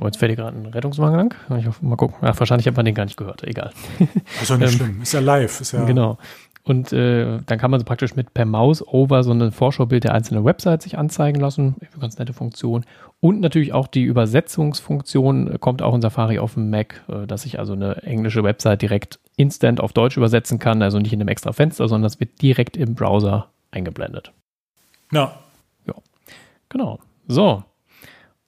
[0.00, 1.34] Oh, jetzt fällt hier gerade ein Rettungswagen lang.
[1.58, 2.16] Ich hoffe, mal gucken.
[2.20, 3.42] Ach, wahrscheinlich hat man den gar nicht gehört.
[3.42, 3.72] Egal.
[4.40, 5.02] Ist ja nicht ähm, schlimm.
[5.02, 5.60] Ist ja live.
[5.60, 6.18] Ist ja genau.
[6.62, 10.14] Und äh, dann kann man so praktisch mit per Maus over so ein Vorschaubild der
[10.14, 11.76] einzelnen Websites sich anzeigen lassen.
[11.98, 12.84] Ganz nette Funktion.
[13.20, 17.44] Und natürlich auch die Übersetzungsfunktion äh, kommt auch in Safari auf dem Mac, äh, dass
[17.44, 20.82] ich also eine englische Website direkt instant auf Deutsch übersetzen kann.
[20.82, 24.30] Also nicht in einem extra Fenster, sondern das wird direkt im Browser eingeblendet.
[25.10, 25.32] Ja.
[25.86, 25.94] Ja.
[26.68, 27.00] Genau.
[27.26, 27.64] So,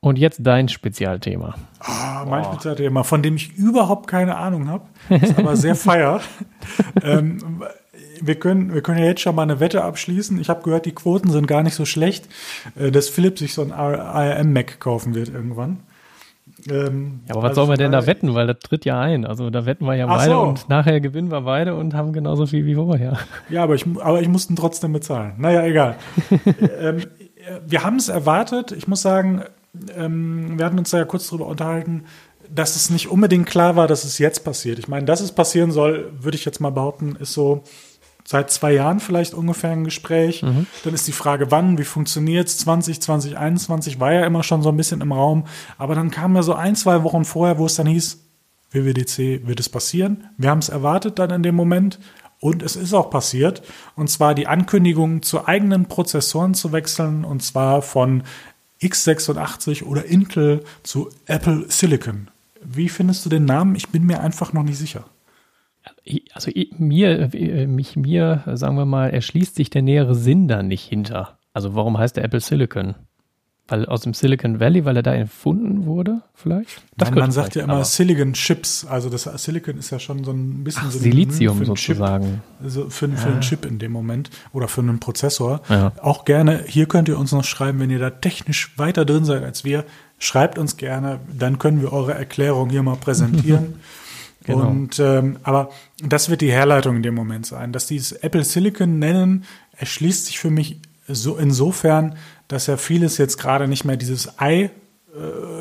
[0.01, 1.55] und jetzt dein Spezialthema.
[1.81, 2.53] Ah, mein oh.
[2.53, 6.21] Spezialthema, von dem ich überhaupt keine Ahnung habe, ist aber sehr feier.
[7.03, 7.63] ähm,
[8.23, 10.41] wir können, wir können ja jetzt schon mal eine Wette abschließen.
[10.41, 12.29] Ich habe gehört, die Quoten sind gar nicht so schlecht,
[12.77, 15.81] äh, dass Philipp sich so ein ARM-Mac kaufen wird irgendwann.
[16.69, 18.35] Ähm, ja, aber was also soll man denn da wetten?
[18.35, 19.25] Weil das tritt ja ein.
[19.25, 20.41] Also da wetten wir ja beide so.
[20.41, 23.19] und nachher gewinnen wir beide und haben genauso viel wie vorher.
[23.49, 25.35] Ja, aber ich, aber ich musste trotzdem bezahlen.
[25.39, 25.97] Naja, egal.
[26.81, 27.05] ähm,
[27.67, 28.73] wir haben es erwartet.
[28.73, 29.43] Ich muss sagen,
[29.97, 32.05] ähm, wir hatten uns da ja kurz drüber unterhalten,
[32.53, 34.79] dass es nicht unbedingt klar war, dass es jetzt passiert.
[34.79, 37.63] Ich meine, dass es passieren soll, würde ich jetzt mal behaupten, ist so
[38.25, 40.43] seit zwei Jahren vielleicht ungefähr ein Gespräch.
[40.43, 40.67] Mhm.
[40.85, 42.59] Dann ist die Frage, wann, wie funktioniert es?
[42.59, 45.47] 20, 2021 war ja immer schon so ein bisschen im Raum.
[45.79, 48.25] Aber dann kam ja so ein, zwei Wochen vorher, wo es dann hieß,
[48.73, 50.29] WWDC wird es passieren.
[50.37, 51.99] Wir haben es erwartet dann in dem Moment.
[52.39, 53.63] Und es ist auch passiert.
[53.97, 57.25] Und zwar die Ankündigung, zu eigenen Prozessoren zu wechseln.
[57.25, 58.23] Und zwar von
[58.83, 62.29] x86 oder Intel zu Apple Silicon.
[62.63, 63.75] Wie findest du den Namen?
[63.75, 65.05] Ich bin mir einfach noch nicht sicher.
[66.35, 70.85] Also mir, äh, mich, mir, sagen wir mal, erschließt sich der nähere Sinn da nicht
[70.85, 71.39] hinter.
[71.53, 72.95] Also warum heißt der Apple Silicon?
[73.71, 76.83] Weil aus dem Silicon Valley, weil er da erfunden wurde, vielleicht?
[76.97, 77.85] Das Nein, man sagt ja immer.
[77.85, 78.85] Silicon Chips.
[78.85, 82.25] Also das Silicon ist ja schon so ein bisschen Ach, so Silizium für sozusagen.
[82.25, 83.33] Chip, also für, für ja.
[83.33, 85.61] einen Chip in dem Moment oder für einen Prozessor.
[85.69, 85.93] Ja.
[86.03, 89.45] Auch gerne, hier könnt ihr uns noch schreiben, wenn ihr da technisch weiter drin seid
[89.45, 89.85] als wir.
[90.19, 93.75] Schreibt uns gerne, dann können wir eure Erklärung hier mal präsentieren.
[94.45, 94.67] genau.
[94.67, 95.71] Und ähm, aber
[96.05, 97.73] das wird die Herleitung in dem Moment sein.
[97.73, 99.45] Dass die es Apple Silicon nennen,
[99.77, 102.17] erschließt sich für mich so insofern,
[102.53, 104.71] dass ja vieles jetzt gerade nicht mehr dieses i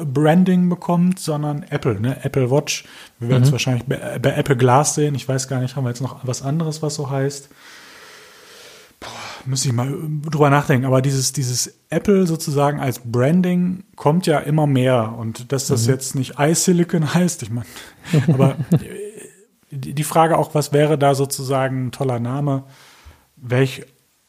[0.05, 2.23] Branding bekommt, sondern Apple, ne?
[2.23, 2.85] Apple Watch.
[3.19, 3.53] Wir werden es mhm.
[3.53, 5.15] wahrscheinlich bei, bei, Apple Glass sehen.
[5.15, 7.49] Ich weiß gar nicht, haben wir jetzt noch was anderes, was so heißt?
[8.99, 9.09] Boah,
[9.45, 9.91] müsste ich mal
[10.29, 10.85] drüber nachdenken.
[10.85, 15.15] Aber dieses, dieses Apple sozusagen als Branding kommt ja immer mehr.
[15.17, 15.93] Und dass das mhm.
[15.93, 17.67] jetzt nicht iSilicon heißt, ich meine,
[18.27, 18.55] aber
[19.71, 22.63] die Frage auch, was wäre da sozusagen ein toller Name?
[23.35, 23.85] Welch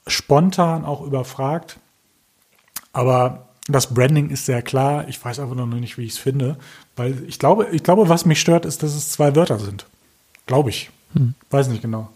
[0.07, 1.79] spontan auch überfragt.
[2.93, 5.09] Aber das Branding ist sehr klar.
[5.09, 6.57] Ich weiß einfach noch nicht, wie ich es finde.
[6.97, 9.87] Weil ich glaube, ich glaube, was mich stört, ist, dass es zwei Wörter sind.
[10.47, 10.91] Glaube ich.
[11.15, 11.35] Hm.
[11.51, 12.09] Weiß nicht genau.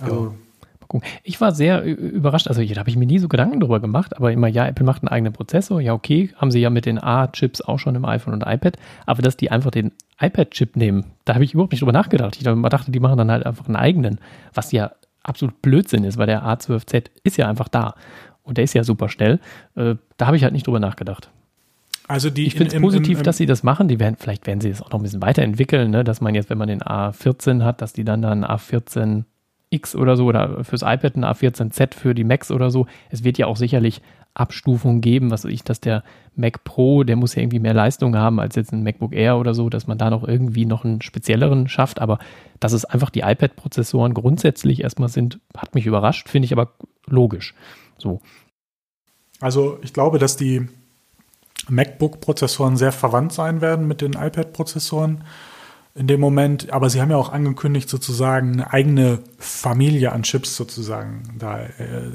[0.00, 0.34] Also.
[1.22, 4.30] Ich war sehr überrascht, also da habe ich mir nie so Gedanken drüber gemacht, aber
[4.30, 7.62] immer, ja, Apple macht einen eigenen Prozessor, ja, okay, haben sie ja mit den A-Chips
[7.62, 11.44] auch schon im iPhone und iPad, aber dass die einfach den iPad-Chip nehmen, da habe
[11.44, 12.36] ich überhaupt nicht drüber nachgedacht.
[12.36, 14.20] Ich dachte, die machen dann halt einfach einen eigenen,
[14.52, 14.92] was ja
[15.22, 17.94] absolut Blödsinn ist, weil der A12Z ist ja einfach da
[18.42, 19.40] und der ist ja super schnell.
[19.74, 21.30] Äh, da habe ich halt nicht drüber nachgedacht.
[22.08, 23.88] Also die ich finde es positiv, im, dass sie das machen.
[23.88, 26.04] Die werden, vielleicht werden sie es auch noch ein bisschen weiterentwickeln, ne?
[26.04, 29.24] dass man jetzt, wenn man den A14 hat, dass die dann dann A14
[29.70, 32.86] X oder so oder fürs iPad ein A14Z für die Macs oder so.
[33.10, 34.02] Es wird ja auch sicherlich
[34.34, 36.02] Abstufungen geben, was weiß ich, dass der
[36.34, 39.52] Mac Pro, der muss ja irgendwie mehr Leistung haben als jetzt ein MacBook Air oder
[39.52, 42.00] so, dass man da noch irgendwie noch einen spezielleren schafft.
[42.00, 42.18] Aber
[42.58, 46.72] dass es einfach die iPad-Prozessoren grundsätzlich erstmal sind, hat mich überrascht, finde ich aber
[47.06, 47.54] logisch.
[48.02, 48.20] So.
[49.40, 50.68] Also ich glaube, dass die
[51.68, 55.24] MacBook-Prozessoren sehr verwandt sein werden mit den iPad-Prozessoren
[55.94, 60.56] in dem Moment, aber sie haben ja auch angekündigt, sozusagen eine eigene Familie an Chips
[60.56, 61.68] sozusagen da äh,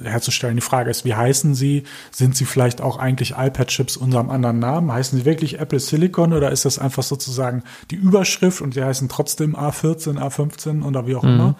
[0.04, 0.56] herzustellen.
[0.56, 1.84] Die Frage ist, wie heißen sie?
[2.10, 4.92] Sind sie vielleicht auch eigentlich iPad-Chips unter einem anderen Namen?
[4.92, 9.10] Heißen sie wirklich Apple Silicon oder ist das einfach sozusagen die Überschrift und die heißen
[9.10, 11.30] trotzdem A14, A15 oder wie auch mhm.
[11.30, 11.56] immer?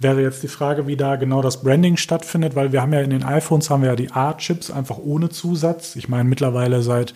[0.00, 3.10] Wäre jetzt die Frage, wie da genau das Branding stattfindet, weil wir haben ja in
[3.10, 5.94] den iPhones haben wir ja die A-Chips einfach ohne Zusatz.
[5.94, 7.12] Ich meine, mittlerweile seit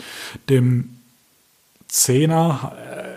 [0.50, 0.90] dem
[1.90, 2.72] 10er,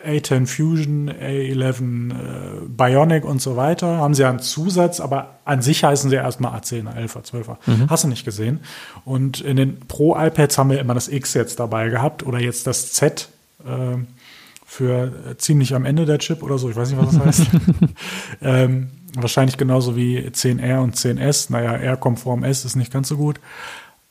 [0.06, 5.36] äh, A10 Fusion, A11 äh, Bionic und so weiter, haben sie ja einen Zusatz, aber
[5.44, 7.58] an sich heißen sie erstmal A10er, 11er, 12er.
[7.66, 7.90] Mhm.
[7.90, 8.62] Hast du nicht gesehen?
[9.04, 12.94] Und in den Pro-iPads haben wir immer das X jetzt dabei gehabt oder jetzt das
[12.94, 13.28] Z
[13.66, 13.98] äh,
[14.66, 17.48] für ziemlich am Ende der Chip oder so, ich weiß nicht, was das heißt.
[18.42, 18.92] ähm,
[19.22, 21.52] wahrscheinlich genauso wie 10R und 10S.
[21.52, 23.40] Naja, R-konform S ist nicht ganz so gut.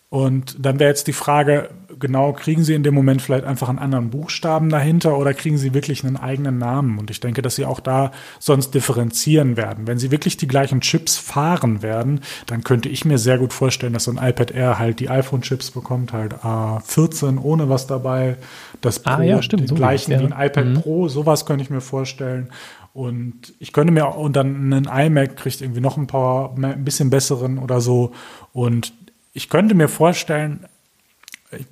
[0.09, 3.81] Und dann wäre jetzt die Frage, genau, kriegen Sie in dem Moment vielleicht einfach einen
[3.81, 6.99] anderen Buchstaben dahinter oder kriegen Sie wirklich einen eigenen Namen?
[6.99, 9.89] Und ich denke, dass Sie auch da sonst differenzieren werden.
[9.89, 13.95] Wenn Sie wirklich die gleichen Chips fahren werden, dann könnte ich mir sehr gut vorstellen,
[13.95, 18.37] dass so ein iPad Air halt die iPhone-Chips bekommt, halt A14 ohne was dabei,
[18.81, 20.81] das Pro, ah, ja, stimmt, die so gleichen wie ein iPad mhm.
[20.81, 22.51] Pro, sowas könnte ich mir vorstellen.
[22.97, 27.11] Und ich könnte mir, und dann ein iMac kriegt irgendwie noch ein paar, ein bisschen
[27.11, 28.13] besseren oder so.
[28.55, 28.95] Und
[29.35, 30.65] ich könnte mir vorstellen,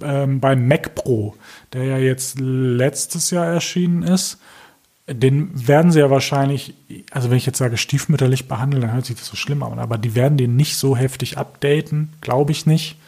[0.02, 1.34] ähm, beim Mac Pro,
[1.72, 4.38] der ja jetzt letztes Jahr erschienen ist,
[5.08, 6.74] den werden sie ja wahrscheinlich,
[7.10, 9.96] also wenn ich jetzt sage stiefmütterlich behandeln, dann hört sich das so schlimm an, aber
[9.96, 12.98] die werden den nicht so heftig updaten, glaube ich nicht.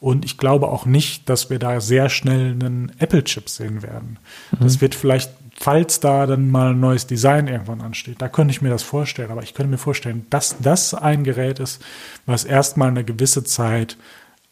[0.00, 4.18] Und ich glaube auch nicht, dass wir da sehr schnell einen Apple-Chip sehen werden.
[4.50, 4.64] Mhm.
[4.64, 5.30] Das wird vielleicht,
[5.60, 9.30] falls da dann mal ein neues Design irgendwann ansteht, da könnte ich mir das vorstellen.
[9.30, 11.82] Aber ich könnte mir vorstellen, dass das ein Gerät ist,
[12.24, 13.98] was erstmal eine gewisse Zeit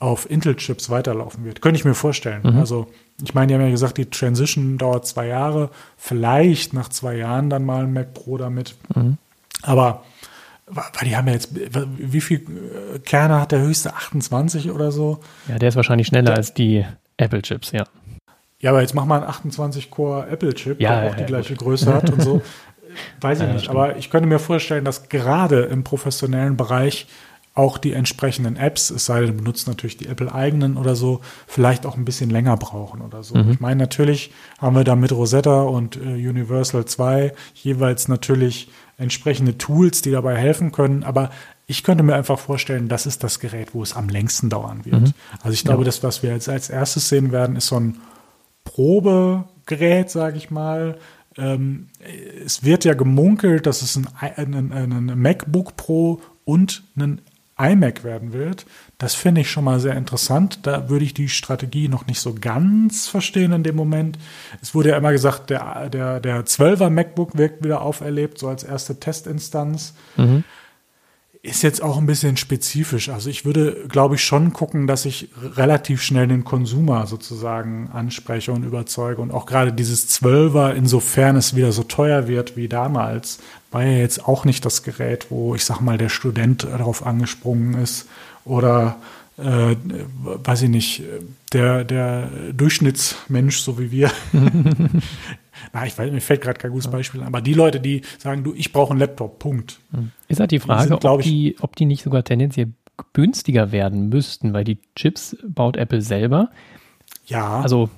[0.00, 1.62] auf Intel-Chips weiterlaufen wird.
[1.62, 2.42] Könnte ich mir vorstellen.
[2.44, 2.58] Mhm.
[2.58, 2.88] Also,
[3.24, 7.48] ich meine, die haben ja gesagt, die Transition dauert zwei Jahre, vielleicht nach zwei Jahren
[7.50, 8.76] dann mal ein Mac Pro damit.
[8.94, 9.16] Mhm.
[9.62, 10.04] Aber
[10.66, 11.50] weil die haben ja jetzt,
[11.96, 13.94] wie viel äh, Kerne hat der höchste?
[13.94, 15.20] 28 oder so?
[15.48, 16.84] Ja, der ist wahrscheinlich schneller der, als die
[17.16, 17.86] Apple-Chips, ja.
[18.60, 21.66] Ja, aber jetzt mach mal einen 28-Core Apple-Chip, ja, der auch ja, die gleiche gut.
[21.66, 22.42] Größe hat und so.
[23.20, 23.64] Weiß ich nicht.
[23.64, 23.76] Stimmt.
[23.76, 27.06] Aber ich könnte mir vorstellen, dass gerade im professionellen Bereich
[27.54, 31.86] auch die entsprechenden Apps, es sei denn, du benutzt natürlich die Apple-eigenen oder so, vielleicht
[31.86, 33.36] auch ein bisschen länger brauchen oder so.
[33.36, 33.50] Mhm.
[33.50, 39.58] Ich meine, natürlich haben wir da mit Rosetta und äh, Universal 2 jeweils natürlich entsprechende
[39.58, 41.02] Tools, die dabei helfen können.
[41.02, 41.30] Aber
[41.66, 45.00] ich könnte mir einfach vorstellen, das ist das Gerät, wo es am längsten dauern wird.
[45.00, 45.12] Mhm.
[45.42, 45.86] Also ich glaube, ja.
[45.86, 47.96] das, was wir jetzt als erstes sehen werden, ist so ein
[48.68, 50.98] Probegerät, sage ich mal.
[51.36, 51.88] Ähm,
[52.44, 57.22] es wird ja gemunkelt, dass es ein, ein, ein, ein MacBook Pro und ein
[57.58, 58.66] iMac werden wird.
[58.98, 60.66] Das finde ich schon mal sehr interessant.
[60.66, 64.18] Da würde ich die Strategie noch nicht so ganz verstehen in dem Moment.
[64.60, 68.64] Es wurde ja immer gesagt, der, der, der 12er MacBook wird wieder auferlebt, so als
[68.64, 69.94] erste Testinstanz.
[70.16, 70.44] Mhm.
[71.42, 73.08] Ist jetzt auch ein bisschen spezifisch.
[73.10, 78.52] Also ich würde, glaube ich, schon gucken, dass ich relativ schnell den Konsumer sozusagen anspreche
[78.52, 79.22] und überzeuge.
[79.22, 83.38] Und auch gerade dieses Zwölfer, insofern es wieder so teuer wird wie damals,
[83.70, 87.74] war ja jetzt auch nicht das Gerät, wo ich sag mal, der Student darauf angesprungen
[87.74, 88.08] ist
[88.44, 88.96] oder
[89.36, 89.76] äh,
[90.24, 91.02] weiß ich nicht,
[91.52, 94.10] der, der Durchschnittsmensch, so wie wir.
[95.72, 98.44] Na, ich weiß, mir fällt gerade kein gutes Beispiel an, aber die Leute, die sagen,
[98.44, 99.78] du, ich brauche einen Laptop, Punkt.
[100.28, 102.72] Ist halt die Frage, sind, ob, die, ob die nicht sogar tendenziell
[103.12, 106.50] günstiger werden müssten, weil die Chips baut Apple selber.
[107.26, 107.60] Ja.
[107.60, 107.90] Also,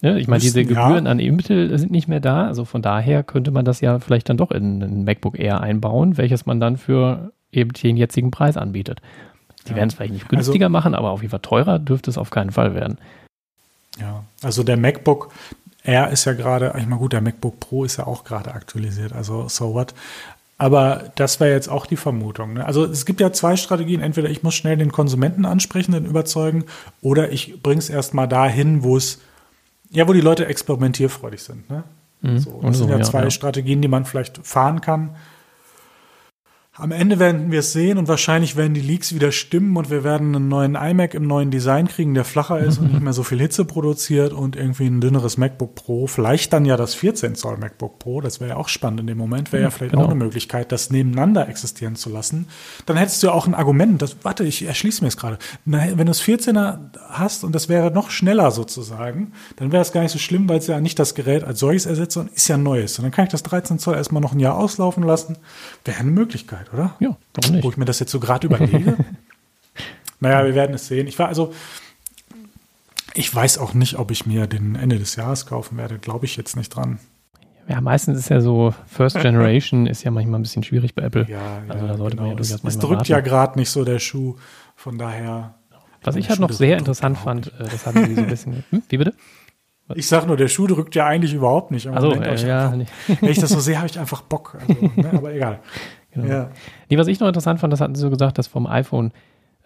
[0.00, 1.10] ja, ich meine, diese Gebühren ja.
[1.10, 2.46] an Intel sind nicht mehr da.
[2.46, 6.16] Also von daher könnte man das ja vielleicht dann doch in ein MacBook Air einbauen,
[6.16, 9.00] welches man dann für eben den jetzigen Preis anbietet.
[9.66, 9.76] Die ja.
[9.76, 12.30] werden es vielleicht nicht günstiger also, machen, aber auf jeden Fall teurer dürfte es auf
[12.30, 12.98] keinen Fall werden.
[13.98, 15.32] Ja, also der MacBook
[15.88, 19.14] Air ist ja gerade, ich meine, gut, der MacBook Pro ist ja auch gerade aktualisiert,
[19.14, 19.94] also so what.
[20.58, 22.54] Aber das wäre jetzt auch die Vermutung.
[22.54, 22.66] Ne?
[22.66, 24.00] Also es gibt ja zwei Strategien.
[24.00, 26.64] Entweder ich muss schnell den Konsumenten ansprechen, den überzeugen,
[27.00, 29.20] oder ich bringe es erstmal dahin, wo es,
[29.90, 31.70] ja, wo die Leute experimentierfreudig sind.
[31.70, 31.84] Ne?
[32.22, 32.38] Mhm.
[32.40, 33.30] So, das so, sind ja, ja zwei ja.
[33.30, 35.10] Strategien, die man vielleicht fahren kann.
[36.80, 40.04] Am Ende werden wir es sehen und wahrscheinlich werden die Leaks wieder stimmen und wir
[40.04, 43.24] werden einen neuen iMac im neuen Design kriegen, der flacher ist und nicht mehr so
[43.24, 46.06] viel Hitze produziert und irgendwie ein dünneres MacBook Pro.
[46.06, 48.20] Vielleicht dann ja das 14 Zoll MacBook Pro.
[48.20, 49.52] Das wäre ja auch spannend in dem Moment.
[49.52, 50.04] Wäre ja vielleicht genau.
[50.04, 52.46] auch eine Möglichkeit, das nebeneinander existieren zu lassen.
[52.86, 54.00] Dann hättest du ja auch ein Argument.
[54.00, 55.38] Das, warte, ich erschließe mir es gerade.
[55.64, 56.78] Wenn du das 14er
[57.08, 60.58] hast und das wäre noch schneller sozusagen, dann wäre es gar nicht so schlimm, weil
[60.58, 63.00] es ja nicht das Gerät als solches ersetzt, sondern ist ja neues.
[63.00, 65.38] Und dann kann ich das 13 Zoll erstmal noch ein Jahr auslaufen lassen.
[65.84, 66.94] Wäre eine Möglichkeit oder?
[67.00, 67.64] Ja, warum nicht?
[67.64, 68.96] Wo ich mir das jetzt so gerade überlege.
[70.20, 71.06] naja, wir werden es sehen.
[71.06, 71.52] Ich war also,
[73.14, 75.98] ich weiß auch nicht, ob ich mir den Ende des Jahres kaufen werde.
[75.98, 76.98] Glaube ich jetzt nicht dran.
[77.68, 81.26] Ja, meistens ist ja so First Generation ist ja manchmal ein bisschen schwierig bei Apple.
[81.28, 82.28] Ja, also da sollte genau.
[82.28, 83.12] man ja durchaus Es, es drückt warten.
[83.12, 84.36] ja gerade nicht so der Schuh.
[84.74, 85.54] Von daher.
[86.04, 88.64] Was ich halt noch sehr interessant fand, äh, das hatten Sie so ein bisschen.
[88.70, 89.14] Hm, wie bitte?
[89.94, 91.86] Ich sag nur, der Schuh drückt ja eigentlich überhaupt nicht.
[91.88, 92.86] Also, äh, ja, einfach,
[93.20, 94.56] wenn ich das so sehe, habe ich einfach Bock.
[94.60, 95.60] Also, ne, aber egal.
[96.22, 96.32] Genau.
[96.32, 96.50] Ja.
[96.90, 99.12] Nee, was ich noch interessant fand, das hatten sie so gesagt, dass vom iPhone,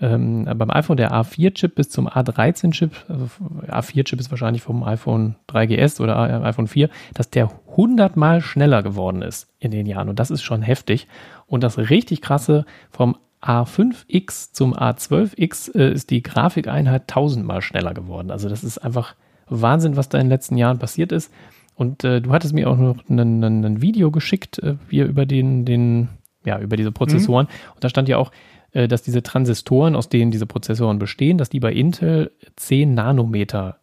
[0.01, 3.29] ähm, beim iPhone der A4-Chip bis zum A13-Chip, also
[3.69, 9.23] A4-Chip ist wahrscheinlich vom iPhone 3GS oder iPhone 4, dass der 100 mal schneller geworden
[9.23, 10.09] ist in den Jahren.
[10.09, 11.09] Und das ist schon heftig.
[11.47, 17.93] Und das richtig krasse vom A5X zum A12X äh, ist die Grafikeinheit 1000 mal schneller
[17.93, 18.31] geworden.
[18.31, 19.15] Also das ist einfach
[19.49, 21.33] Wahnsinn, was da in den letzten Jahren passiert ist.
[21.75, 26.09] Und äh, du hattest mir auch noch ein Video geschickt, äh, wir über den, den
[26.45, 27.47] ja, über diese Prozessoren.
[27.47, 27.75] Mhm.
[27.75, 28.33] Und da stand ja auch,
[28.73, 33.79] äh, dass diese Transistoren, aus denen diese Prozessoren bestehen, dass die bei Intel 10 Nanometer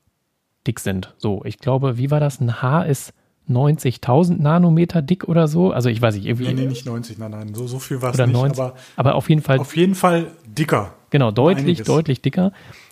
[0.66, 1.14] dick sind.
[1.18, 2.40] So, ich glaube, wie war das?
[2.40, 3.14] Ein H ist
[3.50, 5.72] 90.000 Nanometer dick oder so.
[5.72, 6.48] Also ich weiß nicht, irgendwie.
[6.48, 8.32] Nee, nee, nicht 90, nein, nein, so, so viel war es nicht.
[8.32, 9.60] 90, aber, aber auf jeden Fall.
[9.60, 10.94] Auf jeden Fall dicker.
[11.10, 11.88] Genau, deutlich, Einiges.
[11.88, 12.52] deutlich dicker.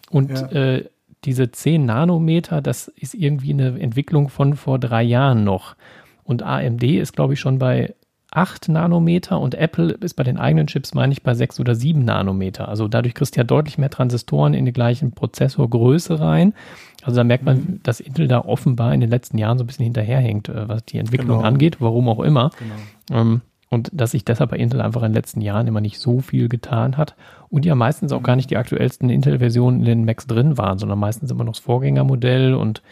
[0.09, 0.47] Und ja.
[0.47, 0.85] äh,
[1.25, 5.75] diese 10 Nanometer, das ist irgendwie eine Entwicklung von vor drei Jahren noch.
[6.23, 7.95] Und AMD ist, glaube ich, schon bei
[8.37, 12.05] 8 Nanometer und Apple ist bei den eigenen Chips, meine ich, bei 6 oder 7
[12.05, 12.69] Nanometer.
[12.69, 16.53] Also dadurch kriegst du ja deutlich mehr Transistoren in die gleichen Prozessorgröße rein.
[17.01, 17.79] Also da merkt man, mhm.
[17.81, 20.99] dass Intel da offenbar in den letzten Jahren so ein bisschen hinterherhängt, äh, was die
[20.99, 21.47] Entwicklung genau.
[21.47, 22.51] angeht, warum auch immer.
[22.59, 23.19] Genau.
[23.19, 26.19] Ähm, und dass sich deshalb bei Intel einfach in den letzten Jahren immer nicht so
[26.19, 27.15] viel getan hat
[27.49, 30.99] und ja meistens auch gar nicht die aktuellsten Intel-Versionen in den Macs drin waren, sondern
[30.99, 32.83] meistens immer noch das Vorgängermodell und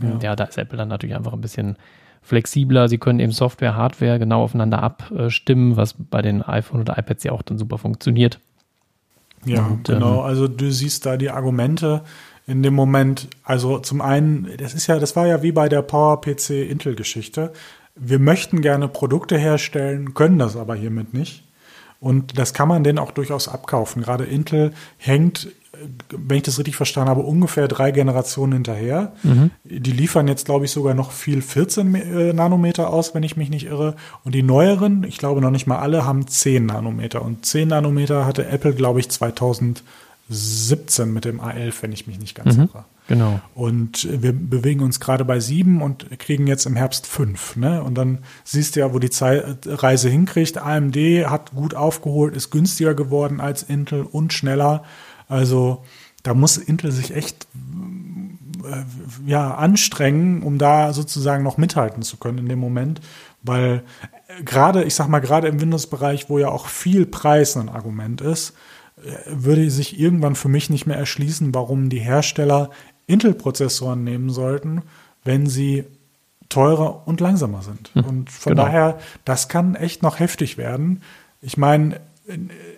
[0.00, 0.18] ja.
[0.22, 1.76] ja, da ist Apple dann natürlich einfach ein bisschen
[2.22, 2.88] flexibler.
[2.88, 7.32] Sie können eben Software, Hardware genau aufeinander abstimmen, was bei den iPhone oder iPads ja
[7.32, 8.38] auch dann super funktioniert.
[9.44, 10.20] Ja, Und, genau.
[10.20, 12.02] Ähm, also du siehst da die Argumente
[12.46, 13.28] in dem Moment.
[13.44, 17.52] Also zum einen, das ist ja, das war ja wie bei der PowerPC Intel Geschichte.
[17.94, 21.44] Wir möchten gerne Produkte herstellen, können das aber hiermit nicht.
[22.00, 24.02] Und das kann man denn auch durchaus abkaufen.
[24.02, 25.48] Gerade Intel hängt
[26.10, 29.12] wenn ich das richtig verstanden habe, ungefähr drei Generationen hinterher.
[29.22, 29.50] Mhm.
[29.64, 33.48] Die liefern jetzt, glaube ich, sogar noch viel 14 äh, Nanometer aus, wenn ich mich
[33.48, 33.94] nicht irre.
[34.24, 37.22] Und die neueren, ich glaube noch nicht mal alle, haben 10 Nanometer.
[37.22, 42.34] Und 10 Nanometer hatte Apple, glaube ich, 2017 mit dem A11, wenn ich mich nicht
[42.34, 42.64] ganz mhm.
[42.64, 42.84] irre.
[43.08, 43.40] Genau.
[43.54, 47.56] Und wir bewegen uns gerade bei sieben und kriegen jetzt im Herbst fünf.
[47.56, 47.82] Ne?
[47.82, 50.58] Und dann siehst du ja, wo die Zeit, Reise hinkriegt.
[50.58, 50.96] AMD
[51.26, 54.84] hat gut aufgeholt, ist günstiger geworden als Intel und schneller.
[55.32, 55.82] Also
[56.22, 57.46] da muss Intel sich echt
[58.64, 58.84] äh,
[59.26, 63.00] ja, anstrengen, um da sozusagen noch mithalten zu können in dem Moment,
[63.42, 63.82] weil
[64.28, 68.20] äh, gerade, ich sag mal, gerade im Windows-Bereich, wo ja auch viel Preis ein Argument
[68.20, 68.52] ist,
[68.98, 72.68] äh, würde sich irgendwann für mich nicht mehr erschließen, warum die Hersteller
[73.06, 74.82] Intel-Prozessoren nehmen sollten,
[75.24, 75.84] wenn sie
[76.50, 77.90] teurer und langsamer sind.
[77.94, 78.64] Hm, und von genau.
[78.64, 81.00] daher, das kann echt noch heftig werden.
[81.40, 82.00] Ich meine,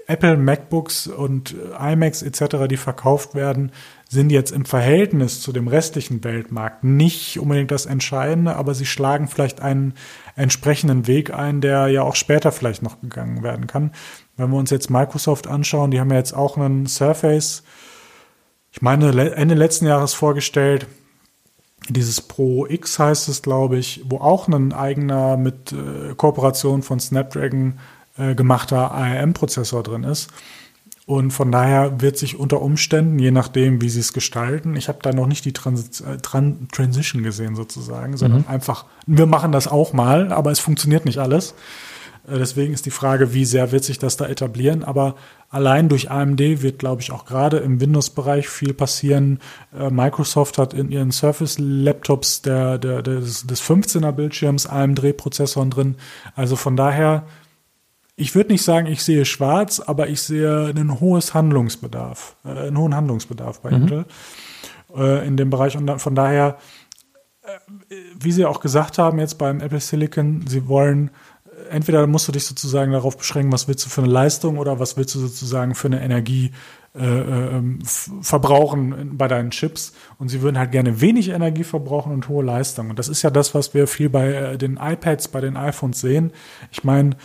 [0.06, 3.72] Apple MacBooks und iMacs etc., die verkauft werden,
[4.08, 9.28] sind jetzt im Verhältnis zu dem restlichen Weltmarkt nicht unbedingt das Entscheidende, aber sie schlagen
[9.28, 9.94] vielleicht einen
[10.36, 13.92] entsprechenden Weg ein, der ja auch später vielleicht noch gegangen werden kann.
[14.36, 17.62] Wenn wir uns jetzt Microsoft anschauen, die haben ja jetzt auch einen Surface,
[18.72, 20.88] ich meine, Ende letzten Jahres vorgestellt.
[21.88, 26.98] Dieses Pro X heißt es, glaube ich, wo auch ein eigener mit äh, Kooperation von
[26.98, 27.78] Snapdragon
[28.18, 30.30] äh, gemachter ARM-Prozessor drin ist.
[31.06, 35.00] Und von daher wird sich unter Umständen, je nachdem, wie sie es gestalten, ich habe
[35.02, 38.48] da noch nicht die Trans äh, Tran Transition gesehen sozusagen, sondern mhm.
[38.48, 41.54] einfach, wir machen das auch mal, aber es funktioniert nicht alles.
[42.26, 44.84] Äh, deswegen ist die Frage, wie sehr wird sich das da etablieren.
[44.84, 45.16] Aber
[45.50, 49.40] allein durch AMD wird, glaube ich, auch gerade im Windows-Bereich viel passieren.
[49.78, 55.96] Äh, Microsoft hat in ihren Surface-Laptops der, der, des, des 15er Bildschirms AMD-Prozessoren drin.
[56.34, 57.24] Also von daher,
[58.16, 62.78] ich würde nicht sagen, ich sehe schwarz, aber ich sehe einen hohes Handlungsbedarf, äh, einen
[62.78, 63.76] hohen Handlungsbedarf bei mhm.
[63.76, 64.04] Intel
[64.96, 65.76] äh, in dem Bereich.
[65.76, 66.58] Und von daher,
[67.42, 71.10] äh, wie Sie auch gesagt haben jetzt beim Apple Silicon, Sie wollen
[71.70, 74.96] entweder musst du dich sozusagen darauf beschränken, was willst du für eine Leistung oder was
[74.96, 76.50] willst du sozusagen für eine Energie
[76.96, 79.92] äh, ähm, verbrauchen bei deinen Chips.
[80.18, 82.90] Und sie würden halt gerne wenig Energie verbrauchen und hohe Leistung.
[82.90, 86.00] Und das ist ja das, was wir viel bei äh, den iPads, bei den iPhones
[86.00, 86.32] sehen.
[86.70, 87.16] Ich meine,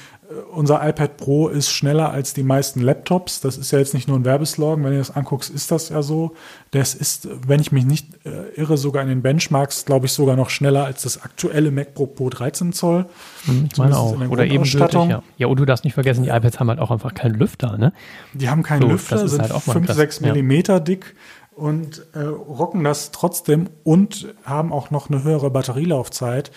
[0.52, 3.42] unser iPad Pro ist schneller als die meisten Laptops.
[3.42, 4.84] Das ist ja jetzt nicht nur ein Werbeslogan.
[4.84, 6.36] Wenn ihr das anguckst, ist das ja so.
[6.70, 10.36] Das ist, wenn ich mich nicht äh, irre, sogar in den Benchmarks, glaube ich, sogar
[10.36, 13.08] noch schneller als das aktuelle MacBook Pro 13 Zoll.
[13.46, 14.20] Hm, ich meine auch.
[14.30, 15.24] Oder eben ja.
[15.38, 17.92] ja, und du darfst nicht vergessen, die iPads haben halt auch einfach keinen Lüfter, ne?
[18.34, 21.16] Die haben keinen so, Lüfter, sind halt 5, 6 Millimeter dick
[21.56, 26.52] und äh, rocken das trotzdem und haben auch noch eine höhere Batterielaufzeit.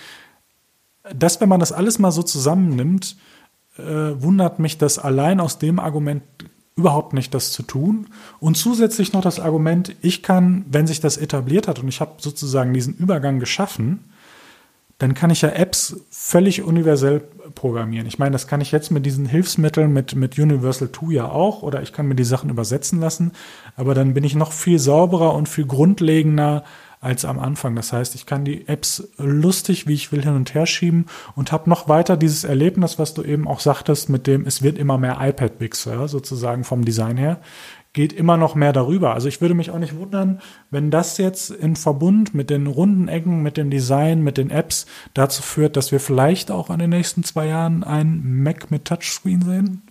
[1.15, 3.16] Das, wenn man das alles mal so zusammennimmt,
[3.78, 3.82] äh,
[4.23, 6.23] wundert mich das allein aus dem Argument
[6.77, 8.07] überhaupt nicht, das zu tun.
[8.40, 12.12] Und zusätzlich noch das Argument, ich kann, wenn sich das etabliert hat und ich habe
[12.19, 14.01] sozusagen diesen Übergang geschaffen,
[14.99, 17.24] dann kann ich ja Apps völlig universell
[17.57, 18.07] programmieren.
[18.07, 21.62] Ich meine, das kann ich jetzt mit diesen Hilfsmitteln, mit, mit Universal 2 ja auch,
[21.62, 23.32] oder ich kann mir die Sachen übersetzen lassen,
[23.74, 26.62] aber dann bin ich noch viel sauberer und viel grundlegender
[27.03, 27.74] als am Anfang.
[27.74, 31.53] Das heißt, ich kann die Apps lustig, wie ich will, hin und her schieben und
[31.53, 34.97] habe noch weiter dieses Erlebnis, was du eben auch sagtest, mit dem es wird immer
[34.97, 37.41] mehr iPad-Bigs, ja, sozusagen vom Design her,
[37.93, 39.15] geht immer noch mehr darüber.
[39.15, 43.09] Also ich würde mich auch nicht wundern, wenn das jetzt in Verbund mit den runden
[43.09, 46.91] Ecken, mit dem Design, mit den Apps dazu führt, dass wir vielleicht auch in den
[46.91, 49.83] nächsten zwei Jahren ein Mac mit Touchscreen sehen.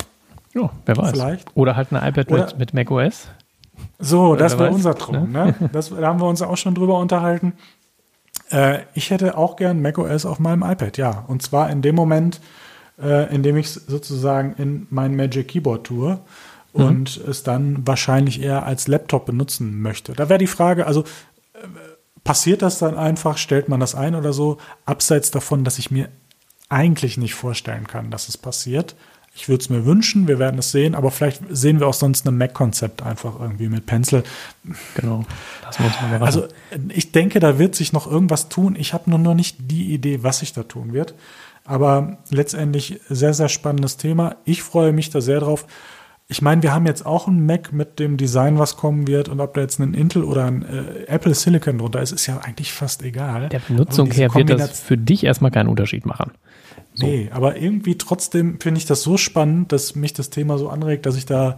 [0.53, 1.11] Ja, wer weiß.
[1.11, 1.55] Vielleicht.
[1.55, 3.27] Oder halt ein iPad Oder, mit, mit Mac OS.
[3.99, 5.31] So, das war unser Traum.
[5.31, 5.55] Ne?
[5.59, 5.69] ne?
[5.71, 7.53] Das, da haben wir uns auch schon drüber unterhalten.
[8.49, 11.25] Äh, ich hätte auch gern macOS auf meinem iPad, ja.
[11.27, 12.41] Und zwar in dem Moment,
[13.01, 16.19] äh, in dem ich es sozusagen in mein Magic Keyboard tue
[16.73, 16.83] mhm.
[16.83, 20.13] und es dann wahrscheinlich eher als Laptop benutzen möchte.
[20.13, 21.01] Da wäre die Frage, also
[21.53, 21.67] äh,
[22.23, 26.09] passiert das dann einfach, stellt man das ein oder so, abseits davon, dass ich mir
[26.69, 28.95] eigentlich nicht vorstellen kann, dass es passiert.
[29.33, 32.27] Ich würde es mir wünschen, wir werden es sehen, aber vielleicht sehen wir auch sonst
[32.27, 34.23] ein Mac-Konzept einfach irgendwie mit Pencil.
[34.95, 35.23] Genau.
[35.63, 36.47] Das muss man also
[36.89, 38.75] ich denke, da wird sich noch irgendwas tun.
[38.77, 41.15] Ich habe nur noch nicht die Idee, was sich da tun wird.
[41.63, 44.35] Aber letztendlich sehr, sehr spannendes Thema.
[44.43, 45.65] Ich freue mich da sehr drauf.
[46.27, 49.29] Ich meine, wir haben jetzt auch einen Mac mit dem Design, was kommen wird.
[49.29, 52.39] Und ob da jetzt ein Intel oder ein äh, Apple Silicon drunter ist, ist ja
[52.39, 53.49] eigentlich fast egal.
[53.49, 56.31] Der Benutzung her wird das für dich erstmal keinen Unterschied machen.
[56.93, 57.05] So.
[57.05, 61.05] Nee, aber irgendwie trotzdem finde ich das so spannend, dass mich das Thema so anregt,
[61.05, 61.57] dass ich da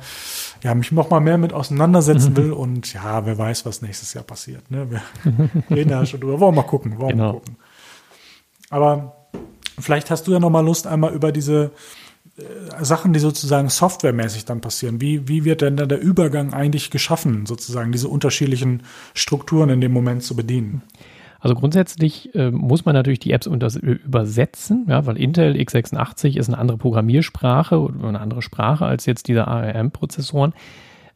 [0.64, 2.38] ja, mich noch mal mehr mit auseinandersetzen mhm.
[2.38, 4.70] will und ja, wer weiß, was nächstes Jahr passiert.
[4.70, 4.92] Ne?
[4.92, 5.02] Wir
[5.76, 6.40] reden ja schon drüber.
[6.40, 7.00] Wollen wir mal gucken.
[7.00, 7.26] Wollen genau.
[7.26, 7.58] mal gucken.
[8.70, 9.28] Aber
[9.80, 11.72] vielleicht hast du ja noch mal Lust, einmal über diese
[12.38, 15.02] äh, Sachen, die sozusagen softwaremäßig dann passieren.
[15.02, 18.84] Wie, wie wird denn da der Übergang eigentlich geschaffen, sozusagen diese unterschiedlichen
[19.16, 20.84] Strukturen in dem Moment zu bedienen?
[21.44, 26.58] Also grundsätzlich äh, muss man natürlich die Apps übersetzen, ja, weil Intel x86 ist eine
[26.58, 30.54] andere Programmiersprache oder eine andere Sprache als jetzt diese ARM-Prozessoren.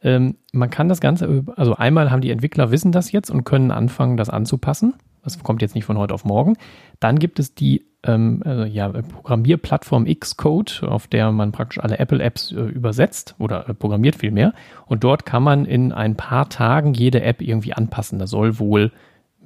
[0.02, 3.70] Ähm, man kann das Ganze, also einmal haben die Entwickler wissen das jetzt und können
[3.70, 4.92] anfangen, das anzupassen.
[5.24, 6.58] Das kommt jetzt nicht von heute auf morgen.
[7.00, 12.52] Dann gibt es die ähm, also ja, Programmierplattform Xcode, auf der man praktisch alle Apple-Apps
[12.52, 14.52] äh, übersetzt oder äh, programmiert vielmehr.
[14.84, 18.18] Und dort kann man in ein paar Tagen jede App irgendwie anpassen.
[18.18, 18.92] Das soll wohl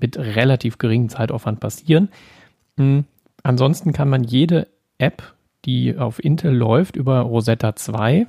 [0.02, 2.10] mit relativ geringem Zeitaufwand passieren.
[2.76, 3.04] Mhm.
[3.42, 4.68] Ansonsten kann man jede
[4.98, 5.34] App,
[5.64, 8.26] die auf Intel läuft, über Rosetta 2,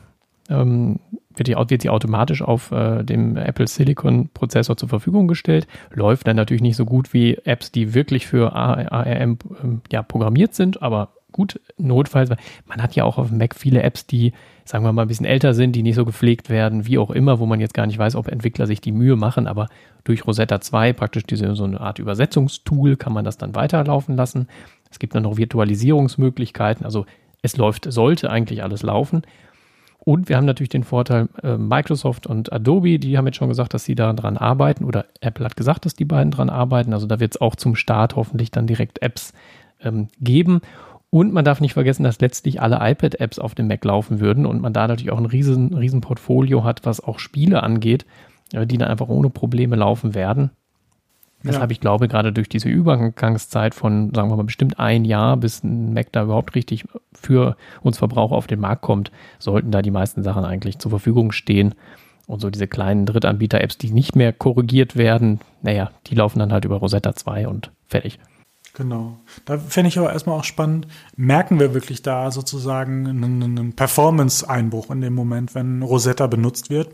[0.50, 1.00] ähm,
[1.36, 5.68] wird, die, wird sie automatisch auf äh, dem Apple Silicon Prozessor zur Verfügung gestellt.
[5.92, 10.54] Läuft dann natürlich nicht so gut wie Apps, die wirklich für ARM ähm, ja, programmiert
[10.54, 12.30] sind, aber gut, notfalls.
[12.66, 14.32] Man hat ja auch auf dem Mac viele Apps, die,
[14.64, 17.40] sagen wir mal, ein bisschen älter sind, die nicht so gepflegt werden, wie auch immer,
[17.40, 19.68] wo man jetzt gar nicht weiß, ob Entwickler sich die Mühe machen, aber
[20.04, 24.48] durch Rosetta 2 praktisch diese so eine Art Übersetzungstool kann man das dann weiterlaufen lassen.
[24.90, 27.06] Es gibt dann noch Virtualisierungsmöglichkeiten, also
[27.42, 29.24] es läuft, sollte eigentlich alles laufen.
[30.06, 33.74] Und wir haben natürlich den Vorteil, äh, Microsoft und Adobe, die haben jetzt schon gesagt,
[33.74, 36.94] dass sie daran arbeiten oder Apple hat gesagt, dass die beiden daran arbeiten.
[36.94, 39.34] Also da wird es auch zum Start hoffentlich dann direkt Apps
[39.82, 40.60] ähm, geben.
[41.14, 44.62] Und man darf nicht vergessen, dass letztlich alle iPad-Apps auf dem Mac laufen würden und
[44.62, 48.06] man da natürlich auch ein riesen, riesen Portfolio hat, was auch Spiele angeht
[48.54, 50.52] die dann einfach ohne Probleme laufen werden.
[51.42, 51.74] Weshalb ja.
[51.74, 55.94] ich glaube, gerade durch diese Übergangszeit von, sagen wir mal, bestimmt ein Jahr, bis ein
[55.94, 60.24] Mac da überhaupt richtig für uns Verbraucher auf den Markt kommt, sollten da die meisten
[60.24, 61.76] Sachen eigentlich zur Verfügung stehen.
[62.28, 66.64] Und so diese kleinen Drittanbieter-Apps, die nicht mehr korrigiert werden, naja, die laufen dann halt
[66.64, 68.20] über Rosetta 2 und fertig.
[68.74, 69.20] Genau.
[69.46, 74.90] Da fände ich aber erstmal auch spannend, merken wir wirklich da sozusagen einen, einen Performance-Einbruch
[74.90, 76.90] in dem Moment, wenn Rosetta benutzt wird?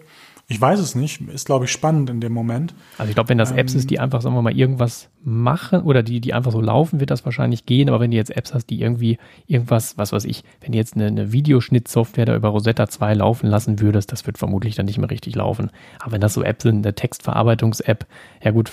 [0.52, 1.22] Ich weiß es nicht.
[1.30, 2.74] Ist, glaube ich, spannend in dem Moment.
[2.98, 5.84] Also ich glaube, wenn das Apps ähm, ist, die einfach, sagen wir mal, irgendwas machen
[5.84, 7.88] oder die, die einfach so laufen, wird das wahrscheinlich gehen.
[7.88, 10.96] Aber wenn du jetzt Apps hast, die irgendwie irgendwas, was weiß ich, wenn du jetzt
[10.96, 14.98] eine, eine Videoschnittsoftware da über Rosetta 2 laufen lassen würdest, das wird vermutlich dann nicht
[14.98, 15.70] mehr richtig laufen.
[16.00, 18.08] Aber wenn das so Apps sind, eine Textverarbeitungs-App,
[18.44, 18.72] ja gut,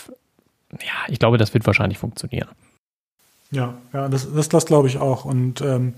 [0.72, 2.48] ja, ich glaube, das wird wahrscheinlich funktionieren.
[3.56, 5.24] Ja, ja, das, das, das glaube ich auch.
[5.24, 5.94] Und ähm,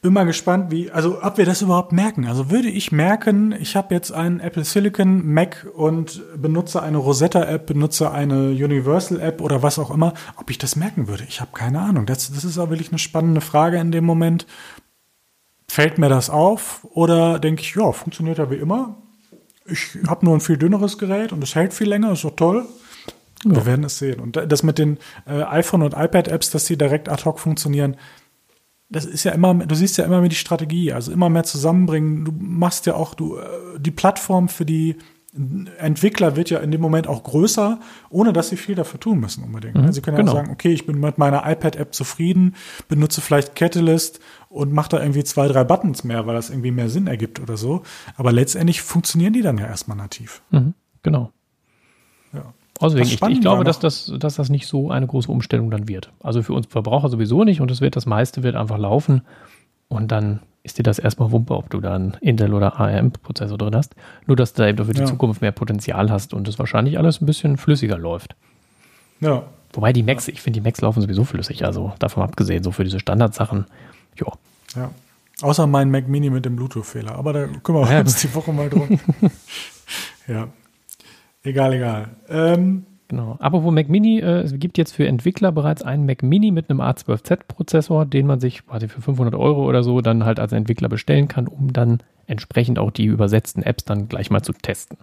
[0.00, 2.26] bin mal gespannt, wie, also ob wir das überhaupt merken.
[2.26, 7.42] Also würde ich merken, ich habe jetzt einen Apple Silicon Mac und benutze eine Rosetta
[7.44, 11.24] App, benutze eine Universal App oder was auch immer, ob ich das merken würde.
[11.28, 12.06] Ich habe keine Ahnung.
[12.06, 14.46] Das, das ist auch wirklich eine spannende Frage in dem Moment.
[15.68, 18.96] Fällt mir das auf oder denke ich, ja, funktioniert ja wie immer.
[19.66, 22.64] Ich habe nur ein viel dünneres Gerät und es hält viel länger, ist doch toll.
[23.44, 23.56] Ja.
[23.56, 24.20] Wir werden es sehen.
[24.20, 27.96] Und das mit den äh, iPhone- und iPad-Apps, dass die direkt ad hoc funktionieren,
[28.90, 32.24] das ist ja immer, du siehst ja immer mehr die Strategie, also immer mehr zusammenbringen.
[32.24, 33.46] Du machst ja auch, du, äh,
[33.78, 34.96] die Plattform für die
[35.78, 37.78] Entwickler wird ja in dem Moment auch größer,
[38.08, 39.76] ohne dass sie viel dafür tun müssen unbedingt.
[39.76, 40.32] Mhm, sie können ja genau.
[40.32, 42.56] sagen, okay, ich bin mit meiner iPad-App zufrieden,
[42.88, 46.88] benutze vielleicht Catalyst und mache da irgendwie zwei, drei Buttons mehr, weil das irgendwie mehr
[46.88, 47.82] Sinn ergibt oder so.
[48.16, 50.42] Aber letztendlich funktionieren die dann ja erstmal nativ.
[50.50, 51.30] Mhm, genau.
[52.80, 56.12] Also ich, ich, glaube, dass das, dass das nicht so eine große Umstellung dann wird.
[56.20, 59.22] Also für uns Verbraucher sowieso nicht und es wird das meiste wird einfach laufen
[59.88, 63.74] und dann ist dir das erstmal Wumpe, ob du da einen Intel oder ARM-Prozessor drin
[63.74, 63.94] hast.
[64.26, 65.06] Nur, dass du da eben für die ja.
[65.06, 68.36] Zukunft mehr Potenzial hast und es wahrscheinlich alles ein bisschen flüssiger läuft.
[69.20, 69.44] Ja.
[69.72, 72.84] Wobei die Macs, ich finde, die Macs laufen sowieso flüssig, also davon abgesehen, so für
[72.84, 73.66] diese Standardsachen,
[74.18, 74.32] ja.
[74.76, 74.90] Ja.
[75.40, 77.14] Außer mein Mac Mini mit dem Bluetooth-Fehler.
[77.14, 78.00] Aber da kümmern wir ja.
[78.00, 79.00] uns die Woche mal drum.
[80.26, 80.48] ja.
[81.42, 82.08] Egal, egal.
[82.28, 83.36] Ähm, genau.
[83.40, 86.80] Apropos Mac Mini, äh, es gibt jetzt für Entwickler bereits einen Mac Mini mit einem
[86.80, 91.28] A12Z-Prozessor, den man sich quasi für 500 Euro oder so dann halt als Entwickler bestellen
[91.28, 94.98] kann, um dann entsprechend auch die übersetzten Apps dann gleich mal zu testen.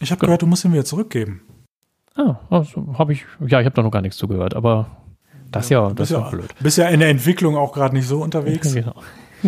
[0.00, 0.28] Ich habe genau.
[0.28, 1.42] gehört, du musst ihn wieder zurückgeben.
[2.14, 4.86] Ah, also habe ich, ja, ich habe da noch gar nichts zugehört, aber
[5.52, 6.54] das ja, ja das ist ja blöd.
[6.60, 8.74] Bist ja in der Entwicklung auch gerade nicht so unterwegs.
[8.74, 9.02] genau.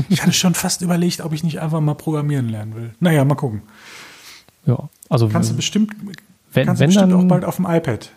[0.08, 2.94] ich hatte schon fast überlegt, ob ich nicht einfach mal programmieren lernen will.
[3.00, 3.62] Naja, mal gucken.
[4.66, 5.94] Ja, also kannst du bestimmt,
[6.52, 8.10] wenn, kannst wenn du bestimmt dann, auch bald auf dem iPad.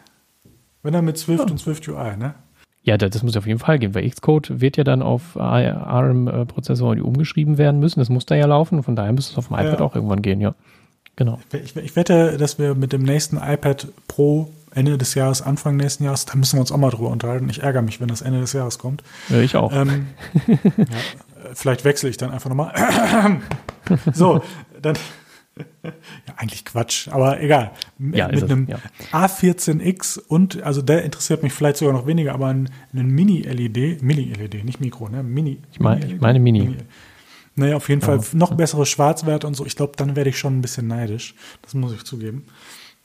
[0.83, 1.51] Wenn dann mit Swift ja.
[1.51, 2.35] und Swift UI, ne?
[2.83, 7.59] Ja, das muss auf jeden Fall gehen, weil Xcode wird ja dann auf ARM-Prozessoren umgeschrieben
[7.59, 7.99] werden müssen.
[7.99, 8.81] Das muss da ja laufen.
[8.81, 9.85] Von daher müsste es auf dem iPad ja.
[9.85, 10.55] auch irgendwann gehen, ja.
[11.15, 11.39] Genau.
[11.53, 16.05] Ich, ich, wette, dass wir mit dem nächsten iPad Pro Ende des Jahres, Anfang nächsten
[16.05, 17.47] Jahres, da müssen wir uns auch mal drüber unterhalten.
[17.49, 19.03] Ich ärgere mich, wenn das Ende des Jahres kommt.
[19.29, 19.71] Ja, ich auch.
[19.73, 20.07] Ähm,
[20.47, 20.85] ja,
[21.53, 22.73] vielleicht wechsle ich dann einfach nochmal.
[24.13, 24.41] so,
[24.81, 24.95] dann
[25.83, 27.71] ja, eigentlich Quatsch, aber egal.
[27.99, 28.79] Ja, mit einem ja.
[29.11, 34.63] A14X und, also der interessiert mich vielleicht sogar noch weniger, aber ein, ein Mini-LED, Mini-LED,
[34.63, 35.23] nicht Mikro, ne?
[35.23, 35.59] Mini.
[35.71, 36.61] Ich, mein, ich meine Mini.
[36.61, 36.77] Mini.
[37.55, 39.65] Naja, auf jeden Fall noch bessere Schwarzwerte und so.
[39.65, 41.35] Ich glaube, dann werde ich schon ein bisschen neidisch.
[41.61, 42.45] Das muss ich zugeben.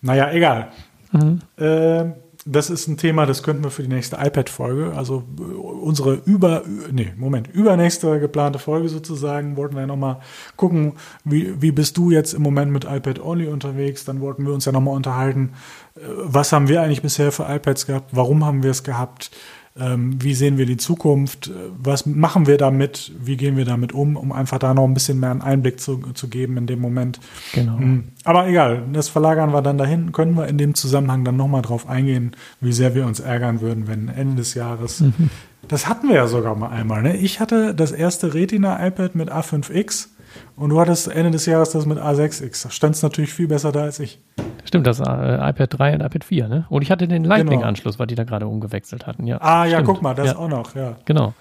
[0.01, 0.71] Naja, egal.
[1.13, 1.41] Mhm.
[1.57, 2.13] Äh,
[2.49, 6.63] das ist ein Thema, das könnten wir für die nächste iPad-Folge, also äh, unsere über,
[6.91, 10.21] nee, Moment, übernächste geplante Folge sozusagen, wollten wir ja nochmal
[10.55, 10.93] gucken,
[11.25, 14.05] wie, wie bist du jetzt im Moment mit iPad Only unterwegs?
[14.05, 15.55] Dann wollten wir uns ja nochmal unterhalten,
[15.97, 18.11] äh, was haben wir eigentlich bisher für iPads gehabt?
[18.13, 19.33] Warum haben wir es gehabt?
[19.79, 24.17] Ähm, wie sehen wir die Zukunft, was machen wir damit, wie gehen wir damit um,
[24.17, 27.21] um einfach da noch ein bisschen mehr einen Einblick zu, zu geben in dem Moment.
[27.53, 27.79] Genau.
[27.79, 28.05] Hm.
[28.25, 31.89] Aber egal, das verlagern wir dann dahin, können wir in dem Zusammenhang dann nochmal drauf
[31.89, 35.01] eingehen, wie sehr wir uns ärgern würden, wenn Ende des Jahres.
[35.01, 35.31] Mhm.
[35.69, 37.03] Das hatten wir ja sogar mal einmal.
[37.03, 37.17] Ne?
[37.17, 40.09] Ich hatte das erste Retina-iPad mit A5X
[40.57, 42.65] und du hattest Ende des Jahres das mit A6X.
[42.65, 44.21] Da stand es natürlich viel besser da als ich.
[44.65, 46.67] Stimmt, das äh, iPad 3 und iPad 4, ne?
[46.69, 48.01] Und ich hatte den Lightning-Anschluss, genau.
[48.01, 49.27] weil die da gerade umgewechselt hatten.
[49.27, 50.37] Ja, ah, ja, guck mal, das ja.
[50.37, 50.97] auch noch, ja.
[51.05, 51.35] Genau.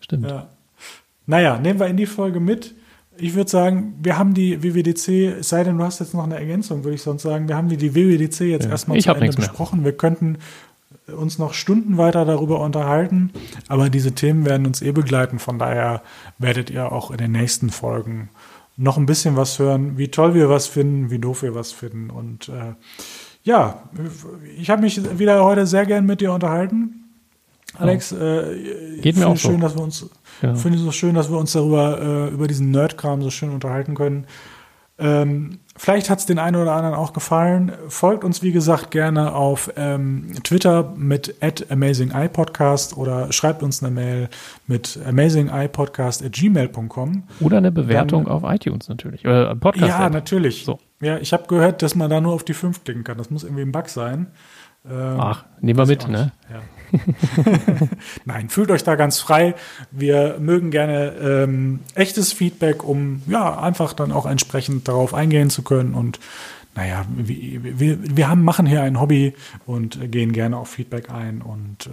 [0.00, 0.28] Stimmt.
[0.28, 0.48] Ja.
[1.26, 2.74] Naja, nehmen wir in die Folge mit.
[3.16, 6.34] Ich würde sagen, wir haben die WWDC, es sei denn, du hast jetzt noch eine
[6.34, 8.70] Ergänzung, würde ich sonst sagen, wir haben die, die WWDC jetzt ja.
[8.70, 9.80] erstmal ich zu Ende besprochen.
[9.80, 9.92] Mehr.
[9.92, 10.38] Wir könnten
[11.06, 13.30] uns noch Stunden weiter darüber unterhalten,
[13.68, 15.38] aber diese Themen werden uns eh begleiten.
[15.38, 16.02] Von daher
[16.38, 18.30] werdet ihr auch in den nächsten Folgen
[18.76, 22.10] noch ein bisschen was hören, wie toll wir was finden, wie doof wir was finden.
[22.10, 22.74] Und äh,
[23.44, 23.82] ja,
[24.56, 27.04] ich habe mich wieder heute sehr gern mit dir unterhalten.
[27.76, 29.60] Alex, äh, geht mir auch schön, so.
[29.60, 30.08] dass wir uns,
[30.40, 30.54] genau.
[30.54, 33.94] finde es so schön, dass wir uns darüber äh, über diesen Nerdkram so schön unterhalten
[33.94, 34.26] können.
[34.96, 37.72] Ähm, vielleicht hat es den einen oder anderen auch gefallen.
[37.88, 41.34] Folgt uns, wie gesagt, gerne auf ähm, Twitter mit
[41.68, 44.28] AmazingEyePodcast oder schreibt uns eine Mail
[44.66, 47.24] mit amazingeyepodcast.gmail.com.
[47.40, 49.26] Oder eine Bewertung Dann, auf iTunes natürlich.
[49.26, 49.88] Oder Podcast.
[49.88, 50.64] Ja, natürlich.
[50.64, 50.78] So.
[51.00, 53.18] Ja, ich habe gehört, dass man da nur auf die 5 klicken kann.
[53.18, 54.28] Das muss irgendwie ein Bug sein.
[54.88, 56.32] Ähm, Ach, nehmen wir mit, ne?
[56.50, 56.60] Ja.
[58.24, 59.54] Nein, fühlt euch da ganz frei.
[59.90, 65.62] Wir mögen gerne ähm, echtes Feedback, um ja einfach dann auch entsprechend darauf eingehen zu
[65.62, 65.94] können.
[65.94, 66.20] Und
[66.74, 69.34] naja, wir, wir, wir haben, machen hier ein Hobby
[69.66, 71.90] und gehen gerne auf Feedback ein und äh,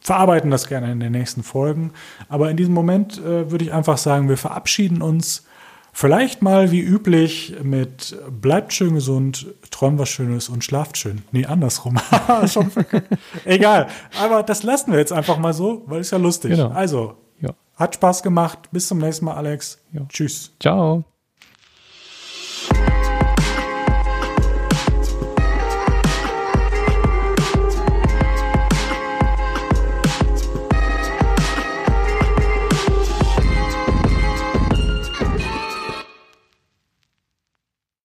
[0.00, 1.92] verarbeiten das gerne in den nächsten Folgen.
[2.28, 5.44] Aber in diesem Moment äh, würde ich einfach sagen, wir verabschieden uns
[5.92, 11.22] Vielleicht mal wie üblich mit bleibt schön gesund, träumt was Schönes und schlaft schön.
[11.32, 11.98] Nee, andersrum.
[12.10, 12.46] Ah,
[13.44, 13.88] Egal.
[14.20, 16.52] Aber das lassen wir jetzt einfach mal so, weil es ja lustig.
[16.52, 16.68] Genau.
[16.68, 17.50] Also, ja.
[17.74, 18.70] hat Spaß gemacht.
[18.70, 19.78] Bis zum nächsten Mal, Alex.
[19.92, 20.02] Ja.
[20.08, 20.52] Tschüss.
[20.60, 21.04] Ciao.